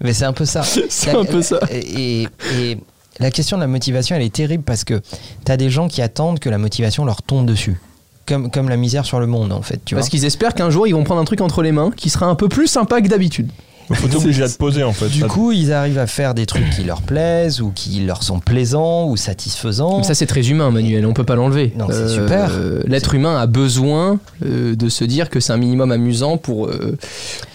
Mais 0.00 0.12
c'est 0.12 0.24
un 0.24 0.32
peu 0.32 0.44
ça. 0.44 0.62
C'est 0.88 1.10
un 1.10 1.24
peu 1.24 1.42
ça. 1.42 1.58
Et, 1.72 2.28
et 2.60 2.78
la 3.18 3.30
question 3.30 3.56
de 3.56 3.62
la 3.62 3.66
motivation, 3.66 4.14
elle 4.14 4.22
est 4.22 4.32
terrible 4.32 4.62
parce 4.62 4.84
que 4.84 5.00
tu 5.44 5.50
as 5.52 5.56
des 5.56 5.70
gens 5.70 5.88
qui 5.88 6.00
attendent 6.02 6.38
que 6.38 6.48
la 6.48 6.58
motivation 6.58 7.04
leur 7.04 7.22
tombe 7.22 7.46
dessus. 7.46 7.80
Comme, 8.26 8.50
comme 8.50 8.68
la 8.68 8.76
misère 8.76 9.04
sur 9.06 9.20
le 9.20 9.26
monde 9.26 9.52
en 9.52 9.62
fait. 9.62 9.80
Tu 9.84 9.94
Parce 9.94 10.08
qu'ils 10.10 10.24
espèrent 10.26 10.54
qu'un 10.54 10.68
jour, 10.70 10.86
ils 10.86 10.92
vont 10.92 11.02
prendre 11.02 11.20
un 11.20 11.24
truc 11.24 11.40
entre 11.40 11.62
les 11.62 11.72
mains 11.72 11.90
qui 11.96 12.10
sera 12.10 12.26
un 12.26 12.34
peu 12.34 12.48
plus 12.48 12.66
sympa 12.66 13.00
que 13.00 13.08
d'habitude. 13.08 13.50
Faut 13.94 14.08
t'obliger 14.08 14.42
à 14.42 14.48
te 14.48 14.56
poser, 14.56 14.82
en 14.84 14.92
fait. 14.92 15.08
Du 15.08 15.20
Ça- 15.20 15.26
coup, 15.28 15.50
ils 15.52 15.72
arrivent 15.72 15.98
à 15.98 16.06
faire 16.06 16.34
des 16.34 16.44
trucs 16.46 16.68
qui 16.70 16.84
leur 16.84 17.00
plaisent 17.02 17.60
ou 17.60 17.70
qui 17.74 18.00
leur 18.04 18.22
sont 18.22 18.38
plaisants 18.40 19.06
ou 19.08 19.16
satisfaisants. 19.16 19.98
Mais 19.98 20.04
ça, 20.04 20.14
c'est 20.14 20.26
très 20.26 20.48
humain, 20.48 20.70
Manuel. 20.70 21.06
On 21.06 21.14
peut 21.14 21.24
pas 21.24 21.36
l'enlever. 21.36 21.72
Non, 21.76 21.86
c'est 21.90 22.08
super. 22.08 22.50
L'être 22.86 23.14
humain 23.14 23.36
a 23.40 23.46
besoin 23.46 24.18
euh, 24.44 24.76
de 24.76 24.88
se 24.88 25.04
dire 25.04 25.30
que 25.30 25.40
c'est 25.40 25.52
un 25.52 25.56
minimum 25.56 25.90
amusant 25.92 26.36
pour, 26.36 26.66
euh, 26.68 26.98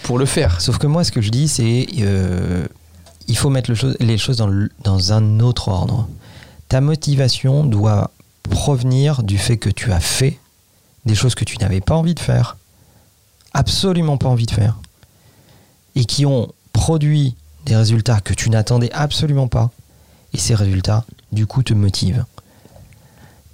pour 0.03 0.17
le 0.17 0.25
faire. 0.25 0.59
Sauf 0.61 0.77
que 0.79 0.87
moi, 0.87 1.03
ce 1.03 1.11
que 1.11 1.21
je 1.21 1.29
dis, 1.29 1.47
c'est 1.47 1.85
euh, 1.99 2.65
il 3.27 3.37
faut 3.37 3.49
mettre 3.49 3.71
le 3.71 3.95
les 3.99 4.17
choses 4.17 4.37
dans, 4.37 4.47
le- 4.47 4.69
dans 4.83 5.13
un 5.13 5.39
autre 5.39 5.67
ordre. 5.69 6.07
Ta 6.69 6.81
motivation 6.81 7.63
doit 7.63 8.11
provenir 8.49 9.21
du 9.23 9.37
fait 9.37 9.57
que 9.57 9.69
tu 9.69 9.91
as 9.91 9.99
fait 9.99 10.39
des 11.05 11.15
choses 11.15 11.35
que 11.35 11.45
tu 11.45 11.57
n'avais 11.59 11.79
pas 11.81 11.95
envie 11.95 12.15
de 12.15 12.19
faire, 12.19 12.57
absolument 13.53 14.17
pas 14.17 14.27
envie 14.29 14.45
de 14.45 14.51
faire, 14.51 14.79
et 15.95 16.05
qui 16.05 16.25
ont 16.25 16.51
produit 16.73 17.35
des 17.65 17.75
résultats 17.75 18.19
que 18.19 18.33
tu 18.33 18.49
n'attendais 18.49 18.91
absolument 18.93 19.47
pas. 19.47 19.71
Et 20.33 20.37
ces 20.37 20.55
résultats, 20.55 21.05
du 21.31 21.45
coup, 21.45 21.61
te 21.63 21.73
motivent. 21.73 22.25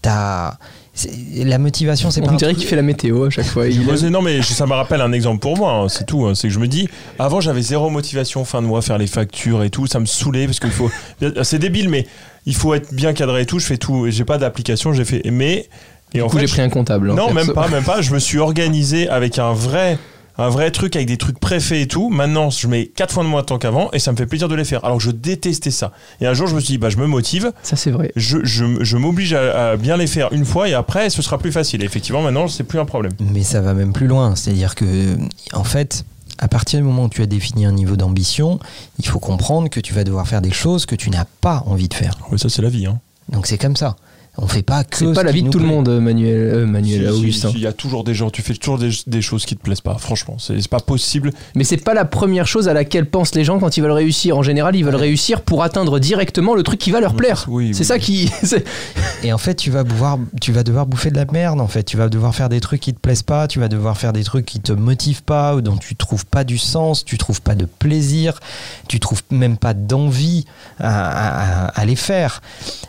T'as- 0.01 0.57
c'est- 0.93 1.11
La 1.43 1.57
motivation, 1.57 2.09
c'est 2.09 2.21
pas 2.21 2.31
On 2.31 2.35
dirait 2.35 2.55
qu'il 2.55 2.65
fait 2.65 2.75
la 2.77 2.81
météo 2.81 3.25
à 3.25 3.29
chaque 3.29 3.45
fois. 3.45 3.67
Il 3.67 3.89
a- 3.89 4.09
non 4.09 4.21
mais 4.21 4.41
ça 4.41 4.65
me 4.65 4.73
rappelle 4.73 5.01
un 5.01 5.11
exemple 5.11 5.39
pour 5.39 5.57
moi, 5.57 5.73
hein, 5.73 5.89
c'est 5.89 6.05
tout. 6.05 6.25
hein. 6.25 6.35
C'est 6.35 6.47
que 6.47 6.53
je 6.53 6.59
me 6.59 6.67
dis, 6.69 6.87
avant 7.19 7.41
j'avais 7.41 7.61
zéro 7.61 7.89
motivation 7.89 8.45
fin 8.45 8.61
de 8.61 8.67
mois, 8.67 8.81
faire 8.81 8.97
les 8.97 9.07
factures 9.07 9.63
et 9.63 9.69
tout, 9.69 9.87
ça 9.87 9.99
me 9.99 10.05
saoulait 10.05 10.45
parce 10.45 10.59
qu'il 10.59 10.71
faut, 10.71 10.89
c'est 11.43 11.59
débile 11.59 11.89
mais 11.89 12.07
il 12.45 12.55
faut 12.55 12.73
être 12.73 12.93
bien 12.93 13.11
cadré 13.13 13.41
et 13.41 13.45
tout. 13.45 13.59
Je 13.59 13.65
fais 13.65 13.77
tout, 13.77 14.07
et 14.07 14.11
j'ai 14.11 14.23
pas 14.25 14.37
d'application, 14.37 14.93
j'ai 14.93 15.03
fait, 15.05 15.21
mais 15.29 15.67
et 16.13 16.19
Du 16.19 16.21
en 16.23 16.27
coup, 16.27 16.37
fait, 16.37 16.47
j'ai 16.47 16.53
pris 16.53 16.61
un 16.61 16.69
comptable. 16.69 17.13
non 17.13 17.33
même 17.33 17.51
pas, 17.53 17.67
même 17.67 17.83
pas. 17.83 18.01
Je 18.01 18.13
me 18.13 18.19
suis 18.19 18.37
organisé 18.39 19.09
avec 19.09 19.37
un 19.37 19.51
vrai, 19.51 19.97
un 20.39 20.49
vrai 20.49 20.71
truc 20.71 20.95
avec 20.95 21.07
des 21.07 21.17
trucs 21.17 21.39
préfaits 21.39 21.77
et 21.81 21.87
tout. 21.87 22.09
Maintenant, 22.09 22.49
je 22.49 22.67
mets 22.67 22.87
quatre 22.87 23.13
fois 23.13 23.23
de 23.23 23.29
moins 23.29 23.41
de 23.41 23.45
temps 23.45 23.57
qu'avant 23.59 23.89
et 23.91 23.99
ça 23.99 24.11
me 24.11 24.17
fait 24.17 24.25
plaisir 24.25 24.47
de 24.47 24.55
les 24.55 24.63
faire. 24.65 24.83
Alors 24.85 24.97
que 24.97 25.03
je 25.03 25.11
détestais 25.11 25.71
ça. 25.71 25.91
Et 26.21 26.27
un 26.27 26.33
jour, 26.33 26.47
je 26.47 26.55
me 26.55 26.59
suis 26.59 26.73
dit, 26.73 26.77
bah 26.77 26.89
je 26.89 26.97
me 26.97 27.07
motive, 27.07 27.51
Ça, 27.63 27.75
c'est 27.75 27.91
vrai. 27.91 28.11
je, 28.15 28.37
je, 28.43 28.83
je 28.83 28.97
m'oblige 28.97 29.33
à, 29.33 29.71
à 29.71 29.77
bien 29.77 29.97
les 29.97 30.07
faire 30.07 30.31
une 30.31 30.45
fois 30.45 30.69
et 30.69 30.73
après, 30.73 31.09
ce 31.09 31.21
sera 31.21 31.37
plus 31.37 31.51
facile. 31.51 31.81
Et 31.81 31.85
effectivement, 31.85 32.21
maintenant, 32.21 32.47
c'est 32.47 32.63
plus 32.63 32.79
un 32.79 32.85
problème. 32.85 33.11
Mais 33.19 33.43
ça 33.43 33.61
va 33.61 33.73
même 33.73 33.93
plus 33.93 34.07
loin. 34.07 34.35
C'est-à-dire 34.35 34.75
que, 34.75 35.17
en 35.53 35.63
fait, 35.63 36.05
à 36.37 36.47
partir 36.47 36.79
du 36.79 36.85
moment 36.85 37.03
où 37.05 37.09
tu 37.09 37.21
as 37.21 37.25
défini 37.25 37.65
un 37.65 37.73
niveau 37.73 37.97
d'ambition, 37.97 38.59
il 38.97 39.05
faut 39.05 39.19
comprendre 39.19 39.69
que 39.69 39.79
tu 39.81 39.93
vas 39.93 40.03
devoir 40.05 40.27
faire 40.27 40.41
des 40.41 40.51
choses 40.51 40.85
que 40.85 40.95
tu 40.95 41.09
n'as 41.09 41.25
pas 41.41 41.63
envie 41.65 41.89
de 41.89 41.93
faire. 41.93 42.13
Ouais, 42.31 42.37
ça, 42.37 42.47
c'est 42.49 42.61
la 42.61 42.69
vie. 42.69 42.85
Hein. 42.85 42.99
Donc 43.29 43.45
c'est 43.45 43.57
comme 43.57 43.75
ça. 43.75 43.95
On 44.41 44.47
fait 44.47 44.61
pas 44.63 44.83
que. 44.83 44.97
C'est 44.97 45.13
pas 45.13 45.23
la 45.23 45.31
vie 45.31 45.43
de 45.43 45.49
tout 45.49 45.59
le 45.59 45.65
monde, 45.65 45.89
Manuel, 45.99 46.37
euh, 46.55 46.65
Manuel 46.65 47.01
Si, 47.01 47.13
si, 47.13 47.19
Augustin. 47.19 47.49
si, 47.49 47.55
Il 47.57 47.61
y 47.61 47.67
a 47.67 47.73
toujours 47.73 48.03
des 48.03 48.13
gens, 48.13 48.29
tu 48.29 48.41
fais 48.41 48.53
toujours 48.53 48.77
des, 48.77 48.89
des 49.07 49.21
choses 49.21 49.45
qui 49.45 49.55
te 49.55 49.61
plaisent 49.61 49.81
pas, 49.81 49.97
franchement. 49.97 50.35
C'est 50.39 50.59
c'est 50.61 50.69
pas 50.69 50.79
possible. 50.79 51.31
Mais 51.55 51.63
c'est 51.63 51.77
pas 51.77 51.93
la 51.93 52.05
première 52.05 52.47
chose 52.47 52.67
à 52.67 52.73
laquelle 52.73 53.05
pensent 53.09 53.35
les 53.35 53.43
gens 53.43 53.59
quand 53.59 53.75
ils 53.77 53.81
veulent 53.81 53.91
réussir. 53.91 54.37
En 54.37 54.43
général, 54.43 54.75
ils 54.75 54.83
veulent 54.85 54.95
réussir 54.95 55.41
pour 55.41 55.63
atteindre 55.63 55.99
directement 55.99 56.55
le 56.55 56.63
truc 56.63 56.79
qui 56.79 56.91
va 56.91 56.99
leur 57.01 57.13
plaire. 57.15 57.45
Oui, 57.47 57.73
c'est 57.73 57.79
oui. 57.81 57.85
ça 57.85 57.99
qui. 57.99 58.31
Et 59.23 59.33
en 59.33 59.37
fait, 59.37 59.55
tu 59.55 59.69
vas, 59.71 59.83
devoir, 59.83 60.17
tu 60.41 60.51
vas 60.51 60.63
devoir 60.63 60.85
bouffer 60.85 61.11
de 61.11 61.17
la 61.17 61.25
merde, 61.25 61.59
en 61.59 61.67
fait. 61.67 61.83
Tu 61.83 61.97
vas 61.97 62.07
devoir 62.09 62.33
faire 62.35 62.49
des 62.49 62.59
trucs 62.61 62.81
qui 62.81 62.93
te 62.93 62.99
plaisent 62.99 63.23
pas, 63.23 63.47
tu 63.47 63.59
vas 63.59 63.67
devoir 63.67 63.97
faire 63.97 64.13
des 64.13 64.23
trucs 64.23 64.45
qui 64.45 64.59
te 64.61 64.71
motivent 64.71 65.23
pas, 65.23 65.55
ou 65.55 65.61
dont 65.61 65.77
tu 65.77 65.95
trouves 65.95 66.25
pas 66.25 66.43
du 66.43 66.57
sens, 66.57 67.03
tu 67.03 67.17
trouves 67.17 67.41
pas 67.41 67.55
de 67.55 67.65
plaisir, 67.65 68.39
tu 68.87 68.99
trouves 68.99 69.21
même 69.31 69.57
pas 69.57 69.73
d'envie 69.73 70.45
à, 70.79 71.65
à- 71.65 71.67
à 71.69 71.85
les 71.85 71.95
faire. 71.95 72.41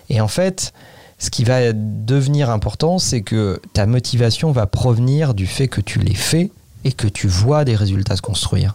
Et 0.08 0.20
en 0.20 0.28
fait, 0.28 0.72
ce 1.20 1.30
qui 1.30 1.44
va 1.44 1.72
devenir 1.72 2.50
important, 2.50 2.98
c'est 2.98 3.20
que 3.20 3.61
ta 3.72 3.87
motivation 3.87 4.50
va 4.50 4.66
provenir 4.66 5.35
du 5.35 5.46
fait 5.46 5.68
que 5.68 5.80
tu 5.80 6.00
les 6.00 6.14
fais 6.14 6.50
et 6.85 6.92
que 6.92 7.06
tu 7.06 7.28
vois 7.28 7.64
des 7.64 7.76
résultats 7.76 8.16
se 8.16 8.22
construire. 8.22 8.74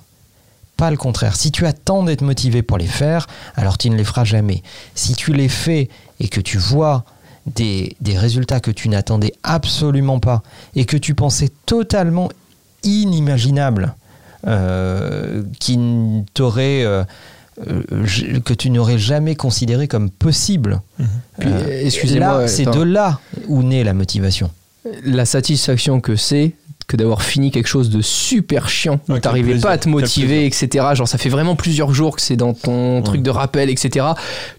Pas 0.78 0.92
le 0.92 0.98
contraire. 0.98 1.36
Si 1.36 1.52
tu 1.52 1.66
attends 1.66 2.04
d'être 2.04 2.22
motivé 2.22 2.62
pour 2.62 2.78
les 2.78 2.88
faire, 2.88 3.28
alors 3.56 3.78
tu 3.78 3.90
ne 3.90 3.98
les 3.98 4.04
feras 4.04 4.26
jamais. 4.26 4.62
Si 4.94 5.16
tu 5.16 5.34
les 5.34 5.50
fais 5.50 5.90
et 6.20 6.28
que 6.28 6.40
tu 6.40 6.58
vois 6.58 7.04
des, 7.48 7.96
des 8.00 8.18
résultats 8.18 8.60
que 8.60 8.72
tu 8.72 8.90
n'attendais 8.90 9.34
absolument 9.44 10.20
pas 10.20 10.44
et 10.76 10.86
que 10.86 10.98
tu 10.98 11.16
pensais 11.16 11.50
totalement 11.66 12.30
inimaginables, 12.84 13.96
euh, 14.48 15.42
qui 15.60 15.80
euh, 15.80 17.04
euh, 17.68 18.40
que 18.46 18.54
tu 18.54 18.70
n'aurais 18.70 19.00
jamais 19.00 19.36
considéré 19.36 19.88
comme 19.88 20.12
possible. 20.12 20.82
Puis, 20.98 21.06
Euh, 21.44 21.82
excusez-moi, 21.84 22.42
là, 22.42 22.48
c'est 22.48 22.66
de 22.66 22.82
là 22.82 23.20
où 23.48 23.64
naît 23.64 23.84
la 23.84 23.94
motivation. 23.94 24.52
la 25.04 25.26
satisfaction 25.26 26.00
que 26.00 26.16
c'est 26.16 26.54
que 26.88 26.98
d'avoir 26.98 27.24
fini 27.24 27.50
quelque 27.50 27.68
chose 27.68 27.90
de 27.90 28.02
super 28.02 28.70
chiant 28.70 29.00
où 29.10 29.14
quel 29.14 29.22
t'arrivais 29.22 29.58
pas 29.58 29.72
à 29.72 29.78
te 29.78 29.90
motiver, 29.90 30.46
etc. 30.46 30.86
Genre 30.94 31.08
ça 31.08 31.18
fait 31.18 31.30
vraiment 31.30 31.56
plusieurs 31.56 31.94
jours 31.94 32.16
que 32.16 32.22
c'est 32.22 32.36
dans 32.36 32.54
ton 32.54 33.02
truc 33.02 33.22
de 33.24 33.30
rappel, 33.30 33.70
etc. 33.70 34.06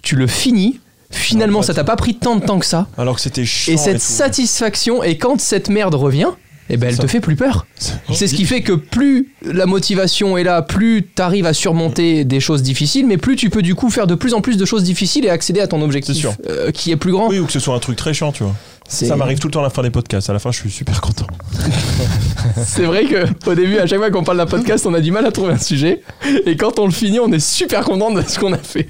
Tu 0.03 0.17
le 0.17 0.27
finis. 0.27 0.81
Finalement, 1.09 1.61
En 1.61 1.62
fait, 1.62 1.69
ça 1.69 1.75
t'a 1.75 1.85
pas 1.85 1.95
pris 1.95 2.17
tant 2.17 2.35
de 2.35 2.45
temps 2.45 2.59
que 2.59 2.67
ça. 2.67 2.89
Alors 2.99 3.15
que 3.15 3.21
c'était 3.21 3.45
chiant. 3.45 3.75
Et 3.75 3.77
cette 3.77 3.99
tout. 3.99 4.03
satisfaction, 4.03 5.05
et 5.05 5.17
quand 5.19 5.41
cette 5.41 5.69
merde 5.69 5.95
revient, 5.95 6.31
eh 6.68 6.76
ben 6.76 6.88
elle 6.88 6.96
Ça. 6.96 7.02
te 7.02 7.07
fait 7.09 7.20
plus 7.20 7.37
peur. 7.37 7.66
C'est 8.12 8.26
ce 8.26 8.35
qui 8.35 8.44
fait 8.44 8.62
que 8.62 8.72
plus 8.72 9.29
la 9.42 9.66
motivation 9.66 10.37
est 10.37 10.44
là, 10.44 10.62
plus 10.62 11.02
t'arrives 11.05 11.46
à 11.46 11.52
surmonter 11.52 12.24
des 12.24 12.40
choses 12.40 12.62
difficiles, 12.62 13.07
mais 13.07 13.16
plus 13.18 13.37
tu 13.37 13.50
peux 13.50 13.62
du 13.62 13.74
coup 13.74 13.90
faire 13.90 14.07
de 14.07 14.14
plus 14.14 14.35
en 14.35 14.40
plus 14.40 14.57
de 14.57 14.64
choses 14.64 14.83
difficiles 14.83 15.24
et 15.24 15.31
accéder 15.31 15.61
à 15.61 15.66
ton 15.66 15.81
objectif 15.83 16.16
sûr. 16.16 16.35
euh, 16.48 16.70
qui 16.72 16.90
est 16.90 16.96
plus 16.96 17.12
grand. 17.12 17.29
Oui, 17.29 17.38
ou 17.38 17.46
que 17.46 17.52
ce 17.52 17.61
soit 17.61 17.74
un 17.74 17.79
truc 17.79 17.96
très 17.96 18.14
chiant, 18.14 18.33
tu 18.33 18.42
vois. 18.42 18.55
Ça 18.88 19.16
m'arrive 19.16 19.40
tout 19.40 19.48
le 19.48 19.52
temps 19.52 19.61
à 19.61 19.64
la 19.64 19.70
fin 19.70 19.83
des 19.83 19.90
podcasts. 19.90 20.31
À 20.31 20.33
la 20.33 20.38
fin, 20.38 20.52
je 20.52 20.59
suis 20.61 20.70
super 20.70 21.00
content. 21.00 21.26
C'est 22.64 22.85
vrai 22.85 23.05
que 23.05 23.26
au 23.50 23.55
début, 23.55 23.79
à 23.79 23.87
chaque 23.87 23.98
fois 23.98 24.11
qu'on 24.11 24.22
parle 24.22 24.38
d'un 24.38 24.46
podcast, 24.46 24.87
on 24.87 24.94
a 24.94 25.00
du 25.00 25.11
mal 25.11 25.26
à 25.26 25.33
trouver 25.33 25.52
un 25.55 25.59
sujet, 25.59 26.02
et 26.46 26.57
quand 26.57 26.79
on 26.79 26.87
le 26.87 26.92
finit, 26.92 27.18
on 27.18 27.31
est 27.33 27.40
super 27.40 27.85
content 27.85 28.12
de 28.12 28.22
ce 28.22 28.38
qu'on 28.38 28.52
a 28.52 28.59
fait. 28.59 28.88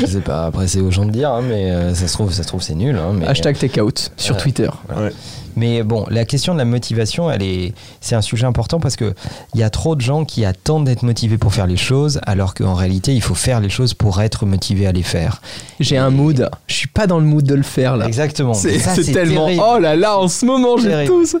je 0.00 0.06
sais 0.06 0.20
pas, 0.20 0.46
après 0.46 0.68
c'est 0.68 0.80
aux 0.80 0.90
gens 0.90 1.06
de 1.06 1.10
dire, 1.12 1.30
hein, 1.30 1.42
mais 1.48 1.70
euh, 1.70 1.94
ça 1.94 2.06
se 2.08 2.12
trouve, 2.12 2.32
ça 2.32 2.42
se 2.42 2.48
trouve 2.48 2.62
c'est 2.62 2.74
nul. 2.74 2.96
hein, 2.96 3.12
mais, 3.14 3.26
Hashtag 3.26 3.56
takeout 3.58 4.10
sur 4.16 4.36
Ouais. 4.36 5.10
Mais 5.56 5.82
bon, 5.82 6.06
la 6.10 6.24
question 6.24 6.52
de 6.54 6.58
la 6.58 6.64
motivation, 6.64 7.30
elle 7.30 7.42
est, 7.42 7.74
c'est 8.00 8.14
un 8.14 8.22
sujet 8.22 8.46
important 8.46 8.80
parce 8.80 8.96
que 8.96 9.14
il 9.54 9.60
y 9.60 9.62
a 9.62 9.70
trop 9.70 9.96
de 9.96 10.00
gens 10.00 10.24
qui 10.24 10.44
attendent 10.44 10.84
d'être 10.86 11.02
motivés 11.02 11.38
pour 11.38 11.52
faire 11.52 11.66
les 11.66 11.76
choses, 11.76 12.20
alors 12.26 12.54
qu'en 12.54 12.74
réalité, 12.74 13.14
il 13.14 13.22
faut 13.22 13.34
faire 13.34 13.60
les 13.60 13.68
choses 13.68 13.94
pour 13.94 14.20
être 14.20 14.46
motivé 14.46 14.86
à 14.86 14.92
les 14.92 15.02
faire. 15.02 15.40
J'ai 15.80 15.96
un 15.98 16.10
mood, 16.10 16.48
je 16.66 16.74
suis 16.74 16.88
pas 16.88 17.06
dans 17.06 17.18
le 17.18 17.24
mood 17.26 17.44
de 17.44 17.54
le 17.54 17.62
faire 17.62 17.96
là. 17.96 18.06
Exactement. 18.06 18.54
C'est 18.54 18.78
Ça, 18.78 18.94
c'est 18.94 19.12
tellement. 19.12 19.46
terrible. 19.46 19.62
Oh 19.66 19.78
là 19.78 19.96
là, 19.96 20.18
en 20.18 20.28
ce 20.28 20.44
moment, 20.46 20.76
j'ai 20.76 20.88
Terrible. 20.88 21.26
ça. 21.26 21.38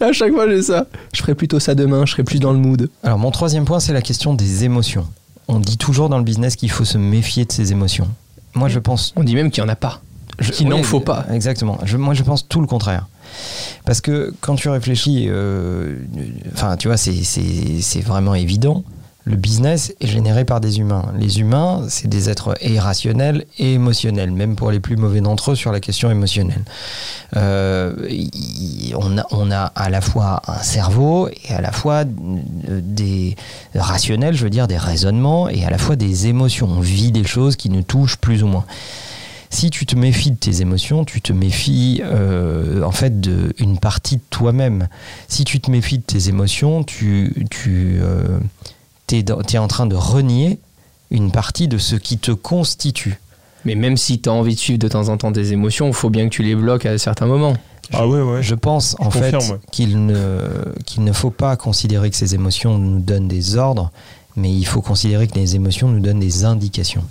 À 0.00 0.12
chaque 0.12 0.32
fois, 0.32 0.48
j'ai 0.48 0.62
ça. 0.62 0.86
Je 1.12 1.20
ferai 1.20 1.34
plutôt 1.34 1.60
ça 1.60 1.74
demain, 1.74 2.04
je 2.06 2.12
serai 2.12 2.24
plus 2.24 2.40
dans 2.40 2.52
le 2.52 2.58
mood. 2.58 2.88
Alors 3.02 3.18
mon 3.18 3.30
troisième 3.30 3.64
point, 3.64 3.80
c'est 3.80 3.92
la 3.92 4.02
question 4.02 4.34
des 4.34 4.64
émotions. 4.64 5.06
On 5.48 5.58
dit 5.60 5.76
toujours 5.76 6.08
dans 6.08 6.18
le 6.18 6.24
business 6.24 6.56
qu'il 6.56 6.70
faut 6.70 6.84
se 6.84 6.96
méfier 6.98 7.44
de 7.44 7.52
ses 7.52 7.70
émotions. 7.72 8.08
Moi, 8.54 8.68
je 8.68 8.78
pense 8.78 9.12
On 9.16 9.24
dit 9.24 9.34
même 9.34 9.50
qu'il 9.50 9.62
y 9.62 9.66
en 9.66 9.68
a 9.68 9.76
pas. 9.76 10.00
Qu'il 10.52 10.68
n'en 10.68 10.76
oui, 10.78 10.82
faut 10.82 11.00
pas. 11.00 11.26
Exactement. 11.32 11.78
Je- 11.84 11.96
moi, 11.96 12.14
je 12.14 12.22
pense 12.22 12.48
tout 12.48 12.60
le 12.60 12.66
contraire. 12.66 13.06
Parce 13.84 14.00
que 14.00 14.32
quand 14.40 14.54
tu 14.54 14.68
réfléchis, 14.68 15.26
euh, 15.28 15.96
enfin, 16.52 16.76
tu 16.76 16.88
vois, 16.88 16.96
c'est- 16.96 18.00
vraiment 18.00 18.34
évident. 18.34 18.84
Le 19.26 19.36
business 19.36 19.94
est 20.02 20.06
généré 20.06 20.44
par 20.44 20.60
des 20.60 20.80
humains. 20.80 21.06
Les 21.18 21.40
humains, 21.40 21.86
c'est 21.88 22.08
des 22.08 22.28
êtres 22.28 22.54
irrationnels 22.62 23.46
et 23.58 23.72
émotionnels, 23.72 24.30
même 24.30 24.54
pour 24.54 24.70
les 24.70 24.80
plus 24.80 24.96
mauvais 24.96 25.22
d'entre 25.22 25.52
eux 25.52 25.54
sur 25.54 25.72
la 25.72 25.80
question 25.80 26.10
émotionnelle. 26.10 26.62
Euh, 27.36 27.94
y- 28.10 28.92
on, 28.96 29.16
a, 29.16 29.24
on 29.30 29.50
a 29.50 29.72
à 29.74 29.88
la 29.88 30.02
fois 30.02 30.42
un 30.46 30.62
cerveau 30.62 31.28
et 31.28 31.54
à 31.54 31.62
la 31.62 31.72
fois 31.72 32.00
euh, 32.04 32.80
des 32.82 33.34
rationnels, 33.74 34.36
je 34.36 34.44
veux 34.44 34.50
dire, 34.50 34.68
des 34.68 34.76
raisonnements 34.76 35.48
et 35.48 35.64
à 35.64 35.70
la 35.70 35.78
fois 35.78 35.96
des 35.96 36.26
émotions. 36.26 36.68
On 36.70 36.80
vit 36.80 37.10
des 37.10 37.24
choses 37.24 37.56
qui 37.56 37.70
nous 37.70 37.82
touchent 37.82 38.16
plus 38.18 38.42
ou 38.42 38.46
moins 38.46 38.66
si 39.54 39.70
tu 39.70 39.86
te 39.86 39.96
méfies 39.96 40.32
de 40.32 40.36
tes 40.36 40.60
émotions, 40.60 41.04
tu 41.04 41.20
te 41.20 41.32
méfies 41.32 42.02
euh, 42.04 42.82
en 42.82 42.90
fait 42.90 43.20
d'une 43.20 43.78
partie 43.78 44.16
de 44.16 44.22
toi-même. 44.30 44.88
Si 45.28 45.44
tu 45.44 45.60
te 45.60 45.70
méfies 45.70 45.98
de 45.98 46.02
tes 46.02 46.28
émotions, 46.28 46.82
tu, 46.82 47.46
tu 47.50 48.00
es, 49.12 49.58
en 49.58 49.68
train 49.68 49.86
de 49.86 49.94
renier 49.94 50.58
une 51.10 51.30
partie 51.30 51.68
de 51.68 51.78
ce 51.78 51.94
qui 51.94 52.18
te 52.18 52.32
constitue. 52.32 53.20
Mais 53.64 53.76
même 53.76 53.96
si 53.96 54.20
tu 54.20 54.28
as 54.28 54.32
envie 54.32 54.54
de 54.54 54.60
suivre 54.60 54.78
de 54.78 54.88
temps 54.88 55.08
en 55.08 55.16
temps 55.16 55.32
tes 55.32 55.52
émotions, 55.52 55.86
il 55.86 55.94
faut 55.94 56.10
bien 56.10 56.28
que 56.28 56.34
tu 56.34 56.42
les 56.42 56.56
bloques 56.56 56.84
à 56.84 56.98
certains 56.98 57.26
moments. 57.26 57.54
Ah 57.92 58.08
ouais, 58.08 58.20
ouais. 58.20 58.42
Je 58.42 58.54
pense 58.54 58.96
en 58.98 59.10
fait 59.10 59.32
confirme, 59.32 59.52
ouais. 59.52 59.60
qu'il 59.70 60.04
ne, 60.04 60.48
qu'il 60.84 61.04
ne 61.04 61.12
faut 61.12 61.30
pas 61.30 61.56
considérer 61.56 62.10
que 62.10 62.16
ces 62.16 62.34
émotions 62.34 62.78
nous 62.78 62.98
donnent 62.98 63.28
des 63.28 63.56
ordres, 63.56 63.92
mais 64.36 64.52
il 64.52 64.64
faut 64.64 64.82
considérer 64.82 65.28
que 65.28 65.36
les 65.36 65.54
émotions 65.54 65.88
nous 65.88 66.00
donnent 66.00 66.20
des 66.20 66.44
indications. 66.44 67.04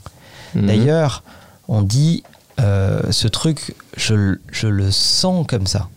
Mhm. 0.56 0.66
D'ailleurs, 0.68 1.24
on 1.68 1.82
dit 1.82 2.24
euh, 2.60 3.02
ce 3.12 3.28
truc, 3.28 3.76
je, 3.98 4.36
je 4.52 4.68
le 4.68 4.92
sens 4.92 5.46
comme 5.48 5.68
ça. 5.68 5.90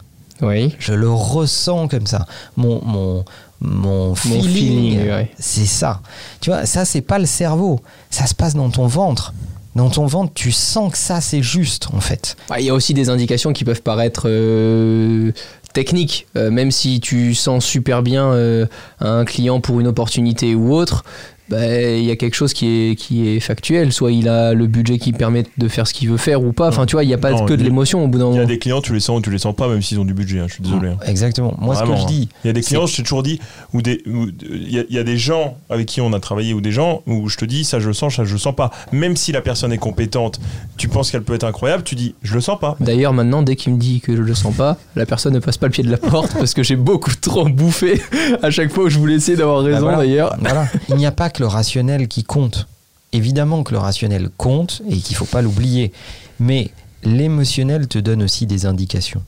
Oui. 0.42 0.74
Je 0.78 0.92
le 0.92 1.10
ressens 1.10 1.88
comme 1.88 2.06
ça. 2.06 2.26
Mon, 2.56 2.82
mon, 2.84 3.24
mon 3.60 4.14
feeling, 4.14 4.42
feeling, 4.42 4.98
ouais. 5.08 5.30
c'est 5.38 5.64
ça. 5.66 6.00
Tu 6.40 6.50
vois, 6.50 6.66
ça, 6.66 6.84
c'est 6.84 7.00
pas 7.00 7.18
le 7.18 7.26
cerveau. 7.26 7.80
Ça 8.10 8.26
se 8.26 8.34
passe 8.34 8.54
dans 8.54 8.68
ton 8.70 8.86
ventre. 8.86 9.32
Dans 9.74 9.90
ton 9.90 10.06
ventre, 10.06 10.32
tu 10.34 10.52
sens 10.52 10.92
que 10.92 10.98
ça, 10.98 11.20
c'est 11.20 11.42
juste, 11.42 11.88
en 11.92 12.00
fait. 12.00 12.36
Il 12.58 12.64
y 12.64 12.70
a 12.70 12.74
aussi 12.74 12.94
des 12.94 13.08
indications 13.10 13.52
qui 13.52 13.64
peuvent 13.64 13.82
paraître 13.82 14.22
euh, 14.26 15.32
techniques, 15.74 16.26
Euh, 16.36 16.50
même 16.50 16.70
si 16.70 17.00
tu 17.00 17.34
sens 17.34 17.64
super 17.64 18.02
bien 18.02 18.24
euh, 18.26 18.66
un 19.00 19.24
client 19.26 19.60
pour 19.60 19.78
une 19.80 19.86
opportunité 19.86 20.54
ou 20.54 20.74
autre. 20.74 21.04
Bah, 21.48 21.66
Il 21.80 22.04
y 22.04 22.10
a 22.10 22.16
quelque 22.16 22.34
chose 22.34 22.52
qui 22.52 22.66
est, 22.90 22.94
qui 22.96 23.28
est 23.28 23.40
factuel. 23.40 23.92
Soit 23.92 24.12
il 24.12 24.28
a 24.28 24.54
le 24.54 24.66
budget 24.66 24.98
qui 24.98 25.12
permet 25.12 25.44
de 25.58 25.68
faire 25.68 25.86
ce 25.86 25.94
qu'il 25.94 26.08
veut 26.08 26.16
faire 26.16 26.42
ou 26.42 26.52
pas. 26.52 26.68
Enfin, 26.68 26.86
tu 26.86 26.92
vois, 26.96 27.04
il 27.04 27.08
n'y 27.08 27.14
a 27.14 27.18
pas 27.18 27.30
Non, 27.32 27.44
que 27.46 27.54
de 27.54 27.62
l'émotion 27.62 28.04
au 28.04 28.08
bout 28.08 28.18
d'un 28.18 28.26
Il 28.26 28.28
y 28.28 28.32
a 28.32 28.36
moment. 28.38 28.48
des 28.48 28.58
clients, 28.58 28.80
tu 28.80 28.92
les 28.92 29.00
sens 29.00 29.18
ou 29.18 29.22
tu 29.22 29.30
les 29.30 29.38
sens 29.38 29.54
pas, 29.54 29.68
même 29.68 29.82
s'ils 29.82 29.98
ont 30.00 30.04
du 30.04 30.14
budget. 30.14 30.40
hein, 30.40 30.46
je 30.48 30.54
suis 30.54 30.62
désolé. 30.62 30.88
hein. 30.88 30.96
Exactement. 31.06 31.54
Moi, 31.60 31.74
ce 31.76 31.82
que 31.82 31.86
je 31.96 32.02
hein. 32.02 32.06
dis, 32.06 32.28
Il 32.44 32.48
y 32.48 32.50
a 32.50 32.52
des 32.52 32.62
clients, 32.62 32.86
je 32.86 32.96
t'ai 32.96 33.02
toujours 33.02 33.22
dit, 33.22 33.40
ou 33.72 33.82
des, 33.82 34.02
il 34.06 34.70
y, 34.72 34.78
a- 34.78 34.84
il 34.88 34.94
y 34.94 34.98
a 34.98 35.04
des 35.04 35.18
gens 35.18 35.56
avec 35.70 35.86
qui 35.86 36.00
on 36.00 36.12
a 36.12 36.20
travaillé 36.20 36.54
ou 36.54 36.60
des 36.60 36.72
gens 36.72 37.02
où 37.06 37.28
je 37.28 37.36
te 37.36 37.44
dis 37.44 37.64
ça 37.64 37.80
je 37.80 37.88
le 37.88 37.94
sens, 37.94 38.16
ça 38.16 38.24
je 38.24 38.32
le 38.32 38.38
sens 38.38 38.54
pas. 38.54 38.70
Même 38.92 39.16
si 39.16 39.32
la 39.32 39.40
personne 39.40 39.72
est 39.72 39.78
compétente, 39.78 40.40
tu 40.76 40.88
penses 40.88 41.10
qu'elle 41.10 41.22
peut 41.22 41.34
être 41.34 41.44
incroyable, 41.44 41.82
tu 41.84 41.94
dis 41.94 42.14
je 42.22 42.34
le 42.34 42.40
sens 42.40 42.58
pas. 42.58 42.76
D'ailleurs, 42.80 43.12
maintenant, 43.12 43.42
dès 43.42 43.56
qu'il 43.56 43.72
me 43.74 43.78
dit 43.78 44.00
que 44.00 44.14
je 44.16 44.22
le 44.22 44.34
sens 44.34 44.54
pas, 44.54 44.76
la 44.96 45.06
personne 45.06 45.34
ne 45.34 45.38
passe 45.38 45.56
pas 45.58 45.66
le 45.66 45.72
pied 45.72 45.84
de 45.84 45.90
la 45.90 45.96
porte 45.98 46.32
parce 46.38 46.54
que 46.54 46.62
j'ai 46.62 46.76
beaucoup 46.76 47.12
trop 47.20 47.48
bouffé 47.48 48.00
à 48.42 48.50
chaque 48.50 48.72
fois 48.72 48.84
où 48.84 48.88
je 48.88 48.98
voulais 48.98 49.14
essayer 49.14 49.36
d'avoir 49.36 49.62
Bah 49.62 49.68
raison 49.68 49.80
voilà. 49.82 49.98
d'ailleurs. 49.98 50.36
Voilà. 50.40 50.66
Il 50.88 50.96
n'y 50.96 51.06
a 51.06 51.12
pas 51.12 51.30
que 51.30 51.35
le 51.38 51.46
rationnel 51.46 52.08
qui 52.08 52.24
compte. 52.24 52.68
Évidemment 53.12 53.62
que 53.62 53.72
le 53.72 53.78
rationnel 53.78 54.28
compte 54.36 54.82
et 54.88 54.96
qu'il 54.96 55.14
ne 55.14 55.18
faut 55.18 55.26
pas 55.26 55.42
l'oublier. 55.42 55.92
Mais 56.40 56.70
l'émotionnel 57.02 57.88
te 57.88 57.98
donne 57.98 58.22
aussi 58.22 58.46
des 58.46 58.66
indications. 58.66 59.22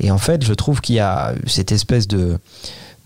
Et 0.00 0.10
en 0.10 0.18
fait, 0.18 0.44
je 0.44 0.52
trouve 0.52 0.80
qu'il 0.80 0.96
y 0.96 1.00
a 1.00 1.34
cette 1.46 1.72
espèce 1.72 2.08
de 2.08 2.38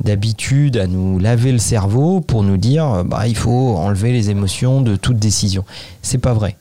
d'habitude 0.02 0.78
à 0.78 0.86
nous 0.86 1.18
laver 1.18 1.52
le 1.52 1.58
cerveau 1.58 2.22
pour 2.22 2.42
nous 2.42 2.56
dire 2.56 3.04
bah, 3.04 3.28
il 3.28 3.36
faut 3.36 3.76
enlever 3.76 4.12
les 4.12 4.30
émotions 4.30 4.80
de 4.80 4.96
toute 4.96 5.18
décision. 5.18 5.64
C'est 6.00 6.18
pas 6.18 6.32
vrai. 6.32 6.56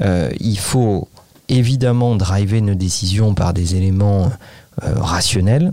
Euh, 0.00 0.30
il 0.38 0.58
faut 0.58 1.08
évidemment 1.48 2.14
driver 2.14 2.60
nos 2.60 2.74
décisions 2.74 3.34
par 3.34 3.52
des 3.52 3.74
éléments 3.74 4.30
euh, 4.82 4.94
rationnels, 4.96 5.72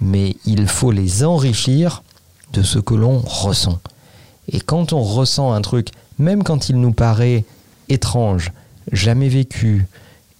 mais 0.00 0.36
il 0.44 0.66
faut 0.68 0.90
les 0.90 1.24
enrichir 1.24 2.02
de 2.52 2.62
ce 2.62 2.78
que 2.78 2.94
l'on 2.94 3.18
ressent. 3.18 3.78
Et 4.48 4.60
quand 4.60 4.92
on 4.92 5.02
ressent 5.02 5.52
un 5.52 5.60
truc, 5.60 5.88
même 6.18 6.42
quand 6.42 6.68
il 6.68 6.80
nous 6.80 6.92
paraît 6.92 7.44
étrange, 7.88 8.52
jamais 8.90 9.28
vécu, 9.28 9.86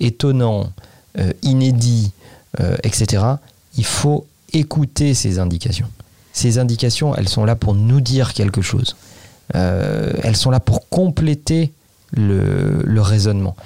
étonnant, 0.00 0.72
euh, 1.18 1.32
inédit, 1.42 2.12
euh, 2.60 2.76
etc., 2.82 3.24
il 3.76 3.84
faut 3.84 4.26
écouter 4.52 5.14
ces 5.14 5.38
indications. 5.38 5.88
Ces 6.32 6.58
indications, 6.58 7.14
elles 7.14 7.28
sont 7.28 7.44
là 7.44 7.56
pour 7.56 7.74
nous 7.74 8.00
dire 8.00 8.32
quelque 8.32 8.62
chose. 8.62 8.96
Euh, 9.54 10.12
elles 10.22 10.36
sont 10.36 10.50
là 10.50 10.60
pour 10.60 10.88
compléter 10.88 11.72
le, 12.12 13.00
raisonnement. 13.00 13.56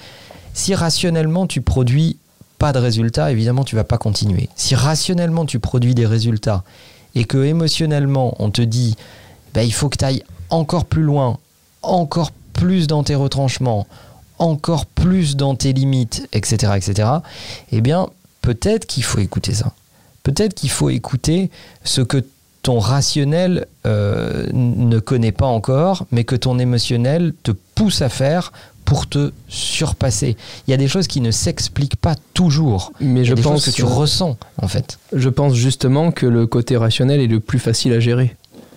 Si 0.55 0.75
rationnellement 0.75 1.47
tu 1.47 1.61
produis 1.61 2.17
pas 2.59 2.73
de 2.73 2.79
résultats, 2.79 3.31
évidemment, 3.31 3.65
tu 3.65 3.77
vas 3.77 3.85
pas 3.85 3.99
continuer. 3.99 4.49
Si 4.57 4.75
rationnellement 4.75 5.45
tu 5.45 5.59
produis 5.59 5.95
des 5.95 6.07
résultats 6.07 6.65
et 7.15 7.25
que 7.25 7.45
émotionnellement 7.45 8.35
on 8.39 8.51
te 8.51 8.63
dit, 8.63 8.97
bah, 9.53 9.63
il 9.63 9.73
faut 9.73 9.89
que 9.89 9.99
tu 9.99 10.05
ailles 10.05 10.23
encore 10.51 10.85
plus 10.85 11.03
loin, 11.03 11.39
encore 11.83 12.33
plus 12.53 12.87
dans 12.87 13.03
tes 13.03 13.15
retranchements, 13.15 13.87
encore 14.39 14.87
plus 14.87 15.37
dans 15.37 15.55
tes 15.55 15.73
limites, 15.73 16.29
etc., 16.33 16.73
etc., 16.77 17.09
eh 17.73 17.81
bien, 17.81 18.09
peut-être 18.43 18.87
qu'il 18.87 19.05
faut 19.05 19.19
écouter 19.19 19.55
ça. 19.55 19.73
Peut-être 20.23 20.55
qu'il 20.55 20.71
faut 20.71 20.91
écouter 20.91 21.51
ce 21.85 22.01
que 22.01 22.25
ton 22.63 22.81
rationnel 22.81 23.67
euh, 23.87 24.47
ne 24.53 24.99
connaît 24.99 25.33
pas 25.33 25.47
encore, 25.47 26.05
mais 26.11 26.25
que 26.25 26.35
ton 26.35 26.59
émotionnel 26.59 27.33
te 27.45 27.53
pousse 27.77 28.03
à 28.03 28.09
faire 28.09 28.53
pour 28.85 29.09
te 29.09 29.33
surpasser. 29.49 30.37
Il 30.67 30.71
y 30.71 30.75
a 30.75 30.77
des 30.77 30.89
choses 30.89 31.07
qui 31.07 31.21
ne 31.21 31.31
s'expliquent 31.31 31.97
pas 31.97 32.15
toujours. 32.35 32.93
Mais 33.01 33.25
je 33.25 33.35
des 33.35 33.43
pense 33.43 33.65
choses 33.65 33.75
que 33.75 33.77
tu 33.77 33.85
ressens, 33.85 34.37
en 34.63 34.69
fait. 34.69 34.99
Je 35.13 35.29
pense 35.29 35.55
justement 35.55 36.13
que 36.13 36.27
le 36.27 36.47
côté 36.47 36.77
rationnel 36.77 37.21
est 37.21 37.27
le 37.27 37.41
plus 37.41 37.59
facile 37.59 37.93
à 37.93 38.01
gérer. 38.01 38.35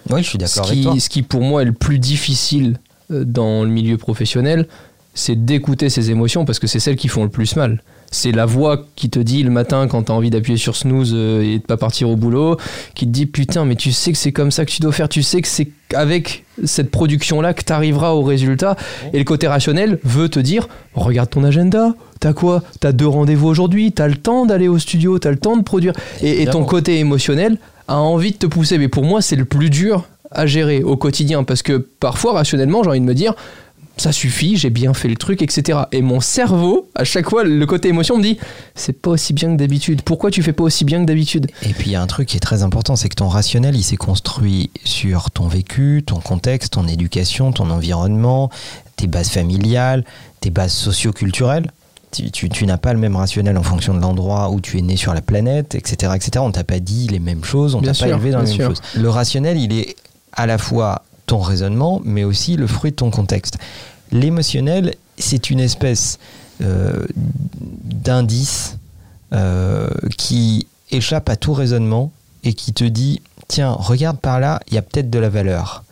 Oui, 0.09 0.23
je 0.23 0.29
suis 0.29 0.39
Ce 0.39 0.55
d'accord 0.55 0.71
avec 0.71 0.83
toi. 0.83 0.93
qui, 0.93 0.99
ce 1.01 1.09
qui 1.09 1.21
pour 1.21 1.41
moi 1.41 1.61
est 1.61 1.65
le 1.65 1.73
plus 1.73 1.99
difficile 1.99 2.77
euh, 3.11 3.23
dans 3.23 3.63
le 3.63 3.69
milieu 3.69 3.97
professionnel, 3.97 4.67
c'est 5.13 5.45
d'écouter 5.45 5.89
ses 5.89 6.11
émotions 6.11 6.45
parce 6.45 6.59
que 6.59 6.67
c'est 6.67 6.79
celles 6.79 6.95
qui 6.95 7.07
font 7.07 7.23
le 7.23 7.29
plus 7.29 7.55
mal. 7.55 7.81
C'est 8.11 8.31
la 8.31 8.47
voix 8.47 8.85
qui 8.95 9.11
te 9.11 9.19
dit 9.19 9.43
le 9.43 9.51
matin 9.51 9.87
quand 9.87 10.03
tu 10.03 10.11
as 10.11 10.15
envie 10.15 10.31
d'appuyer 10.31 10.57
sur 10.57 10.75
snooze 10.75 11.11
euh, 11.13 11.43
et 11.43 11.59
de 11.59 11.63
pas 11.63 11.77
partir 11.77 12.09
au 12.09 12.15
boulot, 12.15 12.57
qui 12.95 13.05
te 13.05 13.11
dit 13.11 13.27
putain 13.27 13.65
mais 13.65 13.75
tu 13.75 13.91
sais 13.91 14.11
que 14.11 14.17
c'est 14.17 14.31
comme 14.31 14.49
ça 14.49 14.65
que 14.65 14.71
tu 14.71 14.81
dois 14.81 14.91
faire, 14.91 15.09
tu 15.09 15.21
sais 15.21 15.41
que 15.41 15.47
c'est 15.47 15.67
avec 15.93 16.43
cette 16.63 16.89
production 16.89 17.39
là 17.41 17.53
que 17.53 17.63
tu 17.63 17.71
arriveras 17.71 18.11
au 18.13 18.23
résultat. 18.23 18.77
Et 19.13 19.19
le 19.19 19.25
côté 19.25 19.47
rationnel 19.47 19.99
veut 20.03 20.29
te 20.29 20.39
dire 20.39 20.67
regarde 20.95 21.29
ton 21.29 21.43
agenda, 21.43 21.93
t'as 22.19 22.33
quoi? 22.33 22.63
T'as 22.79 22.93
deux 22.93 23.07
rendez-vous 23.07 23.47
aujourd'hui, 23.47 23.91
t'as 23.91 24.07
le 24.07 24.15
temps 24.15 24.47
d'aller 24.47 24.67
au 24.67 24.79
studio, 24.79 25.19
t'as 25.19 25.29
le 25.31 25.37
temps 25.37 25.55
de 25.57 25.63
produire. 25.63 25.93
Et, 26.23 26.41
et 26.41 26.45
ton 26.47 26.63
côté 26.63 26.97
émotionnel 26.97 27.59
a 27.89 27.97
envie 27.97 28.31
de 28.31 28.37
te 28.37 28.45
pousser. 28.45 28.77
Mais 28.77 28.87
pour 28.87 29.03
moi 29.03 29.21
c'est 29.21 29.35
le 29.35 29.45
plus 29.45 29.69
dur 29.69 30.07
à 30.31 30.45
gérer 30.45 30.83
au 30.83 30.95
quotidien 30.95 31.43
parce 31.43 31.63
que 31.63 31.77
parfois 31.77 32.33
rationnellement 32.33 32.83
j'ai 32.83 32.89
envie 32.89 32.99
de 32.99 33.05
me 33.05 33.15
dire 33.15 33.33
ça 33.99 34.11
suffit, 34.11 34.55
j'ai 34.55 34.69
bien 34.69 34.93
fait 34.93 35.09
le 35.09 35.15
truc, 35.15 35.41
etc. 35.41 35.79
Et 35.91 36.01
mon 36.01 36.21
cerveau, 36.21 36.89
à 36.95 37.03
chaque 37.03 37.29
fois, 37.29 37.43
le 37.43 37.65
côté 37.65 37.89
émotion 37.89 38.17
me 38.17 38.23
dit 38.23 38.37
c'est 38.73 38.93
pas 38.93 39.11
aussi 39.11 39.33
bien 39.33 39.51
que 39.51 39.57
d'habitude. 39.57 40.01
Pourquoi 40.01 40.31
tu 40.31 40.41
fais 40.41 40.53
pas 40.53 40.63
aussi 40.63 40.85
bien 40.85 41.01
que 41.01 41.05
d'habitude? 41.05 41.47
Et 41.63 41.73
puis 41.73 41.89
il 41.89 41.91
y 41.91 41.95
a 41.95 42.01
un 42.01 42.07
truc 42.07 42.29
qui 42.29 42.37
est 42.37 42.41
très 42.41 42.63
important, 42.63 42.95
c'est 42.95 43.09
que 43.09 43.15
ton 43.15 43.27
rationnel, 43.27 43.75
il 43.75 43.83
s'est 43.83 43.97
construit 43.97 44.71
sur 44.85 45.31
ton 45.31 45.47
vécu, 45.47 46.03
ton 46.05 46.19
contexte, 46.19 46.73
ton 46.73 46.87
éducation, 46.87 47.51
ton 47.51 47.69
environnement, 47.69 48.49
tes 48.95 49.07
bases 49.07 49.29
familiales, 49.29 50.05
tes 50.39 50.49
bases 50.49 50.73
socioculturelles. 50.73 51.69
Tu, 52.11 52.31
tu- 52.31 52.49
tu 52.49 52.65
n'as 52.65 52.77
pas 52.77 52.93
le 52.93 52.99
même 52.99 53.15
rationnel 53.15 53.55
en 53.57 53.63
fonction 53.63 53.93
de 53.93 53.99
l'endroit 53.99 54.49
où 54.49 54.59
tu 54.61 54.79
es 54.79 54.81
né 54.81 54.95
sur 54.95 55.13
la 55.13 55.21
planète, 55.21 55.75
etc. 55.75 56.13
etc. 56.15 56.31
On 56.39 56.51
t'a 56.51 56.63
pas 56.63 56.79
dit 56.79 57.07
les 57.07 57.19
mêmes 57.19 57.43
choses, 57.43 57.75
on 57.75 57.81
t'a 57.81 57.93
pas 57.93 58.07
élevé 58.15 58.31
dans 58.31 58.39
les 58.41 58.45
mêmes 58.47 58.55
sûr. 58.55 58.67
choses. 58.69 58.81
Le 58.95 59.09
rationnel, 59.09 59.57
il 59.57 59.71
est 59.73 59.95
à 60.33 60.45
la 60.47 60.57
fois 60.57 61.03
ton 61.27 61.39
raisonnement, 61.39 62.01
mais 62.03 62.23
aussi 62.23 62.55
le 62.55 62.65
fruit 62.65 62.91
de 62.91 62.95
ton 62.95 63.11
contexte. 63.11 63.57
L'émotionnel, 64.11 64.95
c'est 65.19 65.51
une 65.51 65.59
espèce 65.59 66.17
euh, 66.61 67.05
d'indice 67.83 68.77
euh, 69.33 69.89
qui 70.17 70.67
échappe 70.91 71.29
à 71.29 71.35
tout 71.35 71.53
raisonnement 71.53 72.11
et 72.43 72.53
qui 72.53 72.73
te 72.73 72.83
dit 72.83 73.21
tiens, 73.47 73.71
regarde 73.71 74.17
par 74.17 74.39
là, 74.39 74.59
il 74.69 74.73
y 74.75 74.77
a 74.77 74.81
peut-être 74.81 75.09
de 75.09 75.19
la 75.19 75.29
valeur. 75.29 75.83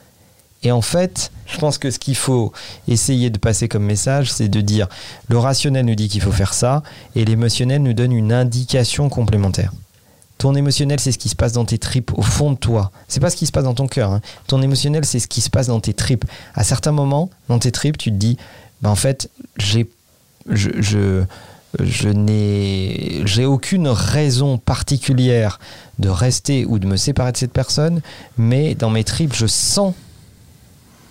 Et 0.64 0.72
en 0.72 0.82
fait, 0.82 1.32
je 1.46 1.58
pense 1.60 1.78
que 1.78 1.92
ce 1.92 2.00
qu'il 2.00 2.16
faut 2.16 2.52
essayer 2.88 3.30
de 3.30 3.38
passer 3.38 3.68
comme 3.68 3.84
message, 3.84 4.32
c'est 4.32 4.50
de 4.50 4.60
dire 4.62 4.88
le 5.30 5.38
rationnel 5.38 5.86
nous 5.86 5.96
dit 5.96 6.10
qu'il 6.10 6.22
faut 6.22 6.32
faire 6.32 6.54
ça 6.54 6.84
et 7.16 7.26
l'émotionnel 7.26 7.82
nous 7.84 7.94
donne 7.94 8.12
une 8.12 8.34
indication 8.34 9.08
complémentaire. 9.10 9.72
Ton 10.40 10.54
émotionnel, 10.56 11.00
c'est 11.00 11.12
ce 11.12 11.18
qui 11.18 11.30
se 11.30 11.36
passe 11.36 11.54
dans 11.54 11.66
tes 11.66 11.80
tripes, 11.80 12.12
au 12.16 12.22
fond 12.22 12.52
de 12.52 12.58
toi. 12.58 12.92
C'est 13.08 13.20
pas 13.20 13.32
ce 13.32 13.36
qui 13.36 13.48
se 13.48 13.52
passe 13.52 13.64
dans 13.64 13.74
ton 13.74 13.88
cœur. 13.88 14.12
hein. 14.12 14.22
Ton 14.46 14.62
émotionnel, 14.62 15.04
c'est 15.04 15.20
ce 15.20 15.28
qui 15.28 15.42
se 15.42 15.50
passe 15.50 15.68
dans 15.68 15.80
tes 15.80 15.94
tripes. 15.94 16.26
À 16.54 16.64
certains 16.64 16.92
moments, 16.92 17.30
dans 17.50 17.58
tes 17.58 17.72
tripes, 17.72 17.98
tu 17.98 18.12
te 18.12 18.16
dis, 18.16 18.38
bah 18.82 18.90
en 18.92 18.96
fait, 18.96 19.32
j'ai, 19.58 19.90
je, 20.48 20.70
je, 20.80 21.24
je 21.80 22.10
n'ai, 22.10 23.22
j'ai 23.26 23.46
aucune 23.46 23.88
raison 23.88 24.60
particulière 24.60 25.60
de 25.98 26.10
rester 26.10 26.66
ou 26.66 26.78
de 26.78 26.86
me 26.86 26.98
séparer 26.98 27.32
de 27.32 27.38
cette 27.38 27.54
personne, 27.54 28.02
mais 28.38 28.76
dans 28.76 28.92
mes 28.92 29.04
tripes, 29.04 29.34
je 29.36 29.48
sens 29.48 29.94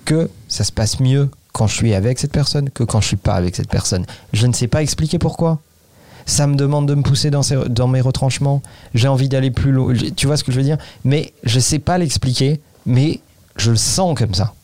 que 0.07 0.31
ça 0.49 0.65
se 0.65 0.73
passe 0.73 1.01
mieux 1.01 1.29
quand 1.53 1.67
je 1.67 1.75
suis 1.75 1.95
avec 1.95 2.19
cette 2.19 2.33
personne 2.33 2.71
que 2.71 2.85
quand 2.85 3.03
je 3.03 3.09
suis 3.09 3.17
pas 3.17 3.35
avec 3.35 3.57
cette 3.57 3.69
personne. 3.69 4.07
Je 4.33 4.47
ne 4.47 4.55
sais 4.55 4.69
pas 4.69 4.83
expliquer 4.83 5.19
pourquoi. 5.19 5.59
Ça 6.25 6.47
me 6.47 6.57
demande 6.57 6.89
de 6.89 6.95
me 6.95 7.03
pousser 7.03 7.31
dans, 7.31 7.89
mes 7.89 8.01
retranchements. 8.01 8.63
J'ai 8.95 9.09
envie 9.09 9.29
d'aller 9.29 9.51
plus 9.51 9.73
loin. 9.73 9.95
Tu 10.17 10.27
vois 10.27 10.37
ce 10.37 10.45
que 10.45 10.53
je 10.53 10.57
veux 10.57 10.65
dire? 10.65 10.79
Mais 11.05 11.33
je 11.45 11.61
sais 11.61 11.79
pas 11.79 11.99
l'expliquer, 11.99 12.61
mais 12.85 13.21
je 13.57 13.71
le 13.71 13.77
sens 13.77 14.19
comme 14.19 14.35
ça. 14.35 14.55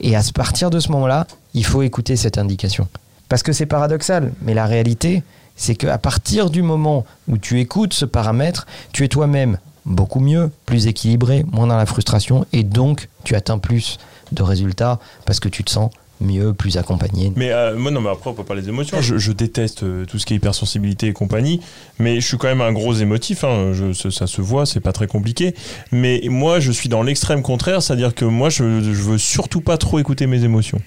Et 0.00 0.16
à 0.16 0.22
partir 0.34 0.70
de 0.70 0.80
ce 0.80 0.90
moment-là, 0.92 1.26
il 1.52 1.64
faut 1.64 1.82
écouter 1.82 2.16
cette 2.16 2.38
indication. 2.38 2.88
Parce 3.28 3.42
que 3.42 3.52
c'est 3.52 3.66
paradoxal, 3.66 4.32
mais 4.42 4.54
la 4.54 4.66
réalité, 4.66 5.22
c'est 5.56 5.74
qu'à 5.74 5.98
partir 5.98 6.50
du 6.50 6.62
moment 6.62 7.04
où 7.28 7.38
tu 7.38 7.60
écoutes 7.60 7.94
ce 7.94 8.04
paramètre, 8.04 8.66
tu 8.92 9.04
es 9.04 9.08
toi-même 9.08 9.58
beaucoup 9.86 10.20
mieux, 10.20 10.50
plus 10.66 10.86
équilibré, 10.86 11.44
moins 11.50 11.66
dans 11.66 11.76
la 11.76 11.86
frustration, 11.86 12.46
et 12.52 12.62
donc 12.62 13.08
tu 13.24 13.34
atteins 13.34 13.58
plus 13.58 13.98
de 14.32 14.42
résultats 14.42 14.98
parce 15.26 15.40
que 15.40 15.48
tu 15.48 15.64
te 15.64 15.70
sens 15.70 15.90
mieux, 16.20 16.54
plus 16.54 16.76
accompagné. 16.76 17.32
Mais 17.36 17.50
euh, 17.50 17.76
moi, 17.76 17.90
non, 17.90 18.00
mais 18.00 18.10
après, 18.10 18.30
on 18.30 18.34
peut 18.34 18.44
parler 18.44 18.62
des 18.62 18.68
émotions. 18.68 19.00
Je, 19.00 19.32
déteste 19.32 19.82
euh, 19.82 20.06
tout 20.06 20.18
ce 20.18 20.26
qui 20.26 20.34
est 20.34 20.36
hypersensibilité 20.36 21.08
et 21.08 21.12
compagnie, 21.12 21.60
mais 21.98 22.20
je 22.20 22.26
suis 22.26 22.38
quand 22.38 22.46
même 22.46 22.60
un 22.60 22.72
gros 22.72 22.94
émotif. 22.94 23.44
hein. 23.44 23.72
Ça 24.10 24.26
se 24.26 24.40
voit, 24.40 24.64
c'est 24.64 24.80
pas 24.80 24.92
très 24.92 25.06
compliqué. 25.06 25.54
Mais 25.92 26.22
moi, 26.28 26.60
je 26.60 26.72
suis 26.72 26.88
dans 26.88 27.02
l'extrême 27.02 27.42
contraire, 27.42 27.82
c'est-à-dire 27.82 28.14
que 28.14 28.24
moi, 28.24 28.48
je, 28.48 28.80
je 28.80 29.02
veux 29.02 29.18
surtout 29.18 29.60
pas 29.60 29.76
trop 29.76 29.98
écouter 29.98 30.26
mes 30.26 30.44
émotions. 30.44 30.80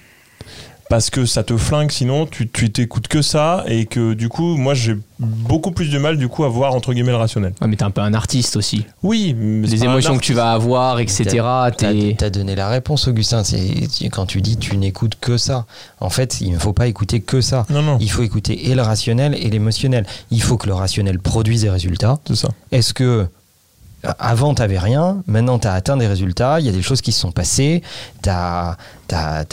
Parce 0.88 1.10
que 1.10 1.26
ça 1.26 1.42
te 1.42 1.56
flingue, 1.56 1.90
sinon 1.90 2.26
tu 2.26 2.48
tu 2.48 2.70
t'écoutes 2.72 3.08
que 3.08 3.20
ça, 3.22 3.64
et 3.68 3.86
que 3.86 4.14
du 4.14 4.28
coup, 4.28 4.56
moi, 4.56 4.74
j'ai 4.74 4.96
beaucoup 5.18 5.70
plus 5.72 5.90
de 5.90 5.98
mal 5.98 6.16
du 6.16 6.28
coup 6.28 6.44
à 6.44 6.48
voir 6.48 6.74
entre 6.74 6.92
guillemets 6.92 7.10
le 7.10 7.16
rationnel. 7.16 7.52
Ouais, 7.60 7.66
mais 7.68 7.76
t'es 7.76 7.82
un 7.84 7.90
peu 7.90 8.00
un 8.00 8.14
artiste 8.14 8.56
aussi. 8.56 8.86
Oui, 9.02 9.34
Les 9.64 9.84
émotions 9.84 10.16
que 10.16 10.22
tu 10.22 10.32
vas 10.32 10.52
avoir, 10.52 10.98
etc. 11.00 11.24
T'as 11.76 11.92
t'as 12.16 12.30
donné 12.30 12.54
la 12.54 12.68
réponse, 12.68 13.08
Augustin. 13.08 13.44
C'est 13.44 13.88
c'est 13.90 14.08
quand 14.08 14.26
tu 14.26 14.40
dis 14.40 14.56
tu 14.56 14.76
n'écoutes 14.76 15.16
que 15.20 15.36
ça. 15.36 15.66
En 16.00 16.10
fait, 16.10 16.40
il 16.40 16.52
ne 16.52 16.58
faut 16.58 16.72
pas 16.72 16.86
écouter 16.86 17.20
que 17.20 17.40
ça. 17.40 17.66
Non, 17.70 17.82
non, 17.82 17.98
Il 18.00 18.10
faut 18.10 18.22
écouter 18.22 18.70
et 18.70 18.74
le 18.74 18.82
rationnel 18.82 19.34
et 19.34 19.50
l'émotionnel. 19.50 20.06
Il 20.30 20.42
faut 20.42 20.56
que 20.56 20.66
le 20.66 20.74
rationnel 20.74 21.18
produise 21.18 21.62
des 21.62 21.70
résultats. 21.70 22.18
c'est 22.26 22.36
ça. 22.36 22.48
Est-ce 22.72 22.94
que 22.94 23.04
euh, 23.04 23.24
avant 24.02 24.54
tu 24.54 24.62
n'avais 24.62 24.78
rien, 24.78 25.22
maintenant 25.26 25.58
tu 25.58 25.66
as 25.66 25.72
atteint 25.72 25.96
des 25.96 26.06
résultats, 26.06 26.60
il 26.60 26.66
y 26.66 26.68
a 26.68 26.72
des 26.72 26.82
choses 26.82 27.00
qui 27.00 27.12
se 27.12 27.20
sont 27.20 27.32
passées, 27.32 27.82
tu 28.22 28.30
as, 28.30 28.76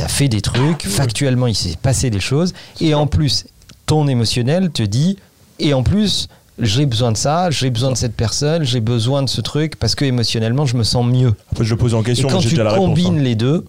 fait 0.08 0.28
des 0.28 0.42
trucs, 0.42 0.84
factuellement 0.84 1.48
il 1.48 1.56
s'est 1.56 1.78
passé 1.82 2.10
des 2.10 2.20
choses, 2.20 2.54
et 2.80 2.94
en 2.94 3.08
plus 3.08 3.46
ton 3.86 4.08
émotionnel 4.08 4.72
te 4.72 4.84
dit, 4.84 5.18
et 5.60 5.74
en 5.74 5.84
plus 5.84 6.28
j'ai 6.60 6.86
besoin 6.86 7.12
de 7.12 7.18
ça, 7.18 7.50
j'ai 7.50 7.70
besoin 7.70 7.92
de 7.92 7.98
cette 7.98 8.16
personne, 8.16 8.64
j'ai 8.64 8.80
besoin 8.80 9.24
de 9.24 9.30
ce 9.30 9.42
truc, 9.42 9.78
parce 9.78 9.96
que 9.96 10.06
émotionnellement 10.06 10.66
je 10.66 10.78
me 10.78 10.84
sens 10.84 11.06
mieux. 11.06 11.34
Après, 11.52 11.66
je 11.66 11.72
le 11.72 11.78
pose 11.78 11.94
en 11.94 12.02
Et 12.02 12.06
question, 12.06 12.30
quand 12.30 12.36
mais 12.36 12.42
j'ai 12.42 12.50
tu 12.50 12.56
déjà 12.56 12.64
la 12.64 12.72
réponse. 12.72 12.88
combines 12.88 13.20
hein. 13.20 13.24
les 13.24 13.36
deux, 13.36 13.66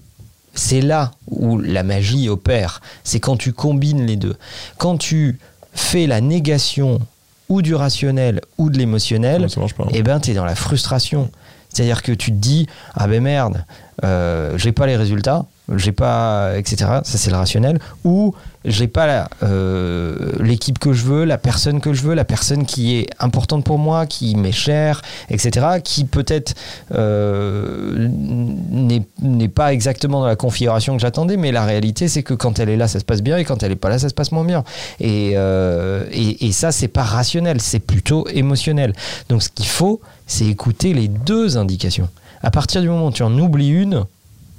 c'est 0.55 0.81
là 0.81 1.13
où 1.29 1.59
la 1.59 1.83
magie 1.83 2.29
opère. 2.29 2.81
C'est 3.05 3.21
quand 3.21 3.37
tu 3.37 3.53
combines 3.53 4.07
les 4.07 4.17
deux. 4.17 4.37
Quand 4.79 4.97
tu 4.97 5.39
fais 5.75 6.07
la 6.07 6.21
négation 6.21 7.01
ou 7.49 7.63
du 7.63 7.75
rationnel 7.75 8.41
ou 8.59 8.71
de 8.71 8.79
l'émotionnel, 8.79 9.47
pas. 9.77 9.85
hein. 9.85 9.89
eh 9.93 10.03
ben 10.03 10.21
tu 10.21 10.31
es 10.31 10.35
dans 10.35 10.45
la 10.45 10.55
frustration. 10.55 11.31
C'est-à-dire 11.69 12.03
que 12.03 12.13
tu 12.13 12.31
te 12.31 12.37
dis 12.37 12.67
ah 12.95 13.07
ben 13.07 13.23
merde, 13.23 13.65
euh, 14.05 14.57
j'ai 14.57 14.73
pas 14.73 14.87
les 14.87 14.97
résultats, 14.97 15.45
j'ai 15.77 15.93
pas 15.93 16.53
etc. 16.57 16.77
Ça 17.03 17.19
c'est 17.19 17.31
le 17.31 17.37
rationnel. 17.37 17.79
Ou 18.05 18.35
j'ai 18.67 18.89
pas 18.89 19.29
euh, 19.43 20.33
l'équipe 20.41 20.79
que 20.79 20.93
je 20.93 21.05
veux, 21.05 21.25
la 21.25 21.39
personne 21.39 21.81
que 21.81 21.93
je 21.93 22.03
veux, 22.03 22.15
la 22.15 22.25
personne 22.25 22.67
qui 22.67 22.97
est 22.97 23.07
importante 23.19 23.65
pour 23.65 23.79
moi, 23.79 24.07
qui 24.07 24.35
m'est 24.35 24.53
chère, 24.53 25.03
etc. 25.31 25.67
Qui 25.83 26.05
peut-être 26.05 26.55
euh, 26.93 28.09
n'est 28.11 29.49
pas 29.49 29.73
exactement 29.73 30.21
dans 30.21 30.27
la 30.27 30.37
configuration 30.37 30.97
que 30.97 31.01
j'attendais, 31.01 31.37
mais 31.37 31.53
la 31.53 31.65
réalité 31.65 32.09
c'est 32.09 32.23
que 32.23 32.35
quand 32.35 32.59
elle 32.59 32.69
est 32.69 32.77
là, 32.77 32.89
ça 32.89 32.99
se 32.99 33.05
passe 33.05 33.23
bien, 33.23 33.39
et 33.39 33.45
quand 33.45 33.63
elle 33.63 33.73
est 33.73 33.77
pas 33.77 33.89
là, 33.89 33.99
ça 33.99 34.09
se 34.09 34.15
passe 34.15 34.33
moins 34.33 34.45
bien. 34.45 34.65
Et, 35.01 35.33
euh, 35.37 36.05
et, 36.11 36.47
et 36.47 36.53
ça 36.53 36.73
c'est 36.73 36.89
pas 36.89 37.05
rationnel, 37.05 37.61
c'est 37.61 37.79
plutôt 37.79 38.27
émotionnel. 38.29 38.93
Donc 39.29 39.43
ce 39.43 39.49
qu'il 39.49 39.67
faut, 39.67 40.01
c'est 40.27 40.47
écouter 40.47 40.93
les 40.93 41.09
deux 41.09 41.57
indications. 41.57 42.09
À 42.43 42.51
partir 42.51 42.83
du 42.83 42.89
moment 42.89 43.07
où 43.07 43.13
tu 43.13 43.23
en 43.23 43.39
oublies 43.39 43.71
une, 43.71 44.05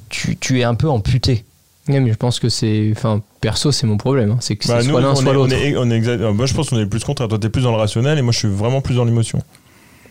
tu 0.09 0.59
es 0.59 0.63
un 0.63 0.75
peu 0.75 0.89
amputé. 0.89 1.43
Ouais, 1.87 1.99
mais 1.99 2.11
je 2.11 2.17
pense 2.17 2.39
que 2.39 2.49
c'est. 2.49 2.89
Enfin, 2.95 3.21
perso, 3.41 3.71
c'est 3.71 3.87
mon 3.87 3.97
problème. 3.97 4.31
hein. 4.31 4.37
C'est 4.41 4.55
que 4.55 4.67
Bah, 4.67 4.79
c'est 4.81 4.87
nous, 4.87 4.91
soit 4.93 5.01
l'un, 5.01 5.15
soit 5.15 5.33
l'autre. 5.33 5.53
on 5.55 5.57
est- 5.57 5.75
on 5.77 5.89
est 5.89 5.95
exact- 5.95 6.21
Moi, 6.21 6.45
je 6.45 6.53
pense 6.53 6.69
qu'on 6.69 6.79
est 6.79 6.85
plus 6.85 7.03
contraire. 7.03 7.27
Toi, 7.29 7.39
t'es 7.39 7.49
plus 7.49 7.63
dans 7.63 7.71
le 7.71 7.77
rationnel 7.77 8.17
et 8.17 8.21
moi, 8.21 8.33
je 8.33 8.39
suis 8.39 8.47
vraiment 8.49 8.81
plus 8.81 8.95
dans 8.95 9.05
l'émotion. 9.05 9.39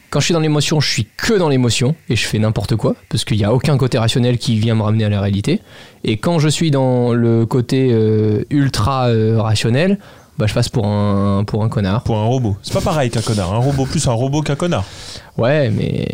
Quand 0.08 0.20
je 0.20 0.26
suis 0.26 0.34
dans 0.34 0.40
l'émotion, 0.40 0.80
je 0.80 0.88
suis 0.88 1.06
que 1.16 1.34
dans 1.34 1.48
l'émotion 1.48 1.94
et 2.08 2.16
je 2.16 2.26
fais 2.26 2.38
n'importe 2.38 2.76
quoi 2.76 2.94
parce 3.10 3.24
qu'il 3.24 3.36
n'y 3.36 3.44
a 3.44 3.52
aucun 3.52 3.76
côté 3.76 3.98
rationnel 3.98 4.38
qui 4.38 4.56
vient 4.58 4.74
me 4.76 4.82
ramener 4.82 5.04
à 5.04 5.08
la 5.08 5.20
réalité. 5.20 5.60
Et 6.04 6.16
quand 6.16 6.38
je 6.38 6.48
suis 6.48 6.70
dans 6.70 7.12
le 7.12 7.44
côté 7.44 7.90
euh, 7.92 8.44
ultra 8.50 9.08
euh, 9.08 9.40
rationnel, 9.42 9.98
bah, 10.38 10.46
je 10.46 10.54
passe 10.54 10.68
pour 10.68 10.86
un, 10.86 11.42
pour 11.44 11.64
un 11.64 11.68
connard. 11.68 12.04
Pour 12.04 12.16
un 12.18 12.24
robot. 12.24 12.56
C'est 12.62 12.72
pas 12.72 12.80
pareil 12.80 13.10
qu'un 13.10 13.20
connard. 13.20 13.52
Un 13.52 13.58
robot 13.58 13.84
plus 13.84 14.06
un 14.06 14.12
robot 14.12 14.42
qu'un 14.42 14.54
connard. 14.54 14.84
Ouais, 15.36 15.70
mais 15.70 16.06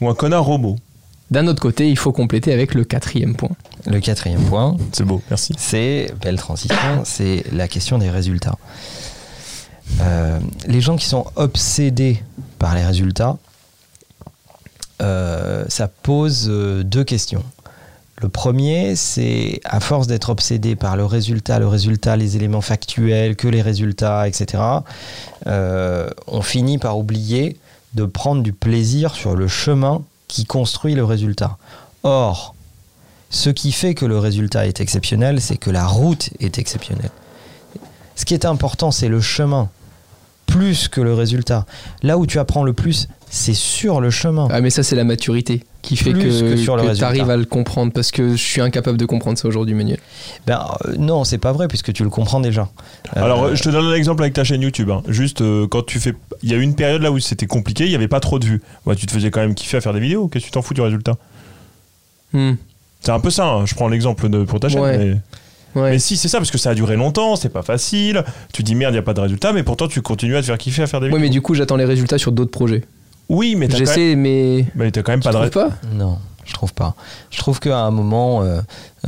Ou 0.00 0.08
un 0.08 0.14
connard 0.14 0.44
robot. 0.44 0.76
d'un 1.30 1.46
autre 1.48 1.60
côté, 1.60 1.88
il 1.88 1.98
faut 1.98 2.12
compléter 2.12 2.52
avec 2.52 2.74
le 2.74 2.84
quatrième 2.84 3.36
point. 3.36 3.50
Le 3.86 4.00
quatrième 4.00 4.42
point, 4.44 4.76
C'est 4.92 5.04
beau, 5.04 5.22
merci. 5.30 5.54
c'est, 5.58 6.12
belle 6.20 6.36
transition, 6.36 7.02
c'est 7.04 7.44
la 7.52 7.68
question 7.68 7.98
des 7.98 8.10
résultats. 8.10 8.56
Euh, 10.00 10.38
les 10.66 10.80
gens 10.80 10.96
qui 10.96 11.06
sont 11.06 11.26
obsédés 11.36 12.22
par 12.58 12.74
les 12.74 12.84
résultats, 12.84 13.36
euh, 15.02 15.64
ça 15.68 15.88
pose 15.88 16.46
euh, 16.48 16.82
deux 16.82 17.04
questions. 17.04 17.44
Le 18.16 18.28
premier, 18.28 18.96
c'est 18.96 19.60
à 19.64 19.80
force 19.80 20.06
d'être 20.06 20.28
obsédé 20.28 20.76
par 20.76 20.96
le 20.96 21.06
résultat, 21.06 21.58
le 21.58 21.66
résultat, 21.66 22.16
les 22.16 22.36
éléments 22.36 22.60
factuels, 22.60 23.34
que 23.34 23.48
les 23.48 23.62
résultats, 23.62 24.28
etc., 24.28 24.62
on 25.46 26.42
finit 26.42 26.76
par 26.76 26.98
oublier 26.98 27.58
de 27.94 28.04
prendre 28.04 28.42
du 28.42 28.52
plaisir 28.52 29.14
sur 29.14 29.34
le 29.34 29.48
chemin 29.48 30.02
qui 30.28 30.44
construit 30.44 30.94
le 30.94 31.04
résultat. 31.04 31.56
Or, 32.02 32.54
ce 33.30 33.48
qui 33.50 33.72
fait 33.72 33.94
que 33.94 34.04
le 34.04 34.18
résultat 34.18 34.66
est 34.66 34.80
exceptionnel, 34.80 35.40
c'est 35.40 35.56
que 35.56 35.70
la 35.70 35.86
route 35.86 36.30
est 36.40 36.58
exceptionnelle. 36.58 37.10
Ce 38.16 38.24
qui 38.24 38.34
est 38.34 38.44
important, 38.44 38.90
c'est 38.90 39.08
le 39.08 39.20
chemin, 39.20 39.70
plus 40.46 40.88
que 40.88 41.00
le 41.00 41.14
résultat. 41.14 41.64
Là 42.02 42.18
où 42.18 42.26
tu 42.26 42.38
apprends 42.38 42.64
le 42.64 42.72
plus, 42.72 43.08
c'est 43.30 43.54
sur 43.54 44.00
le 44.00 44.10
chemin. 44.10 44.48
Ah, 44.50 44.60
mais 44.60 44.70
ça, 44.70 44.82
c'est 44.82 44.96
la 44.96 45.04
maturité 45.04 45.62
qui 45.82 45.96
fait 45.96 46.10
Plus 46.10 46.42
que, 46.42 46.50
que 46.50 46.56
sur 46.56 46.76
le 46.76 46.94
tu 46.94 47.04
arrives 47.04 47.30
à 47.30 47.36
le 47.36 47.44
comprendre 47.44 47.92
parce 47.92 48.10
que 48.10 48.32
je 48.32 48.42
suis 48.42 48.60
incapable 48.60 48.98
de 48.98 49.06
comprendre 49.06 49.38
ça 49.38 49.48
aujourd'hui, 49.48 49.74
Manuel. 49.74 50.00
Ben, 50.46 50.66
euh, 50.84 50.96
non, 50.98 51.24
c'est 51.24 51.38
pas 51.38 51.52
vrai, 51.52 51.68
puisque 51.68 51.92
tu 51.92 52.02
le 52.02 52.10
comprends 52.10 52.40
déjà. 52.40 52.68
Euh, 53.16 53.22
Alors, 53.22 53.44
euh, 53.44 53.54
je 53.54 53.62
te 53.62 53.68
donne 53.70 53.86
un 53.86 53.94
exemple 53.94 54.22
avec 54.22 54.34
ta 54.34 54.44
chaîne 54.44 54.60
YouTube. 54.60 54.90
hein. 54.90 55.02
Juste, 55.08 55.40
euh, 55.40 55.66
quand 55.68 55.86
tu 55.86 56.00
fais. 56.00 56.12
Il 56.42 56.50
y 56.50 56.54
a 56.54 56.56
eu 56.56 56.62
une 56.62 56.74
période 56.74 57.00
là 57.02 57.12
où 57.12 57.18
c'était 57.20 57.46
compliqué, 57.46 57.84
il 57.84 57.90
n'y 57.90 57.94
avait 57.94 58.08
pas 58.08 58.20
trop 58.20 58.38
de 58.40 58.44
vues. 58.44 58.62
Ouais, 58.84 58.96
tu 58.96 59.06
te 59.06 59.12
faisais 59.12 59.30
quand 59.30 59.40
même 59.40 59.54
kiffer 59.54 59.76
à 59.76 59.80
faire 59.80 59.94
des 59.94 60.00
vidéos. 60.00 60.26
Qu'est-ce 60.28 60.44
que 60.44 60.48
tu 60.48 60.52
t'en 60.52 60.62
fous 60.62 60.74
du 60.74 60.80
résultat? 60.82 61.16
Hmm. 62.32 62.54
C'est 63.00 63.12
un 63.12 63.20
peu 63.20 63.30
ça. 63.30 63.46
hein. 63.46 63.66
Je 63.66 63.74
prends 63.74 63.88
l'exemple 63.88 64.28
de- 64.28 64.44
pour 64.44 64.60
ta 64.60 64.68
chaîne. 64.68 64.80
Ouais. 64.80 64.98
Mais, 64.98 65.80
Ouais. 65.80 65.90
mais 65.92 65.98
si, 66.00 66.16
c'est 66.16 66.28
ça, 66.28 66.38
parce 66.38 66.50
que 66.50 66.58
ça 66.58 66.70
a 66.70 66.74
duré 66.74 66.96
longtemps, 66.96 67.36
c'est 67.36 67.48
pas 67.48 67.62
facile. 67.62 68.24
Tu 68.52 68.62
dis 68.64 68.74
merde, 68.74 68.92
il 68.92 68.96
n'y 68.96 68.98
a 68.98 69.02
pas 69.02 69.14
de 69.14 69.20
résultat, 69.20 69.52
mais 69.52 69.62
pourtant 69.62 69.86
tu 69.88 70.02
continues 70.02 70.36
à 70.36 70.40
te 70.40 70.46
faire 70.46 70.58
kiffer 70.58 70.82
à 70.82 70.86
faire 70.88 71.00
des 71.00 71.06
vidéos. 71.06 71.20
mais 71.20 71.28
du 71.28 71.40
coup, 71.42 71.54
j'attends 71.54 71.76
les 71.76 71.84
résultats 71.84 72.18
sur 72.18 72.32
d'autres 72.32 72.50
projets. 72.50 72.82
Oui, 73.28 73.54
mais 73.56 73.68
t'as 73.68 73.74
quand 73.74 73.78
même, 73.80 73.86
J'essaie, 73.86 74.16
mais. 74.16 74.64
mais 74.74 74.90
t'as 74.90 75.02
quand 75.02 75.12
même 75.12 75.20
Tu 75.20 75.24
pas 75.24 75.30
de 75.30 75.48
trouves 75.48 75.62
résultat. 75.62 75.76
pas 75.88 75.94
Non, 75.94 76.18
je 76.44 76.52
trouve 76.52 76.74
pas. 76.74 76.96
Je 77.30 77.38
trouve 77.38 77.60
qu'à 77.60 77.78
un 77.78 77.92
moment, 77.92 78.42
euh, 78.42 78.60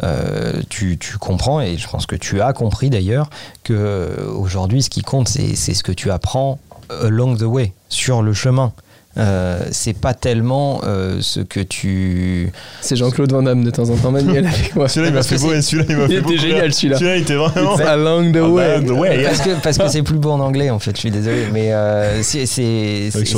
euh, 0.05 0.63
tu, 0.69 0.97
tu 0.99 1.19
comprends, 1.19 1.61
et 1.61 1.77
je 1.77 1.89
pense 1.89 2.07
que 2.07 2.15
tu 2.15 2.41
as 2.41 2.53
compris 2.53 2.89
d'ailleurs, 2.91 3.29
que 3.65 3.73
euh, 3.77 4.31
aujourd'hui, 4.33 4.83
ce 4.85 4.91
qui 4.91 5.03
compte, 5.03 5.27
c'est 5.29 5.57
c'est 5.57 5.75
ce 5.75 5.83
que 5.83 5.91
tu 5.93 6.13
apprends 6.13 6.61
along 7.03 7.37
the 7.39 7.43
way, 7.43 7.73
sur 7.89 8.23
le 8.23 8.33
chemin. 8.33 8.73
Euh, 9.19 9.61
c'est 9.73 9.93
pas 9.93 10.15
tellement 10.15 10.81
euh, 10.85 11.19
ce 11.21 11.41
que 11.41 11.61
tu. 11.61 12.51
C'est 12.81 12.97
Jean-Claude 12.97 13.31
Van 13.31 13.43
Damme 13.43 13.63
de 13.63 13.71
temps 13.71 13.91
en 13.91 13.97
temps, 13.97 14.11
Manuel, 14.11 14.47
avec 14.47 14.75
moi. 14.75 14.89
Celui-là, 14.89 15.11
il 15.11 15.15
m'a 15.15 15.23
fait 15.23 15.37
beau, 15.39 15.61
celui-là, 15.61 15.85
il 15.91 15.97
m'a 15.97 16.03
Il 16.05 16.09
fait 16.09 16.13
était 16.15 16.23
beaucoup 16.23 16.37
génial, 16.39 16.73
celui-là. 16.73 16.97
Celui-là, 16.97 17.17
il 17.19 17.23
était 17.23 17.35
vraiment. 17.35 17.75
It's 17.77 17.87
along 17.87 18.33
the 18.33 18.37
Ah, 18.43 18.49
way. 18.49 18.81
bah, 18.81 18.87
the 18.87 18.91
way. 18.99 19.23
Parce 19.25 19.41
que 19.43 19.51
parce 19.63 19.77
que 19.79 19.89
c'est 19.89 20.03
plus 20.03 20.17
beau 20.19 20.31
en 20.31 20.41
anglais, 20.41 20.71
en 20.71 20.79
fait. 20.79 20.93
Je 20.95 21.01
suis 21.01 21.11
désolé, 21.11 21.47
mais 21.53 21.75
euh, 21.75 22.23
c'est 22.23 22.47
sur 22.47 22.63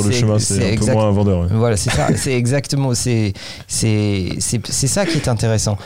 le 0.03 0.11
c'est- 0.11 0.11
chemin, 0.13 0.39
c'est 0.39 0.55
un 0.55 0.59
peu 0.59 0.63
exact- 0.65 0.93
moins 0.93 1.07
un 1.09 1.11
vendeur. 1.11 1.41
ouais. 1.41 1.47
Voilà, 1.51 1.75
c'est 1.75 1.89
ça. 1.91 2.07
C'est 2.15 2.33
exactement. 2.33 2.93
C'est 2.95 3.33
ça 3.67 5.05
qui 5.05 5.17
est 5.17 5.27
intéressant. 5.27 5.77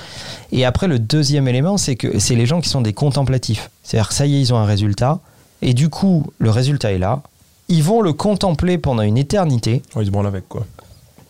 Et 0.52 0.66
après, 0.66 0.88
le 0.88 1.00
deuxième 1.00 1.48
élément, 1.48 1.78
c'est 1.78 1.96
que 1.96 2.20
c'est 2.20 2.36
les 2.36 2.46
gens 2.46 2.62
qui 2.62 2.70
sont 2.70 2.82
des 2.82 2.94
contemplatifs. 2.94 3.70
C'est-à-dire, 3.84 4.10
que 4.10 4.14
ça 4.16 4.26
y 4.26 4.36
est, 4.36 4.40
ils 4.42 4.54
ont 4.54 4.58
un 4.58 4.66
résultat, 4.66 5.20
et 5.62 5.74
du 5.74 5.90
coup, 5.90 6.26
le 6.40 6.50
résultat 6.52 6.92
est 6.92 6.98
là. 7.00 7.22
Ils 7.70 7.84
vont 7.84 8.02
le 8.02 8.14
contempler 8.14 8.78
pendant 8.78 9.04
une 9.04 9.18
éternité, 9.18 9.82
Ouais, 9.96 10.04
il 10.04 10.08
se 10.08 10.12
branle 10.12 10.28
avec, 10.28 10.48
quoi. 10.50 10.66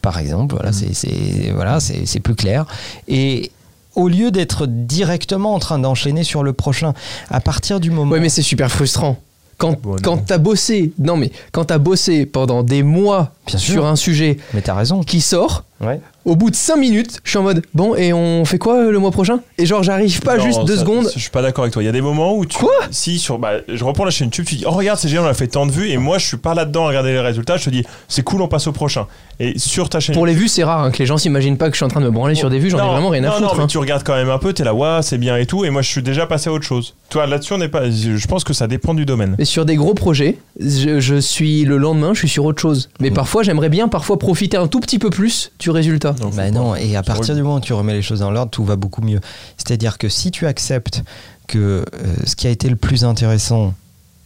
par 0.02 0.18
exemple. 0.18 0.56
Voilà, 0.56 0.72
c'est 0.72 0.94
c'est 0.94 1.52
voilà, 1.54 1.78
plus 2.24 2.36
clair. 2.36 2.66
Et 3.08 3.52
au 3.96 4.08
lieu 4.08 4.32
d'être 4.32 4.66
directement 4.66 5.54
en 5.54 5.60
train 5.60 5.80
d'enchaîner 5.80 6.24
sur 6.24 6.42
le 6.44 6.54
prochain, 6.54 6.94
à 7.30 7.42
partir 7.42 7.80
du 7.80 7.92
moment 7.92 8.12
Ouais, 8.12 8.20
mais 8.20 8.30
c'est 8.30 8.42
super 8.42 8.72
frustrant. 8.72 9.18
Quand, 9.58 9.78
Bon, 9.82 9.98
quand 10.02 10.18
t'as 10.26 10.38
bossé, 10.38 10.94
non 11.00 11.18
mais 11.18 11.32
quand 11.52 11.66
t'as 11.66 11.80
bossé 11.80 12.26
pendant 12.26 12.64
des 12.64 12.82
mois 12.82 13.34
Bien 13.46 13.58
sur 13.60 13.74
sûr. 13.74 13.86
un 13.86 13.98
sujet 13.98 14.38
Mais 14.54 14.62
t'as 14.62 14.74
raison. 14.74 15.02
qui 15.04 15.20
sort, 15.20 15.66
Ouais. 15.82 16.00
Au 16.30 16.36
bout 16.36 16.52
de 16.52 16.56
5 16.56 16.76
minutes, 16.78 17.20
je 17.24 17.30
suis 17.32 17.40
en 17.40 17.44
mode 17.44 17.64
bon 17.74 17.96
et 17.96 18.14
on 18.14 18.46
fait 18.46 18.60
quoi 18.60 18.76
euh, 18.84 18.92
le 18.92 19.00
mois 19.00 19.10
prochain? 19.10 19.40
Et 19.58 19.66
genre 19.66 19.82
j'arrive 19.82 20.22
pas 20.22 20.38
Non, 20.38 20.44
juste 20.44 20.64
deux 20.66 20.76
ça- 20.76 20.82
secondes. 20.82 21.10
Je 21.14 21.20
suis 21.20 21.32
pas 21.32 21.42
d'accord 21.42 21.64
avec 21.64 21.74
toi. 21.74 21.82
Il 21.82 21.88
y 21.88 21.90
a 21.90 21.92
des 21.92 22.02
moments 22.02 22.36
où 22.36 22.46
tu. 22.46 22.58
Quoi? 22.58 22.72
Si, 22.92 23.18
sur. 23.18 23.40
Bah, 23.40 23.54
je 23.68 23.84
reprends 23.84 24.06
la 24.06 24.12
chaîne 24.12 24.28
YouTube, 24.28 24.46
tu 24.46 24.56
dis 24.56 24.64
Oh, 24.68 24.72
regarde, 24.72 25.00
c'est 25.00 25.08
génial, 25.08 25.26
on 25.26 25.30
a 25.30 25.34
fait 25.34 25.48
tant 25.48 25.66
de 25.66 25.72
vues, 25.72 25.90
et 25.90 25.98
moi, 25.98 26.20
je 26.20 26.28
suis 26.28 26.38
pas 26.38 26.54
là-dedans 26.54 26.86
à 26.86 26.90
regarder 26.90 27.12
les 27.12 27.20
résultats. 27.20 27.58
Je 27.58 27.66
te 27.66 27.70
dis 27.72 27.84
C'est 28.08 28.22
cool, 28.22 28.42
on 28.42 28.48
passe 28.48 28.68
au 28.68 28.72
prochain. 28.72 29.08
Et 29.40 29.58
sur 29.58 29.90
ta 29.90 30.00
chaîne 30.00 30.16
Pour 30.16 30.26
les 30.26 30.34
vues, 30.34 30.48
c'est 30.48 30.64
rare 30.64 30.84
hein, 30.84 30.92
que 30.92 31.00
les 31.00 31.06
gens 31.06 31.18
s'imaginent 31.18 31.58
pas 31.58 31.68
que 31.68 31.74
je 31.74 31.78
suis 31.78 31.86
en 31.86 31.90
train 31.90 32.02
de 32.02 32.06
me 32.06 32.12
branler 32.12 32.36
sur 32.36 32.50
des 32.50 32.60
vues, 32.60 32.70
j'en 32.70 32.78
ai 32.78 32.90
vraiment 32.90 33.10
rien 33.10 33.24
à 33.24 33.28
non, 33.28 33.34
foutre. 33.34 33.48
Non, 33.48 33.58
mais 33.58 33.64
hein. 33.64 33.68
tu 33.68 33.78
regardes 33.78 34.04
quand 34.04 34.16
même 34.16 34.30
un 34.30 34.38
peu, 34.38 34.54
t'es 34.54 34.64
là, 34.64 34.74
ouais, 34.74 35.00
c'est 35.02 35.18
bien 35.18 35.38
et 35.38 35.46
tout, 35.46 35.66
et 35.66 35.70
moi 35.70 35.82
je 35.82 35.90
suis 35.90 36.04
déjà 36.04 36.28
passé 36.28 36.50
à 36.50 36.54
autre 36.54 36.66
chose. 36.66 36.96
Toi, 37.10 37.26
là-dessus, 37.26 37.54
on 37.54 37.58
n'est 37.58 37.70
pas. 37.70 37.90
Je 37.90 38.28
pense 38.28 38.44
que 38.44 38.54
ça 38.54 38.68
dépend 38.68 38.94
du 38.94 39.06
domaine. 39.06 39.36
Mais 39.40 39.46
sur 39.46 39.66
des 39.66 39.76
gros 39.76 39.96
projets, 39.96 40.38
je, 40.60 41.00
je 41.00 41.16
suis 41.16 41.66
le 41.66 41.78
lendemain, 41.78 42.14
je 42.14 42.20
suis 42.20 42.30
sur 42.30 42.46
autre 42.46 42.62
chose. 42.62 42.88
Mm. 42.88 43.04
Mais 43.04 43.12
parfois, 43.12 43.42
j'aimerais 43.44 43.70
bien 43.70 43.88
parfois 43.88 44.20
profiter 44.20 44.58
un 44.58 44.68
tout 44.68 44.80
petit 44.80 45.00
peu 45.00 45.10
plus 45.10 45.52
du 45.60 45.72
résultat. 45.72 46.16
Donc, 46.20 46.36
Bah 46.36 46.52
non, 46.52 46.76
et 46.76 46.96
à 46.96 47.04
partir 47.04 47.36
du 47.36 47.42
moment 47.42 47.56
où 47.56 47.62
tu 47.62 47.74
remets 47.74 47.94
les 47.94 48.02
choses 48.02 48.20
dans 48.20 48.32
l'ordre, 48.32 48.52
tout 48.52 48.64
va 48.64 48.76
beaucoup 48.76 49.02
mieux. 49.02 49.20
C'est-à-dire 49.58 49.98
que 49.98 50.10
si 50.10 50.32
tu 50.32 50.46
acceptes 50.48 51.04
que 51.48 51.58
euh, 51.58 51.84
ce 52.26 52.36
qui 52.36 52.48
a 52.48 52.50
été 52.50 52.70
le 52.70 52.76
plus 52.76 53.04
intéressant, 53.06 53.74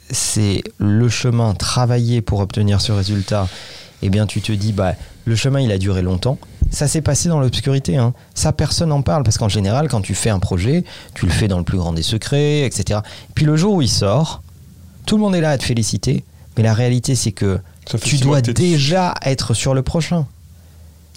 c'est 0.10 0.64
le 0.78 1.10
chemin 1.10 1.54
travaillé 1.54 2.22
pour 2.22 2.40
obtenir 2.40 2.82
ce 2.82 2.92
résultat, 2.92 3.48
eh 4.02 4.10
bien 4.10 4.26
tu 4.26 4.42
te 4.42 4.52
dis, 4.52 4.74
bah, 4.74 4.94
le 5.26 5.36
chemin 5.36 5.62
il 5.62 5.72
a 5.72 5.78
duré 5.78 6.02
longtemps. 6.02 6.38
Ça 6.72 6.88
s'est 6.88 7.02
passé 7.02 7.30
dans 7.30 7.40
l'obscurité. 7.40 7.98
Hein. 7.98 8.14
Ça, 8.34 8.52
personne 8.52 8.90
n'en 8.90 9.04
parle 9.04 9.24
parce 9.24 9.38
qu'en 9.38 9.50
général, 9.50 9.88
quand 9.88 10.02
tu 10.02 10.16
fais 10.16 10.32
un 10.32 10.40
projet, 10.40 10.84
tu 11.14 11.26
le 11.26 11.32
fais 11.32 11.48
dans 11.48 11.60
le 11.60 11.64
plus 11.64 11.78
grand 11.78 11.94
des 11.94 12.02
secrets, 12.02 12.66
etc. 12.66 13.02
Puis 13.36 13.46
le 13.46 13.56
jour 13.56 13.76
où 13.76 13.82
il 13.82 13.90
sort, 13.90 14.42
tout 15.06 15.18
le 15.18 15.22
monde 15.22 15.36
est 15.36 15.42
là 15.42 15.52
à 15.52 15.58
te 15.58 15.64
féliciter. 15.64 16.24
Mais 16.58 16.64
la 16.64 16.74
réalité, 16.74 17.16
c'est 17.16 17.32
que 17.32 17.60
tu 18.02 18.18
dois 18.18 18.42
déjà 18.42 19.14
être 19.24 19.54
sur 19.54 19.74
le 19.74 19.84
prochain. 19.84 20.26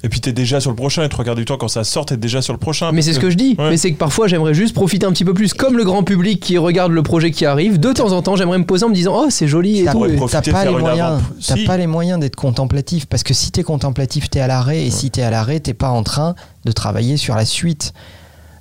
Et 0.07 0.09
puis 0.09 0.21
t'es 0.21 0.33
déjà 0.33 0.61
sur 0.61 0.71
le 0.71 0.77
prochain, 0.77 1.03
et 1.03 1.09
trois 1.09 1.25
quarts 1.25 1.35
du 1.35 1.45
temps, 1.45 1.57
quand 1.57 1.67
ça 1.67 1.83
sort, 1.83 2.07
t'es 2.07 2.17
déjà 2.17 2.41
sur 2.43 2.53
le 2.53 2.61
prochain. 2.61 2.93
Mais 2.93 3.03
c'est 3.03 3.13
ce 3.13 3.19
que 3.19 3.29
je 3.29 3.35
dis. 3.37 3.57
Ouais. 3.59 3.71
Mais 3.71 3.77
c'est 3.77 3.91
que 3.91 3.99
parfois 3.99 4.29
j'aimerais 4.29 4.55
juste 4.55 4.73
profiter 4.73 5.05
un 5.05 5.11
petit 5.11 5.25
peu 5.25 5.35
plus, 5.35 5.53
comme 5.53 5.77
le 5.77 5.83
grand 5.85 6.05
public 6.05 6.39
qui 6.41 6.59
regarde 6.59 6.93
le 6.93 7.03
projet 7.03 7.33
qui 7.33 7.45
arrive. 7.45 7.81
De 7.81 7.93
temps 7.93 8.13
en 8.13 8.23
temps, 8.23 8.37
j'aimerais 8.37 8.59
me 8.59 8.65
poser 8.65 8.85
en 8.85 8.89
me 8.89 8.95
disant 8.95 9.15
oh 9.25 9.27
c'est 9.31 9.49
joli 9.49 9.81
et 9.81 9.85
T'as 9.85 9.91
tout. 9.91 9.99
pourrais 9.99 10.13
Et- 10.13 10.17
profiter 10.17 10.41
T'as 10.45 10.53
pas, 10.53 10.65
les 10.65 10.71
moyens, 10.71 11.21
t'as 11.45 11.57
Si. 11.57 11.65
pas 11.65 11.77
les 11.77 11.89
moyens 11.89 12.21
d'être 12.21 12.37
contemplatif 12.37 13.07
parce 13.07 13.25
que 13.25 13.35
si 13.35 13.51
t'es 13.51 13.65
contemplatif, 13.65 14.31
t'es 14.31 14.39
à 14.39 14.47
l'arrêt 14.47 14.85
et 14.87 14.91
si 14.93 15.11
t'es 15.11 15.23
à 15.23 15.31
l'arrêt, 15.31 15.59
t'es 15.59 15.75
pas 15.75 15.89
en 15.91 16.05
train 16.05 16.37
de 16.65 16.71
travailler 16.71 17.17
sur 17.17 17.35
la 17.35 17.45
suite. 17.45 17.93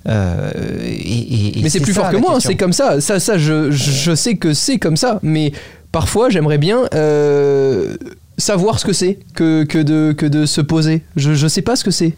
Euh, 0.08 0.50
et- 0.84 0.90
et- 0.94 1.58
et 1.58 1.62
Mais 1.62 1.68
c'est 1.68 1.80
plus 1.80 1.92
ça, 1.94 2.02
fort 2.02 2.10
que 2.10 2.16
moi, 2.16 2.34
hein, 2.36 2.40
c'est 2.40 2.56
comme 2.56 2.72
ça. 2.72 3.00
Ça, 3.00 3.18
ça, 3.20 3.38
je, 3.38 3.70
je 3.70 4.14
sais 4.14 4.36
que 4.36 4.52
c'est 4.54 4.78
comme 4.78 4.96
ça. 4.96 5.18
Mais 5.22 5.52
parfois, 5.92 6.28
j'aimerais 6.30 6.58
bien 6.58 6.84
euh, 6.94 7.96
savoir 8.38 8.78
ce 8.78 8.84
que 8.84 8.92
c'est 8.92 9.18
que, 9.34 9.64
que, 9.64 9.78
de, 9.78 10.12
que 10.16 10.26
de 10.26 10.46
se 10.46 10.60
poser. 10.60 11.02
Je, 11.16 11.34
je 11.34 11.46
sais 11.48 11.62
pas 11.62 11.76
ce 11.76 11.84
que 11.84 11.90
c'est. 11.90 12.14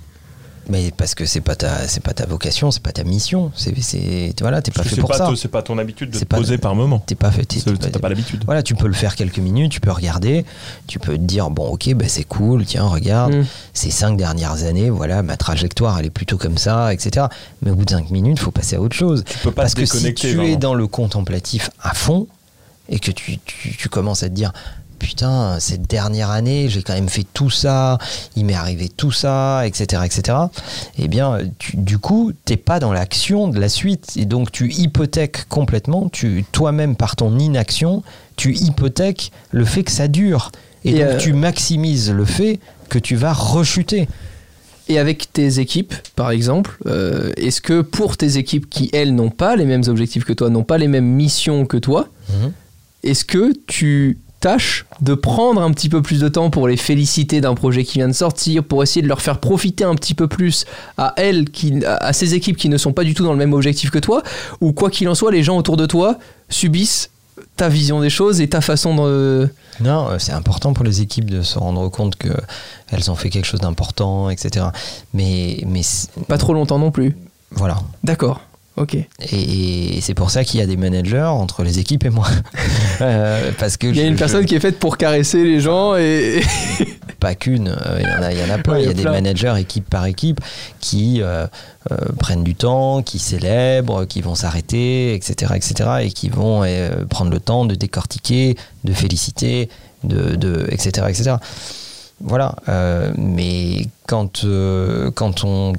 Mais 0.70 0.92
parce 0.94 1.14
que 1.14 1.24
c'est 1.24 1.40
pas 1.40 1.56
ta, 1.56 1.88
c'est 1.88 2.02
pas 2.02 2.12
ta 2.12 2.26
vocation, 2.26 2.70
c'est 2.70 2.82
pas 2.82 2.92
ta 2.92 3.02
mission. 3.02 3.50
C'est, 3.56 3.72
c'est, 3.80 4.34
voilà, 4.42 4.60
t'es 4.60 4.70
pas 4.70 4.82
fait 4.82 4.96
c'est 4.96 5.00
pour 5.00 5.08
pas, 5.08 5.16
ça. 5.16 5.30
c'est 5.34 5.48
pas 5.48 5.62
ton 5.62 5.78
habitude 5.78 6.10
de 6.10 6.18
te 6.18 6.24
pas- 6.26 6.36
poser 6.36 6.58
par 6.58 6.74
moment. 6.74 6.98
T'es 6.98 7.14
pas 7.14 7.30
fait. 7.30 7.46
t'es 7.46 7.58
pas- 7.60 7.72
T'as 7.90 7.98
pas 7.98 8.10
l'habitude. 8.10 8.42
Voilà, 8.44 8.62
tu 8.62 8.74
peux 8.74 8.86
le 8.86 8.92
faire 8.92 9.16
quelques 9.16 9.38
minutes, 9.38 9.72
tu 9.72 9.80
peux 9.80 9.90
regarder, 9.90 10.44
tu 10.86 10.98
peux 10.98 11.14
te 11.14 11.22
dire 11.22 11.48
bon 11.48 11.68
ok 11.68 11.94
ben 11.94 12.06
c'est 12.06 12.24
cool, 12.24 12.66
tiens 12.66 12.84
regarde, 12.84 13.34
Mm. 13.36 13.44
ces 13.72 13.90
cinq 13.90 14.18
dernières 14.18 14.64
années, 14.64 14.90
voilà 14.90 15.22
ma 15.22 15.38
trajectoire 15.38 15.98
elle 16.00 16.04
est 16.06 16.10
plutôt 16.10 16.36
comme 16.36 16.58
ça, 16.58 16.92
etc. 16.92 17.28
Mais 17.62 17.70
au 17.70 17.74
bout 17.74 17.86
de 17.86 17.90
cinq 17.90 18.10
minutes, 18.10 18.38
faut 18.38 18.50
passer 18.50 18.76
à 18.76 18.80
autre 18.82 18.94
chose. 18.96 19.24
Tu 19.26 19.38
peux 19.38 19.52
pas 19.52 19.62
Parce 19.62 19.72
te 19.74 19.80
que 19.80 19.86
si 19.86 20.12
tu 20.12 20.38
es 20.44 20.56
dans 20.58 20.74
le 20.74 20.86
contemplatif 20.86 21.70
à 21.82 21.94
fond 21.94 22.26
et 22.90 22.98
que 22.98 23.10
tu, 23.10 23.38
tu- 23.38 23.74
tu 23.74 23.88
commences 23.88 24.22
à 24.22 24.28
te 24.28 24.34
dire 24.34 24.52
putain 24.98 25.58
cette 25.60 25.82
dernière 25.88 26.30
année 26.30 26.68
j'ai 26.68 26.82
quand 26.82 26.94
même 26.94 27.08
fait 27.08 27.26
tout 27.32 27.50
ça, 27.50 27.98
il 28.36 28.44
m'est 28.44 28.54
arrivé 28.54 28.88
tout 28.88 29.12
ça, 29.12 29.62
etc. 29.66 30.02
etc. 30.04 30.36
Eh 30.98 31.08
bien 31.08 31.38
tu- 31.58 31.76
du 31.76 31.98
coup 31.98 32.32
t'es 32.44 32.56
pas 32.56 32.80
dans 32.80 32.92
l'action 32.92 33.48
de 33.48 33.58
la 33.58 33.68
suite 33.68 34.12
et 34.16 34.24
donc 34.24 34.52
tu 34.52 34.70
hypothèques 34.72 35.48
complètement, 35.48 36.08
tu 36.08 36.44
toi-même 36.52 36.96
par 36.96 37.16
ton 37.16 37.38
inaction 37.38 38.02
tu 38.36 38.54
hypothèques 38.54 39.32
le 39.50 39.64
fait 39.64 39.82
que 39.84 39.90
ça 39.90 40.06
dure 40.08 40.52
et, 40.84 40.90
Et, 40.90 40.98
donc 41.00 41.08
euh, 41.08 41.16
tu 41.18 41.32
maximises 41.32 42.10
le 42.12 42.24
fait 42.24 42.60
que 42.88 42.98
tu 42.98 43.16
vas 43.16 43.32
rechuter. 43.32 44.08
Et 44.90 44.98
avec 44.98 45.30
tes 45.34 45.58
équipes, 45.58 45.92
par 46.16 46.30
exemple, 46.30 46.78
euh, 46.86 47.30
est-ce 47.36 47.60
que 47.60 47.82
pour 47.82 48.16
tes 48.16 48.38
équipes 48.38 48.70
qui, 48.70 48.88
elles, 48.94 49.14
n'ont 49.14 49.28
pas 49.28 49.54
les 49.56 49.66
mêmes 49.66 49.82
objectifs 49.88 50.24
que 50.24 50.32
toi, 50.32 50.48
n'ont 50.48 50.62
pas 50.64 50.78
les 50.78 50.88
mêmes 50.88 51.04
missions 51.04 51.66
que 51.66 51.76
toi, 51.76 52.08
Mhm. 52.30 52.52
est-ce 53.02 53.24
que 53.26 53.52
tu 53.66 54.16
tâches 54.40 54.86
de 55.00 55.14
prendre 55.14 55.60
un 55.60 55.70
petit 55.72 55.88
peu 55.88 56.02
plus 56.02 56.20
de 56.20 56.28
temps 56.28 56.50
pour 56.50 56.68
les 56.68 56.76
féliciter 56.76 57.40
d'un 57.40 57.54
projet 57.54 57.84
qui 57.84 57.98
vient 57.98 58.08
de 58.08 58.12
sortir, 58.12 58.64
pour 58.64 58.82
essayer 58.82 59.02
de 59.02 59.08
leur 59.08 59.20
faire 59.20 59.38
profiter 59.38 59.84
un 59.84 59.94
petit 59.94 60.14
peu 60.14 60.28
plus 60.28 60.64
à 60.96 61.14
elles, 61.16 61.50
qui, 61.50 61.84
à 61.84 62.12
ces 62.12 62.34
équipes 62.34 62.56
qui 62.56 62.68
ne 62.68 62.78
sont 62.78 62.92
pas 62.92 63.04
du 63.04 63.14
tout 63.14 63.24
dans 63.24 63.32
le 63.32 63.38
même 63.38 63.52
objectif 63.52 63.90
que 63.90 63.98
toi, 63.98 64.22
ou 64.60 64.72
quoi 64.72 64.90
qu'il 64.90 65.08
en 65.08 65.14
soit, 65.14 65.32
les 65.32 65.42
gens 65.42 65.56
autour 65.56 65.76
de 65.76 65.86
toi 65.86 66.18
subissent 66.48 67.10
ta 67.56 67.68
vision 67.68 68.00
des 68.00 68.10
choses 68.10 68.40
et 68.40 68.48
ta 68.48 68.60
façon 68.60 68.94
de. 68.96 69.48
Non, 69.80 70.08
euh, 70.10 70.18
c'est 70.18 70.32
important 70.32 70.72
pour 70.72 70.84
les 70.84 71.02
équipes 71.02 71.30
de 71.30 71.42
se 71.42 71.58
rendre 71.58 71.88
compte 71.88 72.16
que 72.16 72.32
elles 72.90 73.10
ont 73.10 73.14
fait 73.14 73.30
quelque 73.30 73.44
chose 73.46 73.60
d'important, 73.60 74.30
etc. 74.30 74.66
Mais, 75.14 75.62
mais 75.66 75.82
pas 76.26 76.38
trop 76.38 76.54
longtemps 76.54 76.78
non 76.78 76.90
plus. 76.90 77.16
Voilà. 77.50 77.78
D'accord. 78.04 78.40
Ok. 78.78 78.96
Et, 79.32 80.00
c'est 80.00 80.14
pour 80.14 80.30
ça 80.30 80.44
qu'il 80.44 80.60
y 80.60 80.62
a 80.62 80.66
des 80.66 80.76
managers 80.76 81.22
entre 81.22 81.64
les 81.64 81.78
équipes 81.78 82.04
et 82.04 82.10
moi. 82.10 82.26
Euh, 83.00 83.52
parce 83.60 83.76
que 83.76 83.86
il 83.86 83.96
y 83.96 84.00
a 84.00 84.06
une 84.06 84.16
personne 84.16 84.44
qui 84.44 84.56
est 84.56 84.60
faite 84.60 84.80
pour 84.80 84.96
caresser 84.96 85.44
les 85.44 85.60
gens 85.60 85.94
et. 85.94 86.40
Pas 87.20 87.36
qu'une, 87.36 87.68
euh, 87.68 88.00
il 88.00 88.08
y, 88.08 88.12
en 88.12 88.22
a, 88.22 88.32
il 88.32 88.38
y 88.40 88.42
en 88.42 88.52
a 88.52 88.58
plein. 88.58 88.78
il 88.78 88.86
y 88.86 88.88
a, 88.88 88.92
des 88.92 89.04
managers 89.04 89.54
équipe 89.58 89.88
par 89.88 90.06
équipe 90.06 90.40
qui 90.80 91.20
euh, 91.22 91.46
prennent 92.18 92.42
du 92.42 92.56
temps, 92.56 93.02
qui 93.02 93.20
célèbrent, 93.20 94.04
qui 94.04 94.20
vont 94.20 94.34
s'arrêter, 94.34 95.14
etc., 95.14 95.52
etc., 95.54 95.90
et 96.02 96.10
qui 96.10 96.28
vont 96.28 96.64
prendre 97.08 97.30
le 97.30 97.38
temps 97.38 97.66
de 97.66 97.76
décortiquer, 97.76 98.56
de 98.82 98.92
féliciter, 98.92 99.68
de, 100.02 100.34
de 100.34 100.66
etc., 100.70 101.06
etc. 101.08 101.36
Voilà. 102.20 102.56
mais 103.16 103.86
quand, 104.06 104.44
quand 105.14 105.44
on 105.44 105.74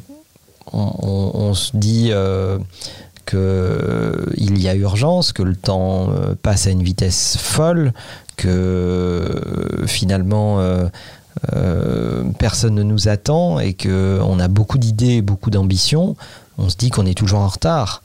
on, 0.74 1.53
se 1.53 1.76
dit 1.76 2.09
euh, 2.11 2.57
qu'il 3.26 4.61
y 4.61 4.67
a 4.67 4.76
urgence, 4.76 5.34
que 5.34 5.43
le 5.43 5.55
temps 5.55 6.09
euh, 6.09 6.36
passe 6.41 6.67
à 6.67 6.72
une 6.72 6.84
vitesse 6.84 7.38
folle, 7.38 7.93
que 8.38 8.47
euh, 8.47 9.88
finalement 9.88 10.59
personne 12.38 12.76
ne 12.76 12.84
nous 12.84 13.07
attend 13.07 13.59
et 13.59 13.74
qu'on 13.74 14.39
a 14.39 14.47
beaucoup 14.47 14.78
d'idées 14.78 15.22
beaucoup 15.22 15.49
d'ambitions, 15.49 16.15
on 16.57 16.70
se 16.70 16.76
dit 16.76 16.89
qu'on 16.89 17.05
est 17.05 17.17
toujours 17.17 17.39
en 17.39 17.47
retard. 17.47 18.03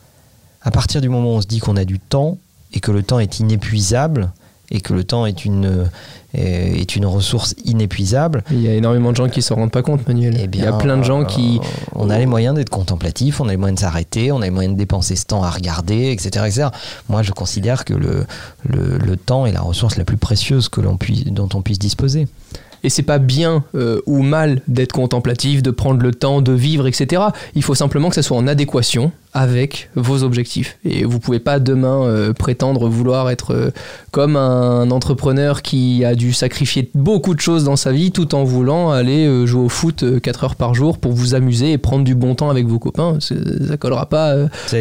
À 0.62 0.71
partir 0.71 1.01
du 1.01 1.09
moment 1.09 1.33
où 1.33 1.37
on 1.37 1.41
se 1.41 1.47
dit 1.47 1.59
qu'on 1.59 1.77
a 1.77 1.85
du 1.85 1.99
temps 1.99 2.39
et 2.73 2.81
que 2.81 2.91
le 2.91 3.03
temps 3.03 3.19
est 3.19 3.41
inépuisable, 3.41 4.31
et 4.71 4.81
que 4.81 4.95
le 4.95 5.05
temps 5.05 5.27
est 5.27 5.45
une, 5.45 5.89
est 6.35 6.97
une 6.97 7.07
ressource 7.07 7.55
inépuisable. 7.64 8.43
Il 8.51 8.61
y 8.61 8.68
a 8.68 8.74
énormément 8.74 9.11
de 9.11 9.16
gens 9.16 9.28
qui 9.28 9.39
ne 9.41 9.45
s'en 9.45 9.55
rendent 9.57 9.70
pas 9.70 9.82
compte, 9.82 10.07
Manuel. 10.07 10.39
Eh 10.41 10.47
bien, 10.47 10.62
il 10.62 10.64
y 10.64 10.68
a 10.68 10.72
plein 10.72 10.97
de 10.97 11.03
gens 11.03 11.24
qui... 11.24 11.59
Euh, 11.62 11.66
on 11.95 12.11
a 12.11 12.18
les 12.18 12.26
moyens 12.26 12.55
d'être 12.55 12.70
contemplatif, 12.70 13.41
on 13.41 13.49
a 13.49 13.53
les 13.53 13.57
moyens 13.57 13.80
de 13.80 13.85
s'arrêter, 13.85 14.32
on 14.32 14.41
a 14.41 14.45
les 14.45 14.51
moyens 14.51 14.74
de 14.74 14.78
dépenser 14.78 15.16
ce 15.16 15.26
temps 15.26 15.43
à 15.43 15.51
regarder, 15.51 16.11
etc. 16.11 16.45
etc. 16.47 16.68
Moi, 17.09 17.22
je 17.22 17.32
considère 17.32 17.85
que 17.85 17.95
le, 17.95 18.26
le, 18.64 18.99
le, 18.99 19.16
temps 19.16 19.47
est 19.47 19.53
la 19.53 19.61
ressource 19.61 19.97
la 19.97 20.05
plus 20.05 20.16
précieuse 20.16 20.68
que 20.68 20.80
puisse, 20.97 21.24
dont 21.24 21.49
on 21.55 21.62
puisse 21.62 21.78
disposer. 21.78 22.26
Et 22.85 22.91
c'est 22.91 23.03
pas 23.03 23.18
bien 23.18 23.64
euh, 23.74 24.01
ou 24.07 24.22
mal 24.22 24.61
d'être 24.68 24.93
contemplatif, 24.93 25.62
de 25.62 25.70
prendre 25.70 26.03
le 26.03 26.12
temps 26.12 26.43
de 26.43 26.53
vivre, 26.53 26.87
etc. 26.87 27.22
Il 27.55 27.62
faut 27.62 27.74
simplement 27.74 28.11
que 28.11 28.14
ça 28.14 28.22
soit 28.22 28.37
en 28.37 28.47
adéquation 28.47 29.11
avec 29.32 29.89
vos 29.97 30.22
objectifs. 30.22 30.78
Et 30.85 31.05
vous 31.05 31.18
pouvez 31.18 31.41
pas 31.41 31.59
demain 31.59 32.05
euh, 32.05 32.32
prétendre 32.32 32.89
vouloir 32.89 33.30
être 33.30 33.53
euh, 33.53 33.70
comme 34.12 34.37
un 34.37 34.91
entrepreneur 34.91 35.62
qui 35.62 36.05
a 36.05 36.14
dû 36.14 36.32
sacrifier 36.32 36.91
beaucoup 36.95 37.35
de 37.35 37.41
choses 37.41 37.64
dans 37.64 37.74
sa 37.76 37.91
vie 37.91 38.12
tout 38.12 38.35
en 38.35 38.45
voulant 38.45 38.93
aller 38.93 39.47
jouer 39.47 39.64
au 39.64 39.68
foot 39.68 40.20
4 40.20 40.45
heures 40.45 40.57
par 40.57 40.74
jour 40.74 40.99
pour 40.99 41.12
vous 41.12 41.35
amuser 41.35 41.72
et 41.72 41.78
prendre 41.78 42.05
du 42.05 42.14
bon 42.14 42.35
temps 42.35 42.51
avec 42.51 42.66
vos 42.66 42.78
copains. 42.78 43.18
Ça 43.20 43.76
collera 43.78 44.07
pas 44.07 44.37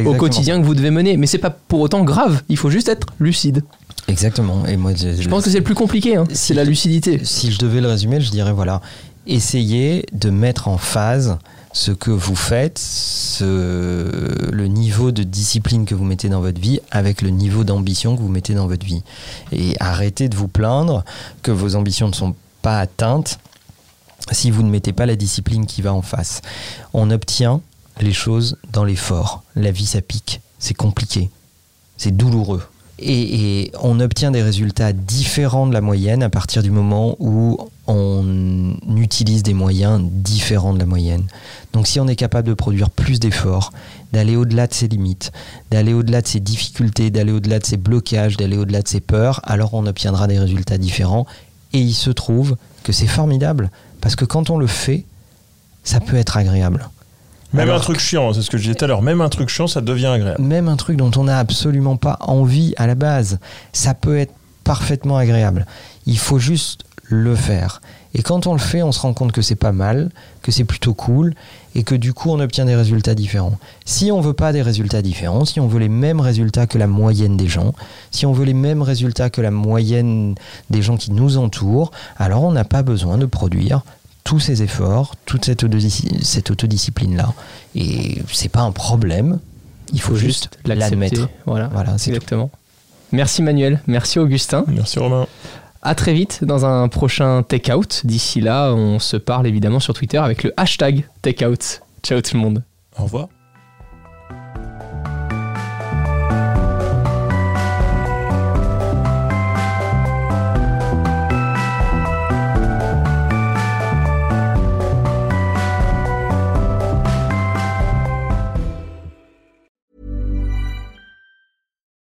au 0.05 0.13
quotidien 0.13 0.59
que 0.59 0.65
vous 0.65 0.75
devez 0.75 0.91
mener. 0.91 1.17
Mais 1.17 1.25
c'est 1.25 1.37
pas 1.37 1.49
pour 1.49 1.79
autant 1.79 2.03
grave. 2.03 2.41
Il 2.49 2.57
faut 2.57 2.69
juste 2.69 2.89
être 2.89 3.07
lucide. 3.19 3.63
Exactement. 4.07 4.65
Et 4.65 4.77
moi, 4.77 4.93
je, 4.95 5.27
pense 5.29 5.43
que 5.43 5.49
c'est 5.49 5.57
le 5.57 5.63
plus 5.63 5.75
compliqué, 5.75 6.15
hein. 6.15 6.25
c'est 6.33 6.53
la 6.53 6.63
lucidité. 6.63 7.21
Si 7.23 7.51
je 7.51 7.57
devais 7.57 7.81
le 7.81 7.87
résumer, 7.87 8.19
je 8.19 8.31
dirais 8.31 8.51
voilà, 8.51 8.81
essayez 9.27 10.05
de 10.11 10.29
mettre 10.29 10.67
en 10.67 10.77
phase 10.77 11.37
ce 11.71 11.91
que 11.91 12.11
vous 12.11 12.35
faites, 12.35 12.77
ce, 12.77 14.51
le 14.51 14.67
niveau 14.67 15.11
de 15.11 15.23
discipline 15.23 15.85
que 15.85 15.95
vous 15.95 16.03
mettez 16.03 16.29
dans 16.29 16.41
votre 16.41 16.61
vie 16.61 16.79
avec 16.91 17.21
le 17.21 17.29
niveau 17.29 17.63
d'ambition 17.63 18.15
que 18.15 18.21
vous 18.21 18.29
mettez 18.29 18.53
dans 18.53 18.67
votre 18.67 18.85
vie. 18.85 19.03
Et 19.51 19.75
arrêtez 19.79 20.29
de 20.29 20.35
vous 20.35 20.47
plaindre 20.47 21.03
que 21.41 21.51
vos 21.51 21.75
ambitions 21.75 22.07
ne 22.07 22.13
sont 22.13 22.35
pas 22.61 22.79
atteintes 22.79 23.39
si 24.31 24.51
vous 24.51 24.63
ne 24.63 24.69
mettez 24.69 24.93
pas 24.93 25.05
la 25.05 25.15
discipline 25.15 25.65
qui 25.65 25.81
va 25.81 25.93
en 25.93 26.01
face. 26.01 26.41
On 26.93 27.09
obtient 27.09 27.61
les 27.99 28.13
choses 28.13 28.57
dans 28.71 28.83
l'effort. 28.83 29.43
La 29.55 29.71
vie, 29.71 29.85
ça 29.85 30.01
pique, 30.01 30.41
c'est 30.59 30.73
compliqué, 30.73 31.29
c'est 31.97 32.15
douloureux 32.15 32.61
et, 32.99 33.71
on 33.81 33.99
obtient 33.99 34.31
des 34.31 34.41
résultats 34.41 34.93
différents 34.93 35.67
de 35.67 35.73
la 35.73 35.81
moyenne 35.81 36.23
à 36.23 36.29
partir 36.29 36.63
du 36.63 36.71
moment 36.71 37.15
où 37.19 37.57
on 37.87 38.75
utilise 38.95 39.43
des 39.43 39.53
moyens 39.53 40.01
différents 40.01 40.73
de 40.73 40.79
la 40.79 40.85
moyenne. 40.85 41.23
Donc 41.73 41.87
si 41.87 41.99
on 41.99 42.07
est 42.07 42.15
capable 42.15 42.47
de 42.47 42.53
produire 42.53 42.89
plus 42.89 43.19
d'efforts, 43.19 43.73
d'aller 44.13 44.35
au-delà 44.35 44.67
de 44.67 44.73
ses 44.73 44.87
limites, 44.87 45.31
d'aller 45.71 45.93
au-delà 45.93 46.21
de 46.21 46.27
ses 46.27 46.39
difficultés, 46.39 47.09
d'aller 47.09 47.31
au-delà 47.31 47.59
de 47.59 47.65
ses 47.65 47.77
blocages, 47.77 48.37
d'aller 48.37 48.57
au-delà 48.57 48.81
de 48.81 48.87
ses 48.87 49.01
peurs, 49.01 49.41
alors 49.43 49.73
on 49.73 49.85
obtiendra 49.85 50.27
des 50.27 50.39
résultats 50.39 50.77
différents. 50.77 51.25
Et 51.73 51.79
il 51.79 51.93
se 51.93 52.11
trouve 52.11 52.55
que 52.83 52.93
c'est 52.93 53.07
formidable, 53.07 53.71
parce 54.01 54.15
que 54.15 54.25
quand 54.25 54.51
on 54.51 54.57
le 54.57 54.67
fait, 54.67 55.05
ça 55.83 55.99
peut 55.99 56.15
être 56.15 56.37
agréable. 56.37 56.87
Même 57.53 57.69
un 57.69 57.79
truc 57.79 57.99
chiant, 57.99 58.33
c'est 58.33 58.41
ce 58.41 58.49
que 58.49 58.57
je 58.57 58.63
disais 58.63 58.75
tout 58.75 58.85
à 58.85 58.87
l'heure, 58.87 59.01
même 59.03 59.21
un 59.21 59.29
truc 59.29 59.49
chiant, 59.49 59.67
ça 59.67 59.81
devient 59.81 60.07
agréable. 60.07 60.41
Même 60.41 60.67
un 60.67 60.75
truc 60.75 60.97
dont 60.97 61.11
on 61.15 61.25
n'a 61.25 61.37
absolument 61.37 61.97
pas 61.97 62.17
envie 62.21 62.73
à 62.77 62.87
la 62.87 62.95
base, 62.95 63.39
ça 63.73 63.93
peut 63.93 64.17
être 64.17 64.33
parfaitement 64.63 65.17
agréable. 65.17 65.65
Il 66.05 66.17
faut 66.17 66.39
juste 66.39 66.83
le 67.03 67.35
faire. 67.35 67.81
Et 68.15 68.21
quand 68.21 68.47
on 68.47 68.53
le 68.53 68.59
fait, 68.59 68.83
on 68.83 68.91
se 68.91 68.99
rend 68.99 69.13
compte 69.13 69.31
que 69.31 69.41
c'est 69.41 69.55
pas 69.55 69.71
mal, 69.71 70.09
que 70.41 70.51
c'est 70.51 70.63
plutôt 70.63 70.93
cool, 70.93 71.33
et 71.75 71.83
que 71.83 71.95
du 71.95 72.13
coup 72.13 72.29
on 72.29 72.39
obtient 72.39 72.65
des 72.65 72.75
résultats 72.75 73.15
différents. 73.15 73.57
Si 73.85 74.11
on 74.11 74.21
veut 74.21 74.33
pas 74.33 74.53
des 74.53 74.61
résultats 74.61 75.01
différents, 75.01 75.45
si 75.45 75.59
on 75.59 75.67
veut 75.67 75.79
les 75.79 75.89
mêmes 75.89 76.19
résultats 76.19 76.67
que 76.67 76.77
la 76.77 76.87
moyenne 76.87 77.37
des 77.37 77.47
gens, 77.47 77.73
si 78.11 78.25
on 78.25 78.33
veut 78.33 78.45
les 78.45 78.53
mêmes 78.53 78.81
résultats 78.81 79.29
que 79.29 79.41
la 79.41 79.51
moyenne 79.51 80.35
des 80.69 80.81
gens 80.81 80.97
qui 80.97 81.11
nous 81.11 81.37
entourent, 81.37 81.91
alors 82.17 82.43
on 82.43 82.51
n'a 82.51 82.65
pas 82.65 82.83
besoin 82.83 83.17
de 83.17 83.25
produire 83.25 83.83
tous 84.23 84.39
ces 84.39 84.63
efforts, 84.63 85.15
toute 85.25 85.45
cette, 85.45 85.65
cette 86.23 86.51
autodiscipline-là. 86.51 87.33
Et 87.75 88.21
c'est 88.31 88.49
pas 88.49 88.61
un 88.61 88.71
problème, 88.71 89.39
il 89.91 90.01
faut, 90.01 90.15
juste, 90.15 90.49
l'admettre. 90.65 91.27
Voilà, 91.45 91.67
voilà 91.67 91.93
exactement. 91.93 92.49
Merci 93.11 93.43
Manuel, 93.43 93.81
merci 93.87 94.19
Augustin. 94.19 94.65
Merci 94.67 94.99
Romain. 94.99 95.27
À 95.83 95.95
très 95.95 96.13
vite 96.13 96.43
dans 96.43 96.65
un 96.65 96.87
prochain 96.87 97.43
Takeout. 97.43 98.05
D'ici 98.05 98.39
là, 98.39 98.73
on 98.73 98.99
se 98.99 99.17
parle 99.17 99.45
évidemment 99.47 99.81
sur 99.81 99.93
Twitter 99.93 100.17
avec 100.17 100.43
le 100.43 100.53
hashtag 100.57 101.03
Takeout. 101.21 101.81
Ciao 102.01 102.21
tout 102.21 102.35
le 102.35 102.39
monde. 102.39 102.63
Au 102.97 103.03
revoir. 103.03 103.27